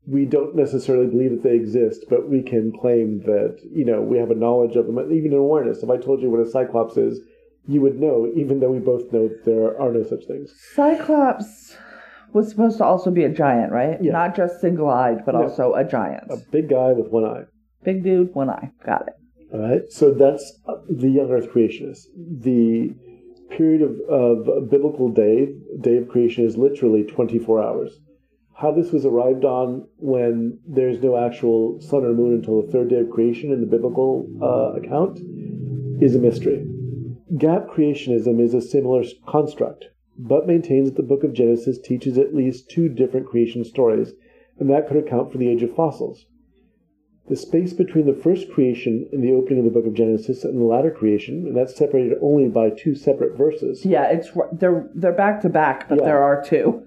We 0.07 0.27
don't 0.27 0.55
necessarily 0.55 1.07
believe 1.07 1.31
that 1.31 1.43
they 1.43 1.55
exist, 1.55 2.05
but 2.11 2.29
we 2.29 2.43
can 2.43 2.73
claim 2.79 3.21
that 3.23 3.59
you 3.73 3.85
know 3.87 4.03
we 4.03 4.19
have 4.19 4.31
a 4.31 4.35
knowledge 4.35 4.77
of 4.77 4.87
them, 4.87 4.99
even 5.13 5.33
an 5.33 5.39
awareness. 5.39 5.83
If 5.83 5.89
I 5.91 5.97
told 5.97 6.21
you 6.21 6.31
what 6.31 6.41
a 6.41 6.51
Cyclops 6.51 6.97
is, 6.99 7.21
you 7.67 7.81
would 7.81 7.99
know, 7.99 8.31
even 8.37 8.61
though 8.61 8.71
we 8.71 8.81
both 8.81 9.11
know 9.13 9.29
that 9.29 9.45
there 9.47 9.81
are 9.81 9.91
no 9.93 10.03
such 10.03 10.27
things. 10.27 10.53
Cyclops 10.75 11.77
was 12.35 12.51
supposed 12.51 12.79
to 12.79 12.85
also 12.85 13.11
be 13.11 13.25
a 13.25 13.29
giant, 13.31 13.73
right? 13.73 13.97
Yeah. 14.03 14.13
Not 14.13 14.37
just 14.37 14.61
single 14.61 14.89
eyed, 14.91 15.25
but 15.25 15.35
also 15.35 15.73
a 15.75 15.85
giant. 15.85 16.25
A 16.31 16.37
big 16.53 16.69
guy 16.69 16.93
with 16.93 17.09
one 17.11 17.25
eye. 17.25 17.45
Big 17.85 18.03
dude, 18.03 18.35
one 18.35 18.51
eye. 18.51 18.71
Got 18.85 19.09
it. 19.09 19.15
All 19.53 19.61
right, 19.61 19.83
so 19.91 20.13
that's 20.13 20.59
uh, 20.67 20.75
the 20.89 21.09
young 21.09 21.31
Earth 21.31 21.51
creationists. 21.51 22.07
The 22.17 22.95
period 23.51 23.83
of, 23.83 24.01
of 24.09 24.71
biblical 24.71 25.11
day, 25.11 25.55
day 25.81 25.99
of 25.99 26.09
creation, 26.09 26.45
is 26.45 26.57
literally 26.57 27.05
24 27.05 27.63
hours. 27.63 28.01
How 28.57 28.73
this 28.73 28.91
was 28.91 29.05
arrived 29.05 29.45
on 29.45 29.87
when 29.99 30.59
there's 30.67 31.03
no 31.03 31.17
actual 31.17 31.81
sun 31.81 32.05
or 32.05 32.15
moon 32.15 32.35
until 32.35 32.63
the 32.63 32.73
third 32.73 32.89
day 32.89 33.01
of 33.01 33.11
creation 33.11 33.53
in 33.53 33.61
the 33.61 33.67
biblical 33.67 34.27
uh, 34.43 34.81
account 34.81 35.19
is 36.01 36.15
a 36.15 36.19
mystery. 36.19 36.67
Gap 37.37 37.69
creationism 37.69 38.41
is 38.41 38.55
a 38.55 38.61
similar 38.61 39.05
construct, 39.27 39.87
but 40.17 40.47
maintains 40.47 40.89
that 40.89 40.97
the 40.97 41.09
book 41.09 41.25
of 41.25 41.33
Genesis 41.33 41.79
teaches 41.79 42.17
at 42.17 42.35
least 42.35 42.71
two 42.71 42.89
different 42.89 43.29
creation 43.29 43.65
stories, 43.65 44.13
and 44.59 44.71
that 44.71 44.89
could 44.89 44.97
account 44.97 45.33
for 45.33 45.39
the 45.39 45.49
age 45.49 45.63
of 45.63 45.75
fossils. 45.75 46.27
The 47.29 47.37
space 47.37 47.73
between 47.73 48.07
the 48.07 48.13
first 48.13 48.51
creation 48.51 49.09
in 49.11 49.23
the 49.23 49.33
opening 49.33 49.61
of 49.61 49.65
the 49.65 49.71
book 49.71 49.87
of 49.87 49.95
Genesis 49.95 50.45
and 50.45 50.61
the 50.61 50.65
latter 50.65 50.91
creation, 50.91 51.47
and 51.47 51.57
that's 51.57 51.75
separated 51.75 52.19
only 52.21 52.49
by 52.49 52.69
two 52.69 52.95
separate 52.95 53.37
verses. 53.37 53.85
Yeah, 53.85 54.11
it's 54.11 54.31
they're 54.53 54.91
they're 54.95 55.13
back 55.13 55.41
to 55.43 55.49
back, 55.49 55.89
but 55.89 55.99
Yeah. 56.01 56.05
there 56.05 56.23
are 56.23 56.45
two. 56.45 56.87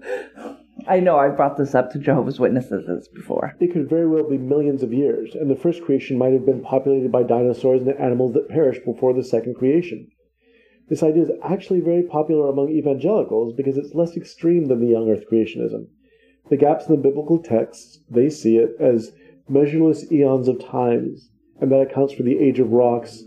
I 0.86 1.00
know 1.00 1.16
I 1.16 1.28
brought 1.28 1.56
this 1.56 1.74
up 1.74 1.90
to 1.92 1.98
Jehovah's 1.98 2.38
Witnesses 2.38 3.08
before. 3.08 3.56
It 3.58 3.72
could 3.72 3.90
very 3.90 4.06
well 4.06 4.22
be 4.28 4.38
millions 4.38 4.84
of 4.84 4.92
years, 4.92 5.34
and 5.34 5.50
the 5.50 5.56
first 5.56 5.82
creation 5.82 6.16
might 6.16 6.32
have 6.32 6.46
been 6.46 6.62
populated 6.62 7.10
by 7.10 7.24
dinosaurs 7.24 7.82
and 7.82 7.90
animals 7.98 8.34
that 8.34 8.48
perished 8.48 8.84
before 8.84 9.12
the 9.12 9.24
second 9.24 9.56
creation. 9.56 10.08
This 10.88 11.02
idea 11.02 11.24
is 11.24 11.30
actually 11.42 11.80
very 11.80 12.04
popular 12.04 12.48
among 12.48 12.70
evangelicals 12.70 13.54
because 13.54 13.76
it's 13.76 13.94
less 13.94 14.16
extreme 14.16 14.66
than 14.66 14.80
the 14.80 14.86
young 14.86 15.10
earth 15.10 15.24
creationism. 15.30 15.88
The 16.48 16.56
gaps 16.56 16.86
in 16.88 16.94
the 16.94 17.02
biblical 17.02 17.42
texts, 17.42 17.98
they 18.08 18.30
see 18.30 18.56
it 18.56 18.70
as 18.80 19.12
measureless 19.48 20.10
eons 20.12 20.48
of 20.48 20.64
times, 20.64 21.30
and 21.60 21.70
that 21.72 21.80
accounts 21.80 22.14
for 22.14 22.22
the 22.22 22.38
age 22.38 22.58
of 22.58 22.70
rocks, 22.70 23.22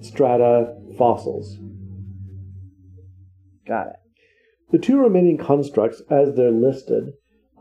strata, 0.00 0.76
fossils. 0.96 1.58
Got 3.66 3.88
it. 3.88 3.96
The 4.70 4.78
two 4.78 4.98
remaining 4.98 5.38
constructs, 5.38 6.02
as 6.10 6.34
they're 6.34 6.50
listed, 6.50 7.12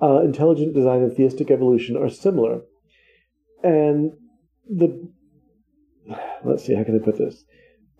uh, 0.01 0.21
intelligent 0.21 0.73
design 0.73 1.01
and 1.01 1.15
theistic 1.15 1.51
evolution, 1.51 1.95
are 1.95 2.09
similar. 2.09 2.61
And 3.63 4.13
the. 4.69 5.09
Let's 6.43 6.65
see, 6.65 6.75
how 6.75 6.83
can 6.83 6.99
I 6.99 7.03
put 7.03 7.17
this? 7.17 7.45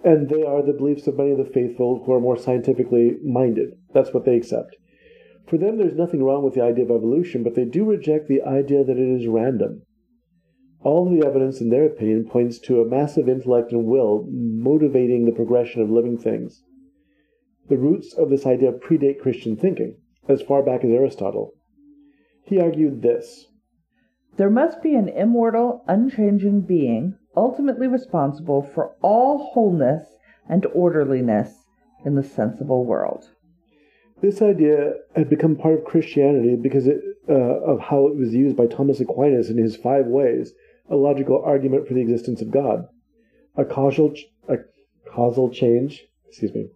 And 0.03 0.27
they 0.29 0.43
are 0.43 0.61
the 0.61 0.73
beliefs 0.73 1.07
of 1.07 1.17
many 1.17 1.31
of 1.31 1.37
the 1.37 1.45
faithful 1.45 2.03
who 2.05 2.11
are 2.11 2.19
more 2.19 2.35
scientifically 2.37 3.17
minded. 3.23 3.69
That's 3.93 4.13
what 4.13 4.25
they 4.25 4.35
accept. 4.35 4.75
For 5.47 5.57
them, 5.57 5.77
there's 5.77 5.95
nothing 5.95 6.23
wrong 6.23 6.43
with 6.43 6.55
the 6.55 6.63
idea 6.63 6.83
of 6.83 6.91
evolution, 6.91 7.43
but 7.43 7.55
they 7.55 7.65
do 7.65 7.85
reject 7.85 8.27
the 8.27 8.41
idea 8.41 8.83
that 8.83 8.97
it 8.97 9.21
is 9.21 9.27
random. 9.27 9.83
All 10.83 11.09
the 11.09 11.25
evidence, 11.25 11.61
in 11.61 11.69
their 11.69 11.85
opinion, 11.85 12.25
points 12.25 12.59
to 12.59 12.81
a 12.81 12.87
massive 12.87 13.29
intellect 13.29 13.71
and 13.71 13.85
will 13.85 14.27
motivating 14.29 15.25
the 15.25 15.31
progression 15.31 15.81
of 15.81 15.89
living 15.89 16.17
things. 16.17 16.61
The 17.69 17.77
roots 17.77 18.13
of 18.13 18.29
this 18.29 18.45
idea 18.45 18.73
predate 18.73 19.19
Christian 19.19 19.55
thinking, 19.55 19.95
as 20.27 20.41
far 20.41 20.61
back 20.61 20.83
as 20.83 20.91
Aristotle. 20.91 21.53
He 22.43 22.59
argued 22.59 23.01
this 23.01 23.47
There 24.35 24.49
must 24.49 24.83
be 24.83 24.95
an 24.95 25.07
immortal, 25.07 25.83
unchanging 25.87 26.61
being, 26.61 27.15
ultimately 27.35 27.87
responsible 27.87 28.61
for 28.61 28.95
all 29.01 29.37
wholeness 29.37 30.17
and 30.49 30.65
orderliness 30.73 31.63
in 32.05 32.15
the 32.15 32.23
sensible 32.23 32.83
world. 32.83 33.29
This 34.21 34.41
idea 34.41 34.93
had 35.15 35.29
become 35.29 35.55
part 35.55 35.75
of 35.75 35.85
Christianity 35.85 36.55
because 36.55 36.87
it, 36.87 37.01
uh, 37.29 37.33
of 37.33 37.79
how 37.79 38.07
it 38.07 38.17
was 38.17 38.33
used 38.33 38.57
by 38.57 38.67
Thomas 38.67 38.99
Aquinas 38.99 39.49
in 39.49 39.57
his 39.57 39.75
five 39.77 40.07
ways, 40.07 40.53
a 40.93 40.95
logical 40.95 41.41
argument 41.43 41.87
for 41.87 41.95
the 41.95 42.01
existence 42.01 42.41
of 42.41 42.51
God. 42.51 42.85
A 43.57 43.65
causal, 43.65 44.13
ch- 44.13 44.25
a 44.47 44.57
causal 45.11 45.49
change, 45.49 46.03
excuse 46.27 46.53
me, 46.53 46.67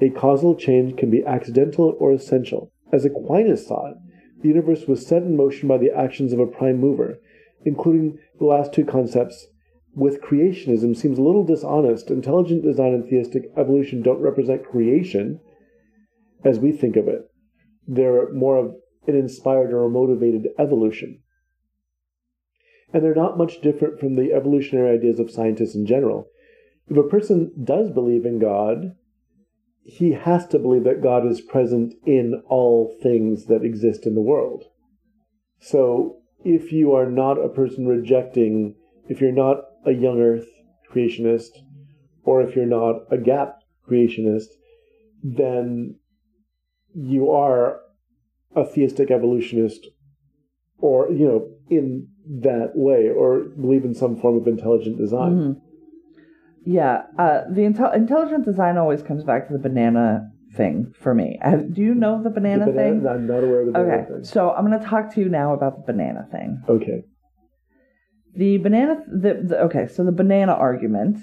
a 0.00 0.08
causal 0.10 0.56
change 0.56 0.96
can 0.96 1.10
be 1.10 1.24
accidental 1.24 1.94
or 2.00 2.12
essential. 2.12 2.72
As 2.90 3.04
Aquinas 3.04 3.66
saw 3.66 3.90
it, 3.90 3.96
the 4.40 4.48
universe 4.48 4.86
was 4.86 5.06
set 5.06 5.22
in 5.22 5.36
motion 5.36 5.68
by 5.68 5.76
the 5.76 5.90
actions 5.90 6.32
of 6.32 6.38
a 6.38 6.46
prime 6.46 6.80
mover, 6.80 7.18
including 7.64 8.18
the 8.38 8.46
last 8.46 8.72
two 8.72 8.84
concepts. 8.84 9.46
With 9.94 10.22
creationism 10.22 10.96
seems 10.96 11.18
a 11.18 11.22
little 11.22 11.44
dishonest. 11.44 12.10
Intelligent 12.10 12.62
design 12.62 12.94
and 12.94 13.08
theistic 13.08 13.50
evolution 13.56 14.00
don't 14.00 14.22
represent 14.22 14.64
creation 14.64 15.40
as 16.44 16.58
we 16.58 16.72
think 16.72 16.96
of 16.96 17.08
it. 17.08 17.22
They're 17.86 18.32
more 18.32 18.56
of 18.56 18.74
an 19.06 19.16
inspired 19.16 19.72
or 19.72 19.90
motivated 19.90 20.48
evolution. 20.58 21.20
And 22.92 23.02
they're 23.02 23.14
not 23.14 23.38
much 23.38 23.60
different 23.60 24.00
from 24.00 24.16
the 24.16 24.32
evolutionary 24.32 24.96
ideas 24.96 25.18
of 25.20 25.30
scientists 25.30 25.74
in 25.74 25.86
general. 25.86 26.28
If 26.88 26.96
a 26.96 27.02
person 27.02 27.52
does 27.62 27.90
believe 27.90 28.24
in 28.24 28.38
God, 28.38 28.96
he 29.84 30.12
has 30.12 30.46
to 30.48 30.58
believe 30.58 30.84
that 30.84 31.02
God 31.02 31.26
is 31.26 31.40
present 31.40 31.94
in 32.06 32.42
all 32.48 32.96
things 33.02 33.46
that 33.46 33.62
exist 33.62 34.06
in 34.06 34.14
the 34.14 34.20
world. 34.20 34.64
So 35.60 36.18
if 36.44 36.72
you 36.72 36.94
are 36.94 37.10
not 37.10 37.42
a 37.42 37.48
person 37.48 37.86
rejecting, 37.86 38.74
if 39.08 39.20
you're 39.20 39.32
not 39.32 39.64
a 39.84 39.92
young 39.92 40.20
earth 40.20 40.46
creationist, 40.92 41.50
or 42.22 42.42
if 42.42 42.54
you're 42.54 42.66
not 42.66 43.02
a 43.10 43.18
gap 43.18 43.58
creationist, 43.88 44.48
then 45.22 45.96
you 46.94 47.30
are 47.30 47.80
a 48.54 48.64
theistic 48.64 49.10
evolutionist 49.10 49.86
or 50.78 51.10
you 51.10 51.26
know 51.26 51.48
in 51.70 52.08
that 52.28 52.72
way 52.74 53.08
or 53.08 53.40
believe 53.40 53.84
in 53.84 53.94
some 53.94 54.16
form 54.16 54.36
of 54.36 54.46
intelligent 54.46 54.98
design 54.98 55.32
Mhm. 55.38 55.60
Yeah, 56.64 57.04
uh, 57.18 57.44
the 57.50 57.62
intel- 57.62 57.94
intelligent 57.94 58.44
design 58.44 58.76
always 58.76 59.02
comes 59.02 59.24
back 59.24 59.46
to 59.46 59.54
the 59.54 59.58
banana 59.58 60.30
thing 60.54 60.92
for 60.94 61.14
me. 61.14 61.38
Have, 61.40 61.72
do 61.72 61.80
you 61.80 61.94
know 61.94 62.22
the 62.22 62.28
banana, 62.30 62.66
the 62.66 62.72
banana, 62.72 63.00
thing? 63.00 63.06
i'm 63.08 63.26
not 63.26 63.42
aware 63.42 63.60
of 63.60 63.66
the 63.66 63.72
banana 63.72 64.02
Okay, 64.02 64.12
thing 64.12 64.24
so 64.24 64.50
I'm 64.50 64.66
going 64.66 64.78
to 64.78 64.84
talk 64.84 65.14
to 65.14 65.20
you 65.20 65.28
now 65.30 65.54
about 65.54 65.76
the 65.78 65.92
banana 65.92 66.26
thing. 66.30 66.62
okay 66.68 67.04
The 68.34 68.58
banana, 68.58 69.02
the, 69.08 69.32
the 69.48 69.60
okay, 69.62 69.86
so 69.88 70.04
the 70.04 70.12
banana 70.12 70.52
argument 70.52 71.18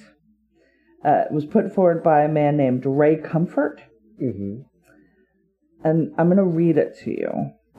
uh, 1.03 1.25
was 1.31 1.45
put 1.45 1.71
forward 1.73 2.01
by 2.03 2.23
a 2.23 2.27
man 2.29 2.57
named 2.57 2.83
Ray 2.85 3.15
Comfort, 3.17 3.81
hmm 4.19 4.61
and 5.83 6.11
I'm 6.17 6.27
going 6.27 6.37
to 6.37 6.43
read 6.43 6.77
it 6.77 6.97
to 7.03 7.11
you. 7.11 7.29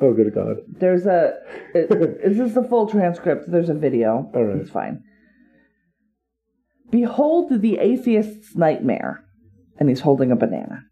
Oh 0.01 0.13
good 0.13 0.35
god 0.35 0.57
There's 0.69 1.07
a, 1.07 1.35
it, 1.75 1.89
this 2.37 2.55
the 2.55 2.67
full 2.69 2.89
transcript. 2.89 3.51
There's 3.51 3.69
a 3.69 3.75
video. 3.75 4.31
All 4.35 4.45
right. 4.45 4.61
It's 4.61 4.71
fine. 4.71 5.03
Behold 6.91 7.61
the 7.61 7.79
atheist's 7.79 8.55
nightmare. 8.55 9.25
And 9.79 9.91
he's 9.91 10.01
holding 10.01 10.33
a 10.33 10.37
banana. 10.37 10.85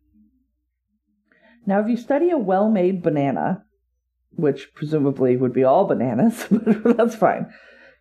Now, 1.66 1.80
if 1.80 1.88
you 1.88 1.96
study 1.96 2.30
a 2.30 2.38
well 2.38 2.70
made 2.70 3.02
banana, 3.02 3.64
which 4.36 4.74
presumably 4.74 5.36
would 5.36 5.52
be 5.52 5.64
all 5.64 5.86
bananas, 5.86 6.46
but 6.50 6.96
that's 6.96 7.14
fine, 7.14 7.52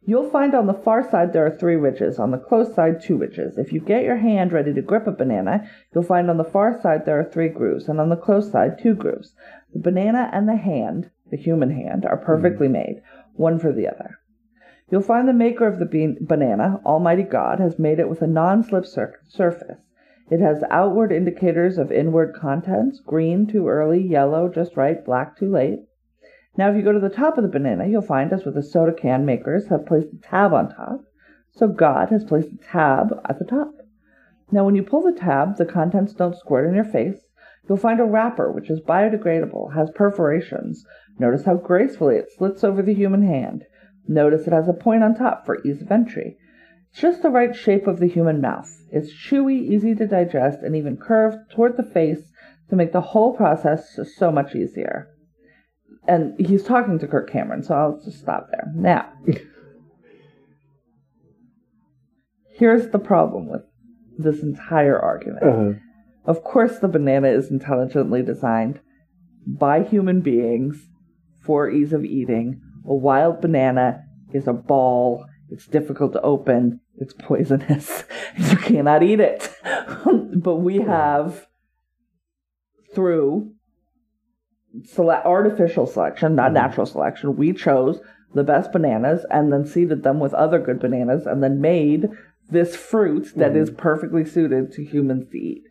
you'll 0.05 0.29
find 0.29 0.53
on 0.53 0.67
the 0.67 0.73
far 0.73 1.09
side 1.09 1.31
there 1.31 1.45
are 1.45 1.57
three 1.57 1.75
ridges, 1.75 2.19
on 2.19 2.31
the 2.31 2.37
close 2.37 2.73
side, 2.75 3.01
two 3.01 3.17
ridges. 3.17 3.57
If 3.57 3.71
you 3.71 3.79
get 3.79 4.03
your 4.03 4.17
hand 4.17 4.51
ready 4.51 4.73
to 4.73 4.81
grip 4.81 5.07
a 5.07 5.11
banana, 5.11 5.69
you'll 5.93 6.03
find 6.03 6.29
on 6.29 6.37
the 6.37 6.43
far 6.43 6.81
side 6.81 7.05
there 7.05 7.19
are 7.19 7.31
three 7.31 7.49
grooves, 7.49 7.87
and 7.87 8.01
on 8.01 8.09
the 8.09 8.17
close 8.17 8.51
side, 8.51 8.79
two 8.81 8.95
grooves. 8.95 9.33
The 9.73 9.79
banana 9.79 10.29
and 10.31 10.47
the 10.47 10.55
hand, 10.55 11.09
the 11.29 11.37
human 11.37 11.71
hand, 11.71 12.05
are 12.05 12.17
perfectly 12.17 12.67
mm. 12.67 12.73
made, 12.73 13.01
one 13.33 13.57
for 13.57 13.73
the 13.73 13.87
other. 13.87 14.19
You'll 14.91 15.01
find 15.01 15.27
the 15.27 15.33
maker 15.33 15.65
of 15.65 15.79
the 15.79 15.85
bean- 15.85 16.19
banana, 16.21 16.79
Almighty 16.85 17.23
God, 17.23 17.59
has 17.59 17.79
made 17.79 17.99
it 17.99 18.07
with 18.07 18.21
a 18.21 18.27
non 18.27 18.61
slip 18.61 18.85
sur- 18.85 19.19
surface. 19.27 19.79
It 20.29 20.39
has 20.39 20.63
outward 20.69 21.11
indicators 21.11 21.77
of 21.77 21.91
inward 21.91 22.35
contents 22.35 22.99
green 22.99 23.47
too 23.47 23.67
early, 23.67 24.01
yellow 24.01 24.47
just 24.49 24.77
right, 24.77 25.03
black 25.03 25.35
too 25.35 25.49
late. 25.49 25.79
Now, 26.55 26.69
if 26.69 26.75
you 26.75 26.83
go 26.83 26.91
to 26.91 26.99
the 26.99 27.09
top 27.09 27.37
of 27.37 27.43
the 27.43 27.49
banana, 27.49 27.87
you'll 27.87 28.03
find, 28.03 28.31
as 28.31 28.45
with 28.45 28.53
the 28.53 28.61
soda 28.61 28.93
can 28.93 29.25
makers, 29.25 29.69
have 29.69 29.87
placed 29.87 30.13
a 30.13 30.17
tab 30.17 30.53
on 30.53 30.69
top. 30.69 31.01
So 31.51 31.67
God 31.67 32.09
has 32.09 32.23
placed 32.23 32.53
a 32.53 32.57
tab 32.57 33.19
at 33.25 33.39
the 33.39 33.45
top. 33.45 33.73
Now, 34.51 34.63
when 34.63 34.75
you 34.75 34.83
pull 34.83 35.01
the 35.01 35.19
tab, 35.19 35.57
the 35.57 35.65
contents 35.65 36.13
don't 36.13 36.37
squirt 36.37 36.67
in 36.67 36.75
your 36.75 36.83
face. 36.83 37.25
You'll 37.67 37.77
find 37.77 37.99
a 37.99 38.05
wrapper, 38.05 38.51
which 38.51 38.69
is 38.69 38.81
biodegradable, 38.81 39.73
has 39.73 39.89
perforations. 39.95 40.85
Notice 41.17 41.45
how 41.45 41.55
gracefully 41.55 42.15
it 42.17 42.31
slits 42.37 42.63
over 42.63 42.81
the 42.81 42.93
human 42.93 43.25
hand. 43.25 43.63
Notice 44.07 44.47
it 44.47 44.53
has 44.53 44.67
a 44.67 44.73
point 44.73 45.03
on 45.03 45.15
top 45.15 45.45
for 45.45 45.61
ease 45.65 45.81
of 45.81 45.91
entry. 45.91 46.37
It's 46.91 47.01
just 47.01 47.21
the 47.21 47.29
right 47.29 47.55
shape 47.55 47.87
of 47.87 47.99
the 47.99 48.07
human 48.07 48.41
mouth. 48.41 48.69
It's 48.91 49.11
chewy, 49.13 49.61
easy 49.61 49.95
to 49.95 50.05
digest, 50.05 50.59
and 50.61 50.75
even 50.75 50.97
curved 50.97 51.37
toward 51.51 51.77
the 51.77 51.83
face 51.83 52.31
to 52.69 52.75
make 52.75 52.91
the 52.91 53.01
whole 53.01 53.35
process 53.35 53.97
so 54.17 54.31
much 54.31 54.55
easier. 54.55 55.07
And 56.05 56.33
he's 56.37 56.63
talking 56.63 56.99
to 56.99 57.07
Kirk 57.07 57.31
Cameron, 57.31 57.63
so 57.63 57.75
I'll 57.75 58.01
just 58.03 58.19
stop 58.19 58.47
there. 58.51 58.71
Now, 58.75 59.09
here's 62.57 62.89
the 62.89 62.99
problem 62.99 63.47
with 63.49 63.61
this 64.17 64.43
entire 64.43 64.99
argument. 64.99 65.43
uh-huh. 65.43 65.79
Of 66.25 66.43
course, 66.43 66.79
the 66.79 66.87
banana 66.87 67.27
is 67.29 67.51
intelligently 67.51 68.21
designed 68.21 68.79
by 69.45 69.83
human 69.83 70.21
beings 70.21 70.87
for 71.41 71.69
ease 71.69 71.91
of 71.91 72.05
eating. 72.05 72.61
A 72.85 72.93
wild 72.93 73.41
banana 73.41 74.03
is 74.33 74.47
a 74.47 74.53
ball. 74.53 75.25
It's 75.49 75.67
difficult 75.67 76.13
to 76.13 76.21
open. 76.21 76.79
It's 76.97 77.13
poisonous. 77.13 78.03
You 78.35 78.57
cannot 78.57 79.03
eat 79.03 79.19
it. 79.19 79.55
but 80.35 80.55
we 80.55 80.77
have, 80.77 81.45
through 82.95 83.53
sele- 84.85 85.21
artificial 85.23 85.85
selection, 85.85 86.35
not 86.35 86.45
mm-hmm. 86.45 86.55
natural 86.55 86.87
selection, 86.87 87.35
we 87.35 87.53
chose 87.53 87.99
the 88.33 88.43
best 88.43 88.71
bananas 88.71 89.23
and 89.29 89.53
then 89.53 89.67
seeded 89.67 90.01
them 90.01 90.19
with 90.19 90.33
other 90.33 90.57
good 90.57 90.79
bananas 90.79 91.27
and 91.27 91.43
then 91.43 91.61
made 91.61 92.09
this 92.49 92.75
fruit 92.75 93.31
that 93.35 93.51
mm-hmm. 93.51 93.61
is 93.61 93.69
perfectly 93.69 94.25
suited 94.25 94.71
to 94.71 94.83
humans 94.83 95.29
to 95.31 95.37
eat. 95.37 95.63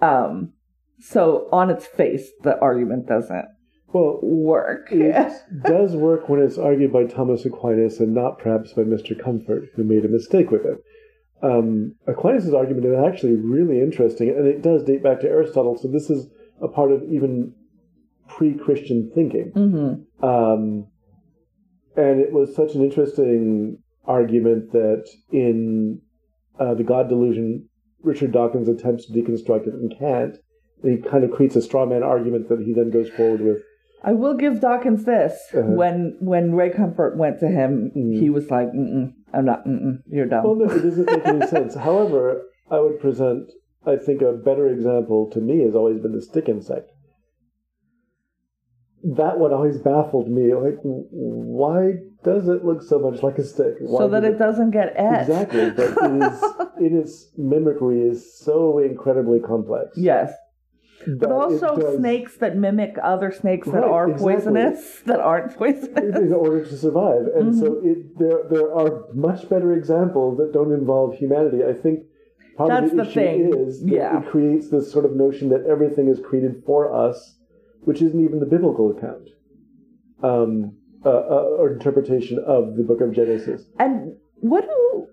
Um, 0.00 0.52
so 1.00 1.48
on 1.52 1.70
its 1.70 1.86
face, 1.86 2.30
the 2.42 2.58
argument 2.60 3.06
doesn't 3.06 3.46
Well, 3.92 4.18
work. 4.22 4.88
it 4.90 5.32
does 5.64 5.94
work 5.96 6.28
when 6.28 6.40
it's 6.40 6.58
argued 6.58 6.92
by 6.92 7.04
Thomas 7.04 7.44
Aquinas 7.44 8.00
and 8.00 8.14
not 8.14 8.38
perhaps 8.38 8.72
by 8.72 8.82
Mr. 8.82 9.20
Comfort, 9.22 9.68
who 9.74 9.84
made 9.84 10.04
a 10.04 10.08
mistake 10.08 10.50
with 10.50 10.64
it. 10.64 10.78
Um, 11.42 11.94
Aquinas' 12.08 12.52
argument 12.52 12.86
is 12.86 12.98
actually 12.98 13.36
really 13.36 13.80
interesting, 13.80 14.28
and 14.30 14.46
it 14.46 14.60
does 14.62 14.82
date 14.82 15.02
back 15.04 15.20
to 15.20 15.28
Aristotle, 15.28 15.78
so 15.78 15.86
this 15.88 16.10
is 16.10 16.26
a 16.60 16.66
part 16.68 16.90
of 16.90 17.04
even 17.04 17.54
pre 18.28 18.54
Christian 18.54 19.10
thinking. 19.14 19.52
hmm 19.54 20.24
Um, 20.24 20.88
and 21.96 22.20
it 22.20 22.32
was 22.32 22.54
such 22.56 22.74
an 22.74 22.82
interesting 22.82 23.78
argument 24.04 24.72
that 24.72 25.04
in 25.30 26.00
uh, 26.58 26.74
The 26.74 26.84
God 26.84 27.08
Delusion, 27.08 27.67
Richard 28.02 28.32
Dawkins 28.32 28.68
attempts 28.68 29.06
to 29.06 29.12
deconstruct 29.12 29.66
it 29.66 29.74
and 29.74 29.96
can't. 29.98 30.36
And 30.82 30.92
he 30.92 31.10
kind 31.10 31.24
of 31.24 31.30
creates 31.32 31.56
a 31.56 31.62
straw 31.62 31.84
man 31.86 32.02
argument 32.02 32.48
that 32.48 32.60
he 32.60 32.72
then 32.72 32.90
goes 32.90 33.08
forward 33.10 33.40
with. 33.40 33.62
I 34.04 34.12
will 34.12 34.34
give 34.34 34.60
Dawkins 34.60 35.04
this. 35.04 35.32
Uh-huh. 35.52 35.62
When 35.62 36.16
when 36.20 36.54
Ray 36.54 36.70
Comfort 36.70 37.16
went 37.16 37.40
to 37.40 37.48
him, 37.48 37.90
Mm. 37.96 38.20
he 38.20 38.30
was 38.30 38.48
like, 38.48 38.68
Mm-mm, 38.68 39.12
"I'm 39.34 39.44
not. 39.44 39.66
Mm-mm, 39.66 40.02
you're 40.06 40.26
dumb." 40.26 40.44
Well, 40.44 40.54
no, 40.54 40.66
it 40.66 40.82
doesn't 40.82 41.06
make 41.06 41.26
any 41.26 41.46
sense. 41.48 41.74
However, 41.74 42.42
I 42.70 42.78
would 42.78 43.00
present, 43.00 43.50
I 43.84 43.96
think, 43.96 44.22
a 44.22 44.32
better 44.34 44.68
example 44.68 45.28
to 45.32 45.40
me 45.40 45.64
has 45.64 45.74
always 45.74 45.98
been 45.98 46.12
the 46.12 46.22
stick 46.22 46.48
insect. 46.48 46.92
That 49.16 49.38
one 49.38 49.52
always 49.52 49.78
baffled 49.78 50.28
me. 50.30 50.54
Like, 50.54 50.78
why 50.82 51.92
does 52.24 52.48
it 52.48 52.64
look 52.64 52.82
so 52.82 52.98
much 52.98 53.22
like 53.22 53.38
a 53.38 53.44
stick? 53.44 53.74
Why 53.80 54.00
so 54.00 54.08
that 54.08 54.20
does 54.20 54.34
it 54.34 54.38
doesn't 54.38 54.70
get 54.72 54.92
etched. 54.96 55.28
Exactly, 55.30 55.70
but 55.70 55.90
it 55.90 56.32
is 56.32 56.44
in 56.92 56.98
its 57.00 57.30
mimicry 57.38 58.00
is 58.02 58.38
so 58.38 58.78
incredibly 58.78 59.40
complex. 59.40 59.96
Yes. 59.96 60.32
that 61.06 61.20
But 61.20 61.30
also 61.30 61.76
does- 61.76 61.96
snakes 61.98 62.36
that 62.38 62.56
mimic 62.56 62.96
other 63.02 63.30
snakes 63.32 63.66
that 63.68 63.82
Right, 63.82 63.90
are 63.90 64.10
exactly. 64.10 64.34
poisonous 64.34 65.00
that 65.06 65.20
aren't 65.20 65.56
poisonous. 65.56 66.16
in 66.16 66.32
order 66.34 66.64
to 66.64 66.76
survive, 66.76 67.28
and 67.34 67.54
so 67.56 67.66
Mm-hmm. 67.66 67.88
it 67.90 68.18
there 68.18 68.40
there 68.50 68.74
are 68.74 69.04
much 69.14 69.48
better 69.48 69.72
examples 69.72 70.36
that 70.38 70.52
don't 70.52 70.72
involve 70.72 71.14
humanity. 71.14 71.64
I 71.64 71.72
think 71.72 72.00
part 72.58 72.68
That's 72.70 72.90
of 72.90 72.96
the, 72.98 73.04
the 73.04 73.08
issue 73.10 73.20
thing, 73.20 73.54
is 73.66 73.80
that 73.84 73.88
yeah. 74.00 74.18
it 74.20 74.26
creates 74.26 74.68
this 74.70 74.90
sort 74.92 75.04
of 75.04 75.14
notion 75.16 75.48
that 75.50 75.64
everything 75.74 76.08
is 76.08 76.18
created 76.28 76.62
for 76.66 76.92
us, 76.92 77.37
which 77.88 78.02
isn't 78.02 78.22
even 78.22 78.38
the 78.38 78.46
biblical 78.46 78.90
account. 78.96 79.26
Um, 80.22 80.76
uh, 81.06 81.10
uh, 81.10 81.46
or 81.60 81.72
interpretation 81.72 82.38
of 82.44 82.76
the 82.76 82.82
Book 82.82 83.00
of 83.00 83.14
Genesis. 83.14 83.62
And 83.78 84.14
what 84.40 84.64
do 84.68 85.06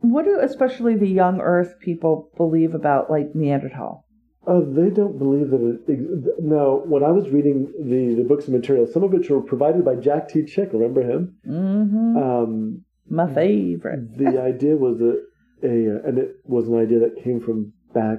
what 0.00 0.24
do 0.24 0.38
especially 0.40 0.94
the 0.96 1.08
young 1.08 1.40
Earth 1.40 1.74
people 1.80 2.30
believe 2.36 2.72
about 2.74 3.10
like 3.10 3.34
Neanderthal? 3.34 4.04
Uh, 4.46 4.60
they 4.60 4.90
don't 4.90 5.18
believe 5.18 5.50
that 5.50 5.60
it. 5.60 5.80
Ex- 5.92 6.38
now, 6.40 6.80
when 6.92 7.02
I 7.02 7.10
was 7.10 7.28
reading 7.30 7.66
the, 7.92 8.22
the 8.22 8.28
books 8.28 8.44
and 8.46 8.54
materials, 8.56 8.92
some 8.92 9.02
of 9.02 9.10
which 9.12 9.28
were 9.28 9.40
provided 9.42 9.84
by 9.84 9.96
Jack 9.96 10.28
T. 10.28 10.44
Chick, 10.46 10.68
remember 10.72 11.02
him? 11.02 11.34
hmm 11.44 12.16
Um, 12.16 12.84
My 13.10 13.26
favorite. 13.34 14.16
the 14.16 14.40
idea 14.52 14.76
was 14.76 14.98
that 14.98 15.18
a, 15.64 15.96
uh, 15.96 16.08
and 16.08 16.18
it 16.18 16.36
was 16.44 16.68
an 16.68 16.78
idea 16.78 17.00
that 17.00 17.22
came 17.24 17.40
from 17.40 17.72
back 17.92 18.18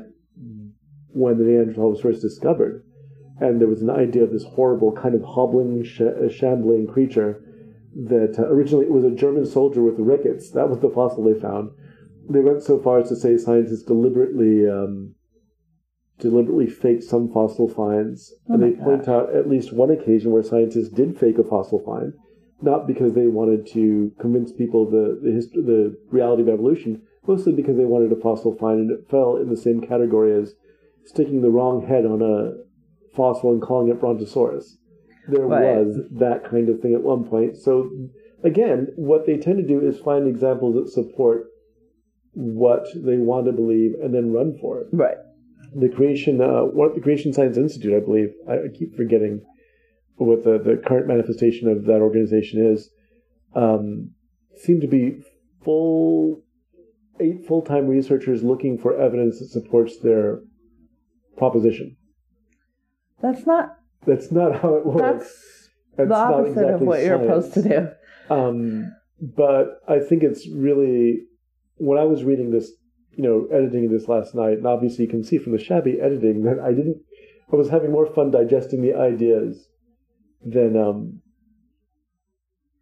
when 1.14 1.38
the 1.38 1.46
Neanderthal 1.46 1.92
was 1.92 2.02
first 2.02 2.22
discovered, 2.22 2.84
and 3.40 3.62
there 3.62 3.68
was 3.68 3.82
an 3.82 3.90
idea 3.90 4.24
of 4.24 4.32
this 4.32 4.44
horrible 4.44 4.92
kind 4.92 5.16
of 5.16 5.24
hobbling, 5.24 5.84
sh- 5.84 6.02
uh, 6.02 6.30
shambling 6.30 6.88
creature 6.88 7.44
that 7.96 8.36
uh, 8.40 8.48
originally 8.48 8.86
it 8.86 8.92
was 8.92 9.04
a 9.04 9.12
German 9.12 9.46
soldier 9.46 9.82
with 9.82 10.00
rickets. 10.00 10.52
That 10.52 10.70
was 10.70 10.80
the 10.80 10.90
fossil 10.90 11.24
they 11.24 11.40
found. 11.40 11.72
They 12.30 12.40
went 12.42 12.64
so 12.64 12.80
far 12.80 13.00
as 13.00 13.10
to 13.10 13.16
say 13.16 13.38
scientists 13.38 13.84
deliberately 13.84 14.70
um, 14.70 15.16
deliberately 16.20 16.68
faked 16.68 17.04
some 17.04 17.32
fossil 17.32 17.68
finds, 17.68 18.34
Oh 18.50 18.56
and 18.56 18.64
they 18.64 18.72
point 18.72 19.08
out 19.08 19.34
at 19.34 19.50
least 19.50 19.72
one 19.74 19.92
occasion 19.92 20.32
where 20.32 20.44
scientists 20.44 20.90
did 20.90 21.18
fake 21.18 21.38
a 21.38 21.44
fossil 21.44 21.80
find, 21.86 22.14
not 22.62 22.88
because 22.88 23.14
they 23.14 23.28
wanted 23.28 23.68
to 23.74 24.12
convince 24.20 24.52
people 24.52 24.90
the 24.90 25.20
the, 25.24 25.32
hist- 25.32 25.54
the 25.54 25.96
reality 26.10 26.42
of 26.42 26.50
evolution, 26.50 27.04
mostly 27.28 27.54
because 27.54 27.78
they 27.78 27.86
wanted 27.86 28.12
a 28.12 28.20
fossil 28.20 28.56
find, 28.58 28.80
and 28.80 28.92
it 28.92 29.10
fell 29.10 29.38
in 29.38 29.50
the 29.50 29.58
same 29.58 29.80
category 29.80 30.34
as 30.34 30.56
sticking 31.06 31.42
the 31.42 31.52
wrong 31.52 31.86
head 31.86 32.06
on 32.06 32.22
a 32.22 32.67
fossil 33.18 33.52
and 33.52 33.62
calling 33.62 33.90
it 33.90 34.00
Brontosaurus. 34.00 34.78
There 35.28 35.46
Right. 35.46 35.78
was 35.78 36.00
that 36.12 36.46
kind 36.50 36.70
of 36.70 36.80
thing 36.80 36.94
at 36.94 37.04
one 37.04 37.26
point. 37.26 37.58
So 37.58 37.90
again, 38.44 38.88
what 38.96 39.26
they 39.26 39.38
tend 39.38 39.58
to 39.58 39.68
do 39.68 39.82
is 39.86 40.00
find 40.00 40.26
examples 40.28 40.76
that 40.76 40.90
support 40.90 41.48
what 42.34 42.86
they 42.96 43.18
want 43.18 43.48
to 43.48 43.52
believe 43.52 43.96
and 44.02 44.14
then 44.14 44.32
run 44.32 44.56
for 44.62 44.80
it 44.82 44.88
Right. 44.92 45.18
the 45.76 45.90
creation 45.90 46.40
uh, 46.40 46.62
what 46.66 46.94
the 46.94 47.02
creation 47.02 47.34
science 47.34 47.58
institute 47.58 47.94
i 47.96 48.00
believe 48.00 48.30
i, 48.48 48.58
keep 48.78 48.96
forgetting 48.96 49.42
what 50.18 50.44
the, 50.44 50.60
the 50.60 50.78
current 50.88 51.08
manifestation 51.08 51.68
of 51.68 51.86
that 51.86 52.00
organization 52.00 52.64
is 52.74 52.92
um, 53.56 54.12
seem 54.56 54.80
to 54.82 54.88
be 54.88 55.18
full 55.66 56.44
eight 57.20 57.44
full-time 57.48 57.88
researchers 57.88 58.44
looking 58.44 58.78
for 58.78 58.96
evidence 59.02 59.40
that 59.40 59.48
supports 59.50 59.98
their 60.04 60.42
proposition 61.38 61.97
That's 63.22 63.46
not 63.46 63.78
that's 64.06 64.32
not 64.32 64.62
how 64.62 64.76
it 64.76 64.86
works 64.86 65.68
that's 65.98 66.10
That's 66.10 66.10
the 66.10 66.30
not 66.30 66.34
opposite 66.34 66.52
of 66.52 66.58
exactly 66.58 66.88
what 66.88 67.04
you're 67.04 67.22
supposed 67.22 67.54
to 67.56 67.62
do. 67.62 67.88
Um, 68.34 68.94
but 69.20 69.82
I 69.88 70.00
think 70.00 70.22
it's 70.24 70.48
really 70.48 71.24
when 71.78 71.98
I 71.98 72.04
was 72.04 72.24
reading 72.24 72.52
this, 72.52 72.72
you 73.12 73.24
know, 73.24 73.48
editing 73.52 73.92
this 73.92 74.08
last 74.08 74.36
night, 74.36 74.58
and 74.58 74.68
obviously 74.68 75.06
you 75.06 75.10
can 75.10 75.24
see 75.24 75.38
from 75.38 75.54
the 75.54 75.64
shabby 75.64 76.00
editing 76.02 76.44
that 76.44 76.60
I 76.60 76.72
didn't. 76.74 77.02
I 77.52 77.56
was 77.56 77.70
having 77.70 77.92
more 77.92 78.06
fun 78.06 78.32
digesting 78.32 78.82
the 78.82 78.94
ideas 78.96 79.70
than 80.46 80.78
um, 80.78 81.22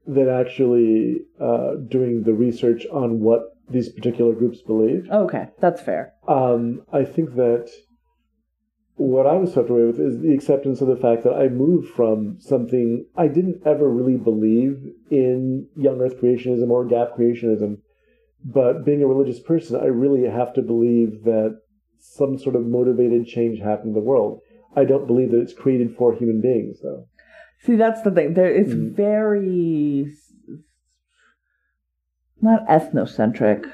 than 0.05 0.27
actually 0.27 1.21
uh, 1.39 1.75
doing 1.87 2.23
the 2.23 2.33
research 2.33 2.85
on 2.91 3.19
what 3.19 3.55
these 3.69 3.89
particular 3.89 4.33
groups 4.33 4.61
believe. 4.61 5.07
Okay, 5.09 5.47
that's 5.59 5.81
fair. 5.81 6.13
Um, 6.27 6.83
I 6.91 7.03
think 7.03 7.35
that 7.35 7.69
what 8.97 9.27
I 9.27 9.33
was 9.33 9.51
swept 9.53 9.69
away 9.69 9.83
with 9.83 9.99
is 9.99 10.19
the 10.21 10.33
acceptance 10.33 10.79
of 10.81 10.87
the 10.87 10.95
fact 10.95 11.23
that 11.23 11.33
I 11.33 11.49
moved 11.49 11.89
from 11.93 12.37
something 12.39 13.05
I 13.15 13.27
didn't 13.27 13.61
ever 13.65 13.89
really 13.89 14.17
believe 14.17 14.81
in 15.11 15.67
young 15.75 15.99
earth 16.01 16.19
creationism 16.21 16.69
or 16.69 16.85
gap 16.85 17.09
creationism. 17.17 17.79
But 18.43 18.85
being 18.85 19.01
a 19.03 19.07
religious 19.07 19.39
person, 19.39 19.75
I 19.81 19.85
really 19.87 20.23
have 20.29 20.53
to 20.53 20.61
believe 20.61 21.23
that 21.23 21.59
some 21.99 22.37
sort 22.37 22.55
of 22.55 22.65
motivated 22.65 23.25
change 23.25 23.59
happened 23.59 23.89
in 23.89 23.93
the 23.95 23.99
world. 24.07 24.41
I 24.75 24.85
don't 24.85 25.07
believe 25.07 25.31
that 25.31 25.41
it's 25.41 25.53
created 25.53 25.95
for 25.97 26.13
human 26.13 26.41
beings, 26.41 26.77
though. 26.81 27.07
See, 27.63 27.75
that's 27.75 28.01
the 28.03 28.11
thing. 28.11 28.33
There, 28.35 28.53
it's 28.53 28.73
Mm. 28.73 28.91
very 28.95 30.13
not 32.41 32.67
ethnocentric, 32.67 33.65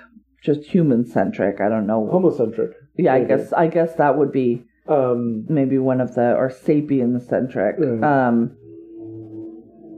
just 0.42 0.64
human 0.64 1.06
centric. 1.06 1.60
I 1.60 1.68
don't 1.70 1.88
know. 1.88 2.10
Homocentric. 2.12 2.72
yeah, 2.98 3.14
I 3.16 3.24
guess 3.24 3.52
I 3.54 3.68
guess 3.68 3.96
that 3.96 4.18
would 4.18 4.32
be 4.32 4.64
Um, 4.88 5.46
maybe 5.48 5.78
one 5.78 6.02
of 6.02 6.16
the 6.16 6.34
or 6.36 6.50
sapien 6.50 7.22
centric. 7.28 7.76
Um, 8.04 8.56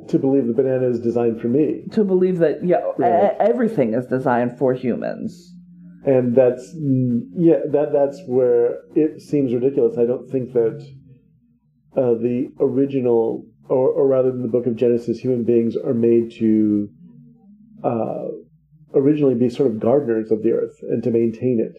to 0.10 0.20
believe 0.20 0.46
the 0.48 0.54
banana 0.54 0.88
is 0.90 1.00
designed 1.00 1.40
for 1.42 1.48
me. 1.48 1.86
to 1.92 2.04
believe 2.04 2.40
that 2.40 2.66
yeah, 2.66 2.82
Right. 2.98 3.36
everything 3.40 3.94
is 3.94 4.06
designed 4.08 4.58
for 4.58 4.74
humans. 4.74 5.32
and 6.06 6.36
that's 6.36 6.76
yeah 7.50 7.60
that 7.72 7.94
that's 7.94 8.20
where 8.28 8.80
it 8.94 9.22
seems 9.22 9.54
ridiculous 9.54 9.98
i 9.98 10.06
don't 10.06 10.28
think 10.30 10.52
that 10.52 10.78
uh, 11.96 12.14
the 12.26 12.50
original 12.60 13.46
or, 13.70 13.88
or 13.98 14.06
rather 14.16 14.30
than 14.34 14.42
the 14.42 14.50
book 14.56 14.68
of 14.68 14.76
genesis 14.76 15.20
human 15.20 15.44
beings 15.46 15.78
are 15.78 15.94
made 15.94 16.30
to 16.42 16.90
uh, 17.86 18.26
originally 18.94 19.36
be 19.36 19.48
sort 19.50 19.70
of 19.72 19.80
gardeners 19.80 20.30
of 20.30 20.44
the 20.44 20.52
earth 20.52 20.78
and 20.92 21.02
to 21.04 21.10
maintain 21.10 21.58
it 21.68 21.76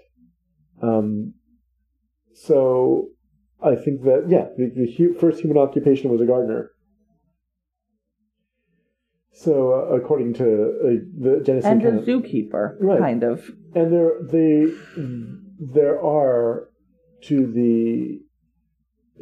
um, 0.83 1.35
so 2.35 3.09
i 3.63 3.75
think 3.75 4.03
that 4.03 4.27
yeah 4.29 4.47
the, 4.57 4.71
the 4.75 4.93
hu- 4.97 5.15
first 5.15 5.41
human 5.41 5.57
occupation 5.59 6.11
was 6.11 6.21
a 6.21 6.27
gardener 6.27 6.71
so 9.33 9.73
uh, 9.73 9.97
according 9.97 10.33
to 10.35 10.45
uh, 10.45 10.89
the 11.21 11.43
genesis 11.45 11.71
And 11.71 11.83
a 11.85 11.93
zookeeper, 12.03 12.77
Right. 12.81 13.01
kind 13.01 13.23
of. 13.25 13.51
and 13.75 13.93
there 13.93 14.13
they 14.23 14.67
there 15.59 16.01
are 16.05 16.69
to 17.23 17.47
the 17.53 18.21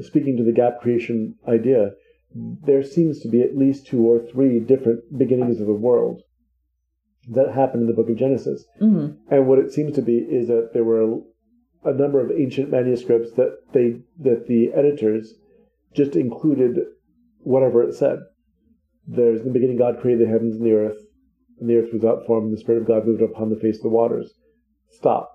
speaking 0.03 0.37
to 0.39 0.45
the 0.45 0.53
gap 0.53 0.81
creation 0.81 1.35
idea 1.47 1.91
there 2.35 2.83
seems 2.83 3.21
to 3.21 3.29
be 3.29 3.43
at 3.43 3.57
least 3.57 3.87
two 3.87 4.03
or 4.07 4.19
three 4.19 4.59
different 4.59 5.01
beginnings 5.19 5.61
of 5.61 5.67
the 5.67 5.75
world 5.75 6.23
that 7.29 7.53
happened 7.55 7.83
in 7.83 7.87
the 7.89 7.95
book 7.95 8.09
of 8.11 8.17
genesis 8.17 8.65
hmm 8.79 9.09
and 9.31 9.47
what 9.47 9.59
it 9.59 9.71
seems 9.73 9.95
to 9.95 10.03
be 10.03 10.17
is 10.19 10.49
that 10.49 10.71
there 10.73 10.85
were 10.85 11.21
a 11.85 11.93
number 11.93 12.21
of 12.21 12.31
ancient 12.31 12.71
manuscripts 12.71 13.33
that 13.33 13.59
they 13.73 14.01
that 14.21 14.47
the 14.47 14.73
editors 14.75 15.35
just 15.95 16.17
included 16.17 16.79
whatever 17.41 17.83
it 17.83 17.95
said 17.95 18.19
there's 19.07 19.41
in 19.41 19.49
the 19.49 19.53
beginning 19.53 19.77
god 19.77 20.01
created 20.01 20.27
the 20.27 20.31
heavens 20.31 20.57
and 20.57 20.65
the 20.65 20.73
earth 20.73 20.99
and 21.63 21.71
the 21.71 21.77
earth 21.77 21.93
was 21.93 22.03
without 22.03 22.27
form, 22.27 22.45
and 22.45 22.53
the 22.53 22.61
Spirit 22.61 22.83
of 22.83 22.89
God 22.89 23.07
moved 23.07 23.23
upon 23.23 23.49
the 23.49 23.57
face 23.57 23.77
of 23.77 23.83
the 23.83 23.89
waters. 23.89 24.35
Stop. 24.91 25.33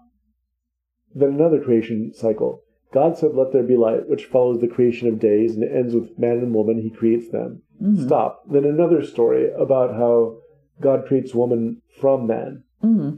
Then 1.15 1.29
another 1.29 1.61
creation 1.61 2.11
cycle. 2.13 2.63
God 2.93 3.17
said, 3.17 3.33
Let 3.33 3.53
there 3.53 3.63
be 3.63 3.77
light, 3.77 4.09
which 4.09 4.25
follows 4.25 4.59
the 4.59 4.67
creation 4.67 5.07
of 5.07 5.19
days, 5.19 5.55
and 5.55 5.63
it 5.63 5.71
ends 5.73 5.95
with 5.95 6.19
man 6.19 6.39
and 6.39 6.53
woman. 6.53 6.81
He 6.81 6.89
creates 6.89 7.29
them. 7.31 7.63
Stop. 8.05 8.43
Then 8.51 8.65
another 8.65 9.05
story 9.05 9.49
about 9.53 9.93
how 9.95 10.39
God 10.81 11.05
creates 11.07 11.33
woman 11.33 11.81
from 11.99 12.27
man 12.27 12.63
Mm-hmm. 12.83 13.17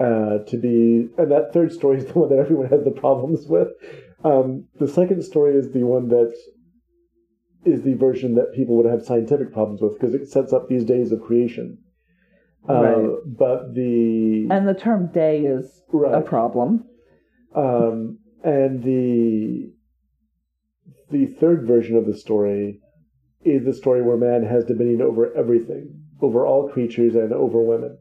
Uh, 0.00 0.38
to 0.46 0.56
be, 0.56 1.08
and 1.18 1.30
that 1.30 1.52
third 1.52 1.72
story 1.72 1.98
is 1.98 2.06
the 2.06 2.18
one 2.18 2.28
that 2.30 2.38
everyone 2.38 2.68
has 2.68 2.84
the 2.84 2.90
problems 2.90 3.46
with. 3.46 3.68
Um, 4.24 4.66
the 4.78 4.88
second 4.88 5.22
story 5.22 5.54
is 5.56 5.72
the 5.72 5.84
one 5.84 6.08
that 6.08 6.32
is 7.64 7.82
the 7.82 7.94
version 7.94 8.34
that 8.34 8.52
people 8.54 8.76
would 8.76 8.86
have 8.86 9.02
scientific 9.04 9.52
problems 9.52 9.80
with 9.80 9.94
because 9.98 10.14
it 10.14 10.28
sets 10.28 10.52
up 10.52 10.68
these 10.68 10.84
days 10.84 11.12
of 11.12 11.22
creation. 11.22 11.78
Uh, 12.68 12.72
Right. 12.74 13.10
But 13.26 13.74
the 13.74 14.48
And 14.50 14.66
the 14.66 14.74
term 14.74 15.08
day 15.12 15.44
is 15.44 15.82
a 15.92 16.20
problem. 16.22 16.84
um, 17.54 18.18
and 18.42 18.82
the 18.82 19.70
the 21.10 21.26
third 21.38 21.66
version 21.66 21.96
of 21.96 22.06
the 22.06 22.16
story 22.16 22.80
is 23.44 23.64
the 23.64 23.74
story 23.74 24.02
where 24.02 24.16
man 24.16 24.42
has 24.44 24.64
dominion 24.64 25.02
over 25.02 25.32
everything, 25.36 26.02
over 26.20 26.46
all 26.46 26.68
creatures 26.70 27.14
and 27.14 27.32
over 27.32 27.62
women, 27.62 27.98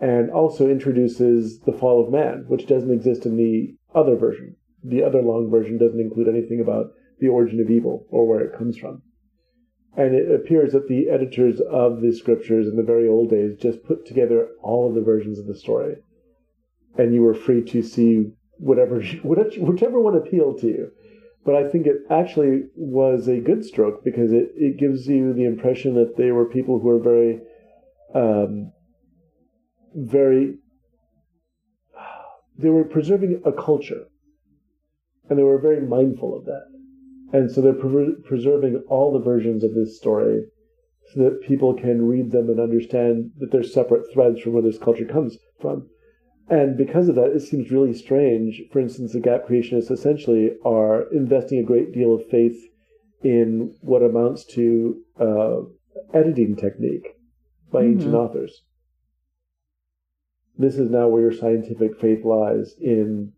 and 0.00 0.30
also 0.30 0.68
introduces 0.68 1.60
the 1.60 1.72
fall 1.72 2.04
of 2.04 2.12
man, 2.12 2.44
which 2.48 2.66
doesn't 2.66 2.90
exist 2.90 3.26
in 3.26 3.36
the 3.36 3.74
other 3.94 4.16
version. 4.16 4.56
The 4.82 5.02
other 5.02 5.22
long 5.22 5.50
version 5.50 5.78
doesn't 5.78 6.00
include 6.00 6.28
anything 6.28 6.60
about 6.60 6.92
the 7.20 7.28
origin 7.28 7.60
of 7.60 7.70
evil 7.70 8.06
or 8.10 8.26
where 8.26 8.40
it 8.40 8.56
comes 8.56 8.76
from. 8.76 9.02
And 9.96 10.14
it 10.14 10.30
appears 10.30 10.72
that 10.72 10.88
the 10.88 11.08
editors 11.08 11.60
of 11.60 12.00
the 12.00 12.12
scriptures 12.12 12.66
in 12.66 12.76
the 12.76 12.82
very 12.82 13.08
old 13.08 13.30
days 13.30 13.56
just 13.56 13.84
put 13.84 14.04
together 14.04 14.48
all 14.60 14.88
of 14.88 14.94
the 14.94 15.00
versions 15.00 15.38
of 15.38 15.46
the 15.46 15.54
story 15.54 15.96
and 16.96 17.14
you 17.14 17.22
were 17.22 17.34
free 17.34 17.62
to 17.62 17.82
see 17.82 18.30
whatever 18.58 19.00
whichever 19.22 20.00
one 20.00 20.16
appealed 20.16 20.60
to 20.60 20.68
you. 20.68 20.90
But 21.44 21.56
I 21.56 21.68
think 21.68 21.86
it 21.86 21.96
actually 22.10 22.64
was 22.74 23.28
a 23.28 23.38
good 23.38 23.64
stroke 23.64 24.02
because 24.02 24.32
it, 24.32 24.52
it 24.56 24.78
gives 24.78 25.06
you 25.06 25.34
the 25.34 25.44
impression 25.44 25.94
that 25.94 26.16
they 26.16 26.32
were 26.32 26.46
people 26.46 26.78
who 26.78 26.88
were 26.88 26.98
very, 26.98 27.40
um, 28.14 28.72
very, 29.94 30.56
they 32.58 32.70
were 32.70 32.84
preserving 32.84 33.42
a 33.44 33.52
culture, 33.52 34.04
and 35.28 35.38
they 35.38 35.42
were 35.42 35.58
very 35.58 35.80
mindful 35.80 36.36
of 36.36 36.44
that. 36.44 36.64
And 37.32 37.50
so 37.50 37.60
they're 37.60 37.72
prever- 37.72 38.20
preserving 38.24 38.84
all 38.88 39.12
the 39.12 39.24
versions 39.24 39.64
of 39.64 39.74
this 39.74 39.96
story 39.96 40.44
so 41.12 41.24
that 41.24 41.42
people 41.42 41.74
can 41.74 42.06
read 42.06 42.30
them 42.30 42.48
and 42.48 42.60
understand 42.60 43.30
that 43.38 43.50
they're 43.50 43.62
separate 43.62 44.12
threads 44.12 44.40
from 44.40 44.52
where 44.52 44.62
this 44.62 44.78
culture 44.78 45.04
comes 45.04 45.36
from. 45.60 45.88
And 46.48 46.76
because 46.76 47.08
of 47.08 47.14
that, 47.14 47.32
it 47.34 47.40
seems 47.40 47.70
really 47.70 47.94
strange. 47.94 48.62
For 48.70 48.78
instance, 48.78 49.12
the 49.12 49.20
gap 49.20 49.46
creationists 49.48 49.90
essentially 49.90 50.52
are 50.64 51.10
investing 51.12 51.58
a 51.58 51.64
great 51.66 51.92
deal 51.92 52.14
of 52.14 52.26
faith 52.28 52.56
in 53.22 53.74
what 53.80 54.02
amounts 54.02 54.44
to 54.54 55.02
uh, 55.18 55.56
editing 56.12 56.54
technique 56.56 57.16
by 57.72 57.82
ancient 57.82 58.14
authors. 58.14 58.62
This 60.56 60.76
is 60.76 60.90
now 60.90 61.08
where 61.08 61.22
your 61.22 61.32
scientific 61.32 61.98
faith 62.00 62.24
lies 62.24 62.74
in 62.80 63.32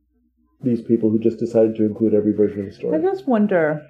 these 0.62 0.82
people 0.82 1.10
who 1.10 1.18
just 1.18 1.38
decided 1.38 1.76
to 1.76 1.84
include 1.84 2.14
every 2.14 2.32
version 2.32 2.60
of 2.60 2.66
the 2.66 2.72
story. 2.72 2.98
I 2.98 3.02
just 3.02 3.26
wonder. 3.26 3.86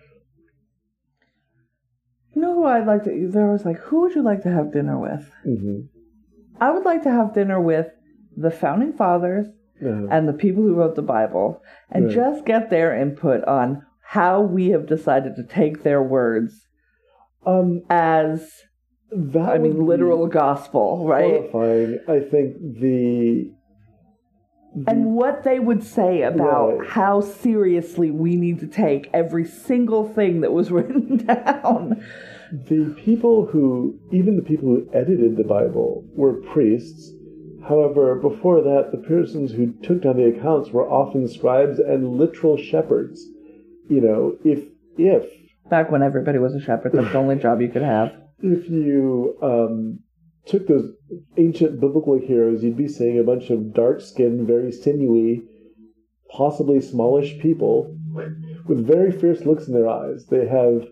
You 2.35 2.43
know 2.43 2.55
who 2.55 2.65
I'd 2.65 2.87
like 2.87 3.05
to? 3.05 3.29
There 3.31 3.51
was 3.51 3.65
like, 3.65 3.79
who 3.79 4.03
would 4.03 4.15
you 4.15 4.23
like 4.23 4.43
to 4.43 4.51
have 4.51 4.73
dinner 4.73 4.99
with? 4.99 5.31
hmm 5.45 5.81
I 6.61 6.71
would 6.71 6.85
like 6.85 7.03
to 7.03 7.11
have 7.11 7.35
dinner 7.35 7.61
with 7.61 7.89
the 8.37 8.51
founding 8.51 8.93
fathers 8.95 9.47
Uh, 9.85 10.07
and 10.11 10.27
the 10.27 10.33
people 10.33 10.63
who 10.63 10.75
wrote 10.75 10.95
the 10.95 11.03
Bible, 11.03 11.61
and 11.91 12.07
Right. 12.07 12.15
just 12.15 12.47
get 12.47 12.71
their 12.71 12.97
input 12.97 13.45
on 13.45 13.83
how 14.01 14.41
we 14.41 14.69
have 14.71 14.87
decided 14.87 15.37
to 15.37 15.43
take 15.45 15.83
their 15.83 16.03
words 16.03 16.67
um, 17.45 17.83
as, 17.91 18.51
that 19.11 19.49
I 19.51 19.59
mean, 19.59 19.87
literal 19.87 20.27
gospel, 20.27 21.07
right? 21.07 21.49
Horrifying. 21.51 21.99
I 22.09 22.21
think 22.21 22.57
the 22.81 23.51
And 24.87 25.15
what 25.15 25.43
they 25.45 25.59
would 25.59 25.83
say 25.83 26.23
about 26.23 26.79
Right. 26.79 26.89
how 26.89 27.21
seriously 27.21 28.11
we 28.11 28.37
need 28.37 28.61
to 28.61 28.67
take 28.67 29.09
every 29.15 29.45
single 29.45 30.09
thing 30.09 30.41
that 30.43 30.53
was 30.53 30.71
written 30.77 31.19
down. 31.19 32.03
The 32.69 32.95
people 33.05 33.47
who, 33.47 33.99
even 34.13 34.37
the 34.37 34.43
people 34.43 34.69
who 34.69 34.89
edited 34.93 35.37
the 35.37 35.45
Bible, 35.45 36.05
were 36.15 36.35
priests. 36.35 37.13
However, 37.67 38.15
before 38.17 38.61
that, 38.63 38.91
the 38.93 38.99
persons 38.99 39.51
who 39.51 39.73
took 39.83 40.03
down 40.03 40.17
the 40.17 40.27
accounts 40.29 40.71
were 40.71 40.89
often 40.89 41.27
scribes 41.27 41.79
and 41.81 42.17
literal 42.19 42.57
shepherds. 42.57 43.25
You 43.89 44.01
know, 44.01 44.37
if 44.45 44.65
if 44.99 45.25
Back 45.69 45.91
when 45.91 46.03
everybody 46.05 46.39
was 46.39 46.55
a 46.55 46.61
shepherd, 46.61 46.93
that's 46.93 47.11
the 47.11 47.19
only 47.19 47.37
job 47.37 47.61
you 47.61 47.69
could 47.69 47.83
have. 47.83 48.13
If 48.43 48.69
you 48.69 49.37
um, 49.43 50.01
took 50.47 50.67
those 50.67 50.93
ancient 51.37 51.81
biblical 51.81 52.19
heroes, 52.19 52.63
you'd 52.63 52.77
be 52.77 52.89
seeing 52.89 53.19
a 53.19 53.25
bunch 53.25 53.51
of 53.51 53.75
dark-skinned, 53.75 54.47
very 54.47 54.73
sinewy, 54.73 55.43
possibly 56.31 56.81
smallish 56.81 57.39
people 57.41 57.97
with 58.67 58.87
very 58.87 59.13
fierce 59.13 59.45
looks 59.45 59.67
in 59.67 59.75
their 59.75 59.89
eyes. 59.89 60.27
They 60.27 60.47
have, 60.47 60.87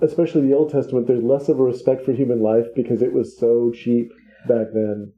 especially 0.00 0.46
the 0.46 0.54
Old 0.54 0.70
Testament, 0.70 1.06
there's 1.06 1.22
less 1.22 1.48
of 1.48 1.58
a 1.58 1.62
respect 1.62 2.04
for 2.04 2.12
human 2.12 2.42
life 2.42 2.66
because 2.74 3.02
it 3.02 3.12
was 3.12 3.38
so 3.38 3.72
cheap 3.74 4.10
back 4.46 4.68
then, 4.72 5.12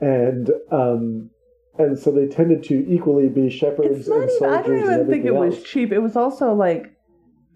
and 0.00 0.50
um, 0.70 1.30
and 1.78 1.98
so 1.98 2.10
they 2.10 2.26
tended 2.26 2.64
to 2.64 2.86
equally 2.88 3.28
be 3.28 3.50
shepherds 3.50 4.08
and 4.08 4.24
even, 4.24 4.38
soldiers 4.38 4.42
I 4.42 4.62
don't 4.62 4.78
even 4.78 5.10
think 5.10 5.24
it 5.24 5.28
everything 5.28 5.34
was 5.34 5.62
cheap. 5.62 5.92
It 5.92 6.00
was 6.00 6.16
also 6.16 6.54
like 6.54 6.95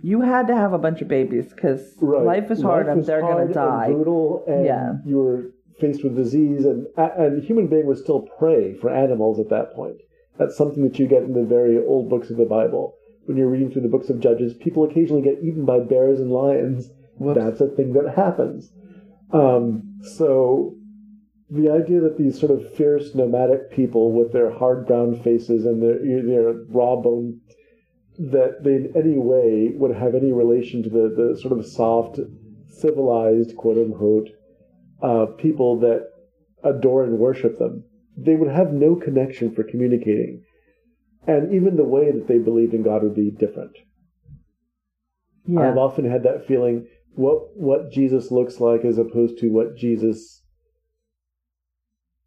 you 0.02 0.20
had 0.22 0.46
to 0.48 0.54
have 0.56 0.72
a 0.72 0.78
bunch 0.78 1.00
of 1.02 1.08
babies 1.08 1.52
because 1.54 1.94
Right. 2.00 2.24
life 2.24 2.50
is 2.50 2.62
hard 2.62 2.86
Life 2.86 2.96
and 2.96 3.04
they're 3.06 3.20
going 3.20 3.36
to 3.36 3.42
and 3.44 3.54
die. 3.54 3.92
brutal, 3.92 4.44
and 4.46 4.64
Yeah. 4.64 4.94
you 5.04 5.16
were 5.18 5.50
faced 5.80 6.04
with 6.04 6.14
disease, 6.16 6.64
and 6.66 6.86
and 6.96 7.42
human 7.42 7.66
being 7.66 7.86
was 7.86 8.00
still 8.00 8.22
prey 8.38 8.74
for 8.74 8.90
animals 8.90 9.38
at 9.40 9.48
that 9.50 9.72
point. 9.74 9.96
That's 10.38 10.56
something 10.56 10.82
that 10.84 10.98
you 10.98 11.06
get 11.06 11.22
in 11.22 11.32
the 11.34 11.44
very 11.44 11.78
old 11.84 12.08
books 12.08 12.30
of 12.30 12.36
the 12.36 12.44
Bible. 12.46 12.94
When 13.26 13.36
you're 13.36 13.48
reading 13.48 13.70
through 13.70 13.82
the 13.82 13.88
books 13.88 14.10
of 14.10 14.20
Judges, 14.20 14.54
people 14.54 14.84
occasionally 14.84 15.22
get 15.22 15.42
eaten 15.42 15.64
by 15.64 15.80
bears 15.80 16.20
and 16.20 16.30
lions. 16.30 16.90
Whoops. 17.18 17.38
That's 17.38 17.60
a 17.60 17.68
thing 17.68 17.92
that 17.92 18.14
happens. 18.14 18.72
Um, 19.32 19.94
so 20.02 20.74
the 21.50 21.68
idea 21.70 22.00
that 22.00 22.16
these 22.16 22.38
sort 22.38 22.52
of 22.52 22.72
fierce 22.74 23.14
nomadic 23.14 23.70
people 23.70 24.12
with 24.12 24.32
their 24.32 24.50
hard 24.50 24.86
brown 24.86 25.16
faces 25.16 25.66
and 25.66 25.82
their 25.82 25.98
their 26.22 26.52
raw 26.70 26.96
bone 26.96 27.40
that 28.20 28.62
they 28.62 28.74
in 28.74 28.92
any 28.94 29.16
way 29.16 29.72
would 29.74 29.96
have 29.96 30.14
any 30.14 30.30
relation 30.30 30.82
to 30.82 30.90
the, 30.90 31.14
the 31.16 31.38
sort 31.40 31.58
of 31.58 31.64
soft, 31.64 32.20
civilized, 32.68 33.56
quote 33.56 33.78
unquote, 33.78 34.28
uh, 35.02 35.26
people 35.38 35.80
that 35.80 36.06
adore 36.62 37.04
and 37.04 37.18
worship 37.18 37.58
them. 37.58 37.84
They 38.18 38.36
would 38.36 38.50
have 38.50 38.72
no 38.72 38.94
connection 38.94 39.54
for 39.54 39.62
communicating. 39.62 40.44
And 41.26 41.54
even 41.54 41.76
the 41.76 41.84
way 41.84 42.10
that 42.10 42.28
they 42.28 42.38
believed 42.38 42.74
in 42.74 42.82
God 42.82 43.02
would 43.02 43.14
be 43.14 43.30
different. 43.30 43.76
Yeah. 45.46 45.70
I've 45.70 45.78
often 45.78 46.10
had 46.10 46.24
that 46.24 46.46
feeling 46.46 46.86
what 47.14 47.56
what 47.56 47.90
Jesus 47.90 48.30
looks 48.30 48.60
like 48.60 48.84
as 48.84 48.98
opposed 48.98 49.38
to 49.38 49.48
what 49.48 49.76
Jesus 49.76 50.42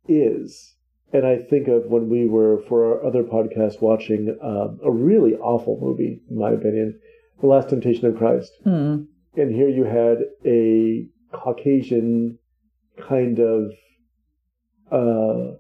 is. 0.08 0.76
And 1.14 1.26
I 1.28 1.38
think 1.38 1.68
of 1.68 1.86
when 1.86 2.10
we 2.10 2.28
were 2.28 2.64
for 2.68 2.86
our 2.86 3.06
other 3.06 3.24
podcast 3.24 3.82
watching 3.82 4.36
um, 4.44 4.80
a 4.84 4.92
really 4.92 5.36
awful 5.36 5.78
movie, 5.80 6.22
in 6.30 6.40
my 6.40 6.50
opinion, 6.52 7.00
The 7.40 7.48
Last 7.48 7.70
Temptation 7.70 8.08
of 8.08 8.18
Christ. 8.18 8.52
Hmm. 8.64 9.04
And 9.36 9.54
here 9.54 9.70
you 9.70 9.84
had 9.84 10.18
a 10.46 11.08
Caucasian 11.32 12.38
kind 13.08 13.40
of 13.40 13.72
uh 14.92 15.56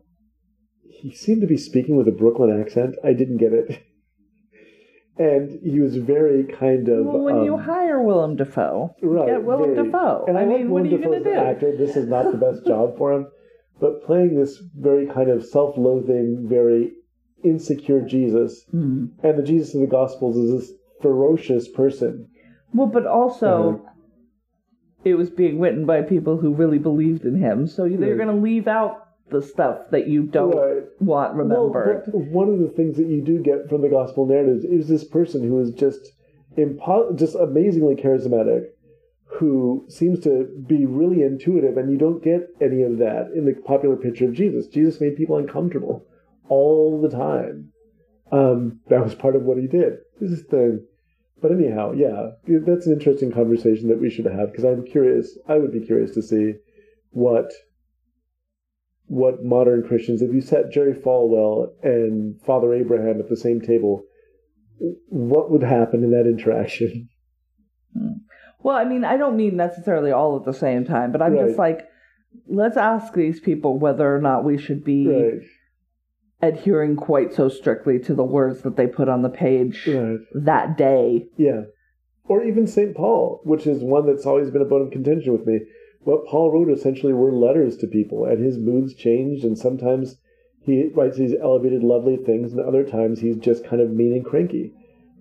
he 0.85 1.11
seemed 1.13 1.41
to 1.41 1.47
be 1.47 1.57
speaking 1.57 1.95
with 1.97 2.07
a 2.07 2.11
Brooklyn 2.11 2.61
accent. 2.61 2.95
I 3.03 3.13
didn't 3.13 3.37
get 3.37 3.53
it. 3.53 3.83
And 5.15 5.59
he 5.63 5.79
was 5.79 5.95
very 5.95 6.43
kind 6.43 6.89
of 6.89 7.05
Well, 7.05 7.19
when 7.19 7.43
you 7.43 7.53
um, 7.53 7.61
hire 7.61 8.01
Willem 8.01 8.35
Dafoe, 8.35 8.95
Right, 9.03 9.27
get 9.27 9.43
Willem 9.43 9.75
very. 9.75 9.85
Dafoe. 9.85 10.25
And 10.27 10.39
I, 10.39 10.41
I 10.41 10.45
mean, 10.45 10.71
what 10.71 10.81
are 10.81 10.85
you 10.87 10.97
Willem 10.97 11.11
going 11.11 11.23
to 11.23 11.29
do? 11.29 11.35
actor. 11.35 11.77
This 11.77 11.95
is 11.95 12.07
not 12.07 12.31
the 12.31 12.37
best 12.39 12.65
job 12.71 12.97
for 12.97 13.13
him, 13.13 13.27
but 13.79 14.03
playing 14.05 14.35
this 14.35 14.57
very 14.77 15.07
kind 15.07 15.29
of 15.29 15.45
self-loathing, 15.45 16.45
very 16.47 16.93
insecure 17.43 18.01
Jesus, 18.01 18.65
Hmm. 18.71 19.05
and 19.21 19.37
the 19.37 19.43
Jesus 19.43 19.75
of 19.75 19.81
the 19.81 19.87
Gospels 19.87 20.37
is 20.37 20.51
this 20.51 20.73
ferocious 21.01 21.67
person. 21.67 22.27
Well, 22.73 22.87
but 22.87 23.05
also, 23.05 23.69
Uh-huh. 23.69 23.89
it 25.03 25.15
was 25.15 25.29
being 25.29 25.59
written 25.59 25.85
by 25.85 26.01
people 26.01 26.37
who 26.37 26.53
really 26.53 26.79
believed 26.79 27.25
in 27.25 27.35
him. 27.35 27.67
So 27.67 27.87
they're 27.89 28.15
Right. 28.15 28.17
going 28.25 28.35
to 28.35 28.41
leave 28.41 28.67
out 28.67 28.97
the 29.29 29.41
stuff 29.41 29.89
that 29.91 30.07
you 30.07 30.23
don't 30.23 30.55
Right. 30.55 30.83
want 31.01 31.35
remembered. 31.35 32.03
Well, 32.13 32.23
one 32.31 32.49
of 32.49 32.59
the 32.59 32.69
things 32.69 32.97
that 32.97 33.07
you 33.07 33.21
do 33.21 33.39
get 33.39 33.67
from 33.69 33.81
the 33.81 33.89
gospel 33.89 34.25
narratives 34.25 34.63
is 34.63 34.87
this 34.87 35.03
person 35.03 35.43
who 35.43 35.59
is 35.59 35.71
just 35.71 36.13
impo- 36.57 37.15
just 37.15 37.35
amazingly 37.35 37.95
charismatic, 37.95 38.67
who 39.39 39.85
seems 39.89 40.19
to 40.21 40.47
be 40.67 40.85
really 40.85 41.23
intuitive, 41.23 41.77
and 41.77 41.91
you 41.91 41.97
don't 41.97 42.23
get 42.23 42.47
any 42.61 42.83
of 42.83 42.97
that 42.99 43.31
in 43.35 43.45
the 43.45 43.53
popular 43.65 43.95
picture 43.95 44.25
of 44.25 44.33
Jesus. 44.33 44.67
Jesus 44.67 45.01
made 45.01 45.15
people 45.15 45.37
uncomfortable 45.37 46.05
all 46.49 47.01
the 47.01 47.09
time. 47.09 47.71
Um, 48.31 48.79
that 48.89 49.03
was 49.03 49.15
part 49.15 49.35
of 49.35 49.43
what 49.43 49.57
he 49.57 49.67
did. 49.67 49.93
This 50.19 50.31
is 50.31 50.47
the 50.47 50.85
but 51.43 51.51
anyhow, 51.51 51.91
yeah, 51.91 52.29
that's 52.65 52.87
an 52.87 52.93
interesting 52.93 53.29
conversation 53.29 53.89
that 53.89 53.99
we 53.99 54.09
should 54.09 54.25
have 54.25 54.51
because 54.51 54.63
I'm 54.63 54.85
curious. 54.85 55.37
I 55.45 55.57
would 55.57 55.73
be 55.73 55.85
curious 55.85 56.11
to 56.11 56.21
see 56.21 56.53
what 57.09 57.51
what 59.07 59.43
modern 59.43 59.83
Christians, 59.85 60.21
if 60.21 60.33
you 60.33 60.39
set 60.39 60.71
Jerry 60.71 60.93
Falwell 60.93 61.73
and 61.83 62.41
Father 62.43 62.73
Abraham 62.73 63.19
at 63.19 63.27
the 63.27 63.35
same 63.35 63.59
table, 63.59 64.03
what 65.09 65.51
would 65.51 65.63
happen 65.63 66.05
in 66.05 66.11
that 66.11 66.25
interaction? 66.25 67.09
Well, 68.63 68.75
I 68.77 68.85
mean, 68.85 69.03
I 69.03 69.17
don't 69.17 69.35
mean 69.37 69.55
necessarily 69.57 70.11
all 70.11 70.37
at 70.37 70.45
the 70.45 70.53
same 70.53 70.85
time, 70.85 71.11
but 71.11 71.21
I'm 71.21 71.33
Right. 71.33 71.47
just 71.47 71.59
like, 71.59 71.87
let's 72.47 72.77
ask 72.77 73.13
these 73.13 73.39
people 73.39 73.77
whether 73.77 74.15
or 74.15 74.21
not 74.21 74.43
we 74.43 74.57
should 74.57 74.83
be 74.83 75.07
Right, 75.07 75.41
adhering 76.41 76.95
quite 76.95 77.33
so 77.33 77.49
strictly 77.49 77.99
to 77.99 78.13
the 78.13 78.23
words 78.23 78.61
that 78.61 78.75
they 78.75 78.87
put 78.87 79.09
on 79.09 79.21
the 79.21 79.29
page 79.29 79.87
right, 79.87 80.19
that 80.33 80.77
day. 80.77 81.27
yeah. 81.37 81.63
Or 82.25 82.41
even 82.43 82.67
St. 82.67 82.95
Paul, 82.95 83.41
which 83.43 83.67
is 83.67 83.83
one 83.83 84.05
that's 84.05 84.25
always 84.25 84.49
been 84.49 84.61
a 84.61 84.65
bone 84.65 84.81
of 84.83 84.91
contention 84.91 85.33
with 85.33 85.45
me. 85.45 85.59
What 86.03 86.25
Paul 86.25 86.51
wrote 86.51 86.69
essentially 86.69 87.11
were 87.13 87.31
letters 87.33 87.75
to 87.77 87.87
people, 87.87 88.25
and 88.25 88.41
his 88.43 88.57
moods 88.57 88.93
changed, 88.93 89.43
and 89.43 89.57
sometimes 89.57 90.17
he 90.61 90.87
writes 90.87 91.17
these 91.17 91.35
elevated, 91.41 91.83
lovely 91.83 92.15
things, 92.15 92.53
and 92.53 92.61
other 92.61 92.85
times 92.85 93.19
he's 93.19 93.37
just 93.37 93.65
kind 93.65 93.81
of 93.81 93.91
mean 93.91 94.13
and 94.13 94.23
cranky. 94.25 94.73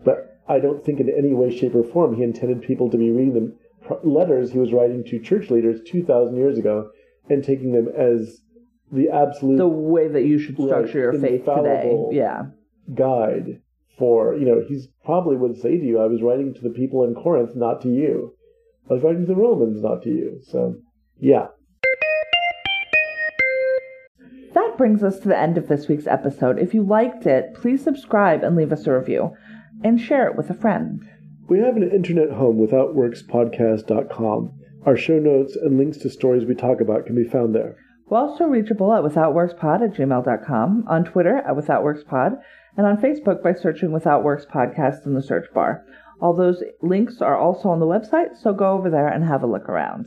But 0.04 0.31
I 0.52 0.58
don't 0.58 0.84
think 0.84 1.00
in 1.00 1.08
any 1.08 1.32
way, 1.32 1.56
shape, 1.56 1.74
or 1.74 1.82
form 1.82 2.14
he 2.14 2.22
intended 2.22 2.60
people 2.60 2.90
to 2.90 2.98
be 2.98 3.10
reading 3.10 3.32
the 3.32 3.98
letters 4.04 4.52
he 4.52 4.58
was 4.58 4.72
writing 4.72 5.02
to 5.04 5.18
church 5.18 5.50
leaders 5.50 5.80
2,000 5.86 6.36
years 6.36 6.58
ago 6.58 6.90
and 7.30 7.42
taking 7.42 7.72
them 7.72 7.88
as 7.96 8.42
the 8.92 9.08
absolute 9.08 9.56
The 9.56 9.66
way 9.66 10.08
that 10.08 10.24
you 10.24 10.38
should 10.38 10.58
Right, 10.58 10.68
structure 10.68 10.98
your 10.98 11.12
faith 11.14 11.46
today. 11.46 11.96
Yeah. 12.10 12.42
guide 12.94 13.62
for, 13.98 14.34
you 14.34 14.44
know, 14.44 14.62
he's 14.68 14.88
probably 15.04 15.36
would 15.36 15.56
say 15.56 15.78
to 15.78 15.84
you, 15.84 15.98
I 15.98 16.06
was 16.06 16.20
writing 16.20 16.52
to 16.52 16.60
the 16.60 16.70
people 16.70 17.02
in 17.04 17.14
Corinth, 17.14 17.56
not 17.56 17.80
to 17.82 17.88
you. 17.88 18.34
I 18.90 18.94
was 18.94 19.02
writing 19.02 19.22
to 19.22 19.26
the 19.26 19.40
Romans, 19.40 19.82
not 19.82 20.02
to 20.02 20.10
you. 20.10 20.40
So, 20.42 20.76
yeah. 21.18 21.46
That 24.52 24.76
brings 24.76 25.02
us 25.02 25.18
to 25.20 25.28
the 25.28 25.38
end 25.38 25.56
of 25.56 25.68
this 25.68 25.88
week's 25.88 26.06
episode. 26.06 26.58
If 26.58 26.74
you 26.74 26.82
liked 26.82 27.26
it, 27.26 27.54
please 27.54 27.82
subscribe 27.82 28.42
and 28.42 28.54
leave 28.54 28.72
us 28.72 28.86
a 28.86 28.92
review 28.92 29.34
and 29.84 30.00
share 30.00 30.28
it 30.28 30.36
with 30.36 30.50
a 30.50 30.54
friend. 30.54 31.02
We 31.48 31.58
have 31.58 31.76
an 31.76 31.90
internet 31.90 32.30
home, 32.30 32.58
withoutworkspodcast.com. 32.58 34.52
Our 34.86 34.96
show 34.96 35.18
notes 35.18 35.56
and 35.56 35.78
links 35.78 35.98
to 35.98 36.10
stories 36.10 36.44
we 36.44 36.54
talk 36.54 36.80
about 36.80 37.06
can 37.06 37.14
be 37.14 37.28
found 37.28 37.54
there. 37.54 37.76
We're 38.08 38.18
also 38.18 38.44
reachable 38.44 38.92
at 38.92 39.04
withoutworkspod 39.04 39.82
at 39.82 39.94
gmail.com, 39.94 40.84
on 40.88 41.04
Twitter 41.04 41.36
at 41.38 41.56
withoutworkspod, 41.56 42.38
and 42.76 42.86
on 42.86 42.96
Facebook 42.96 43.42
by 43.42 43.54
searching 43.54 43.92
Without 43.92 44.24
Works 44.24 44.46
Podcast 44.46 45.06
in 45.06 45.14
the 45.14 45.22
search 45.22 45.46
bar. 45.54 45.84
All 46.20 46.34
those 46.34 46.62
links 46.80 47.20
are 47.20 47.36
also 47.36 47.68
on 47.68 47.80
the 47.80 47.86
website, 47.86 48.36
so 48.40 48.52
go 48.52 48.72
over 48.72 48.90
there 48.90 49.08
and 49.08 49.24
have 49.24 49.42
a 49.42 49.46
look 49.46 49.68
around. 49.68 50.06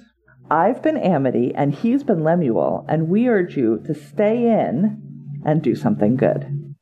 I've 0.49 0.81
been 0.81 0.97
Amity, 0.97 1.53
and 1.55 1.73
he's 1.73 2.03
been 2.03 2.23
Lemuel, 2.23 2.85
and 2.87 3.09
we 3.09 3.27
urge 3.27 3.57
you 3.57 3.81
to 3.87 3.93
stay 3.93 4.43
in 4.43 5.41
and 5.43 5.61
do 5.61 5.75
something 5.75 6.15
good. 6.15 6.75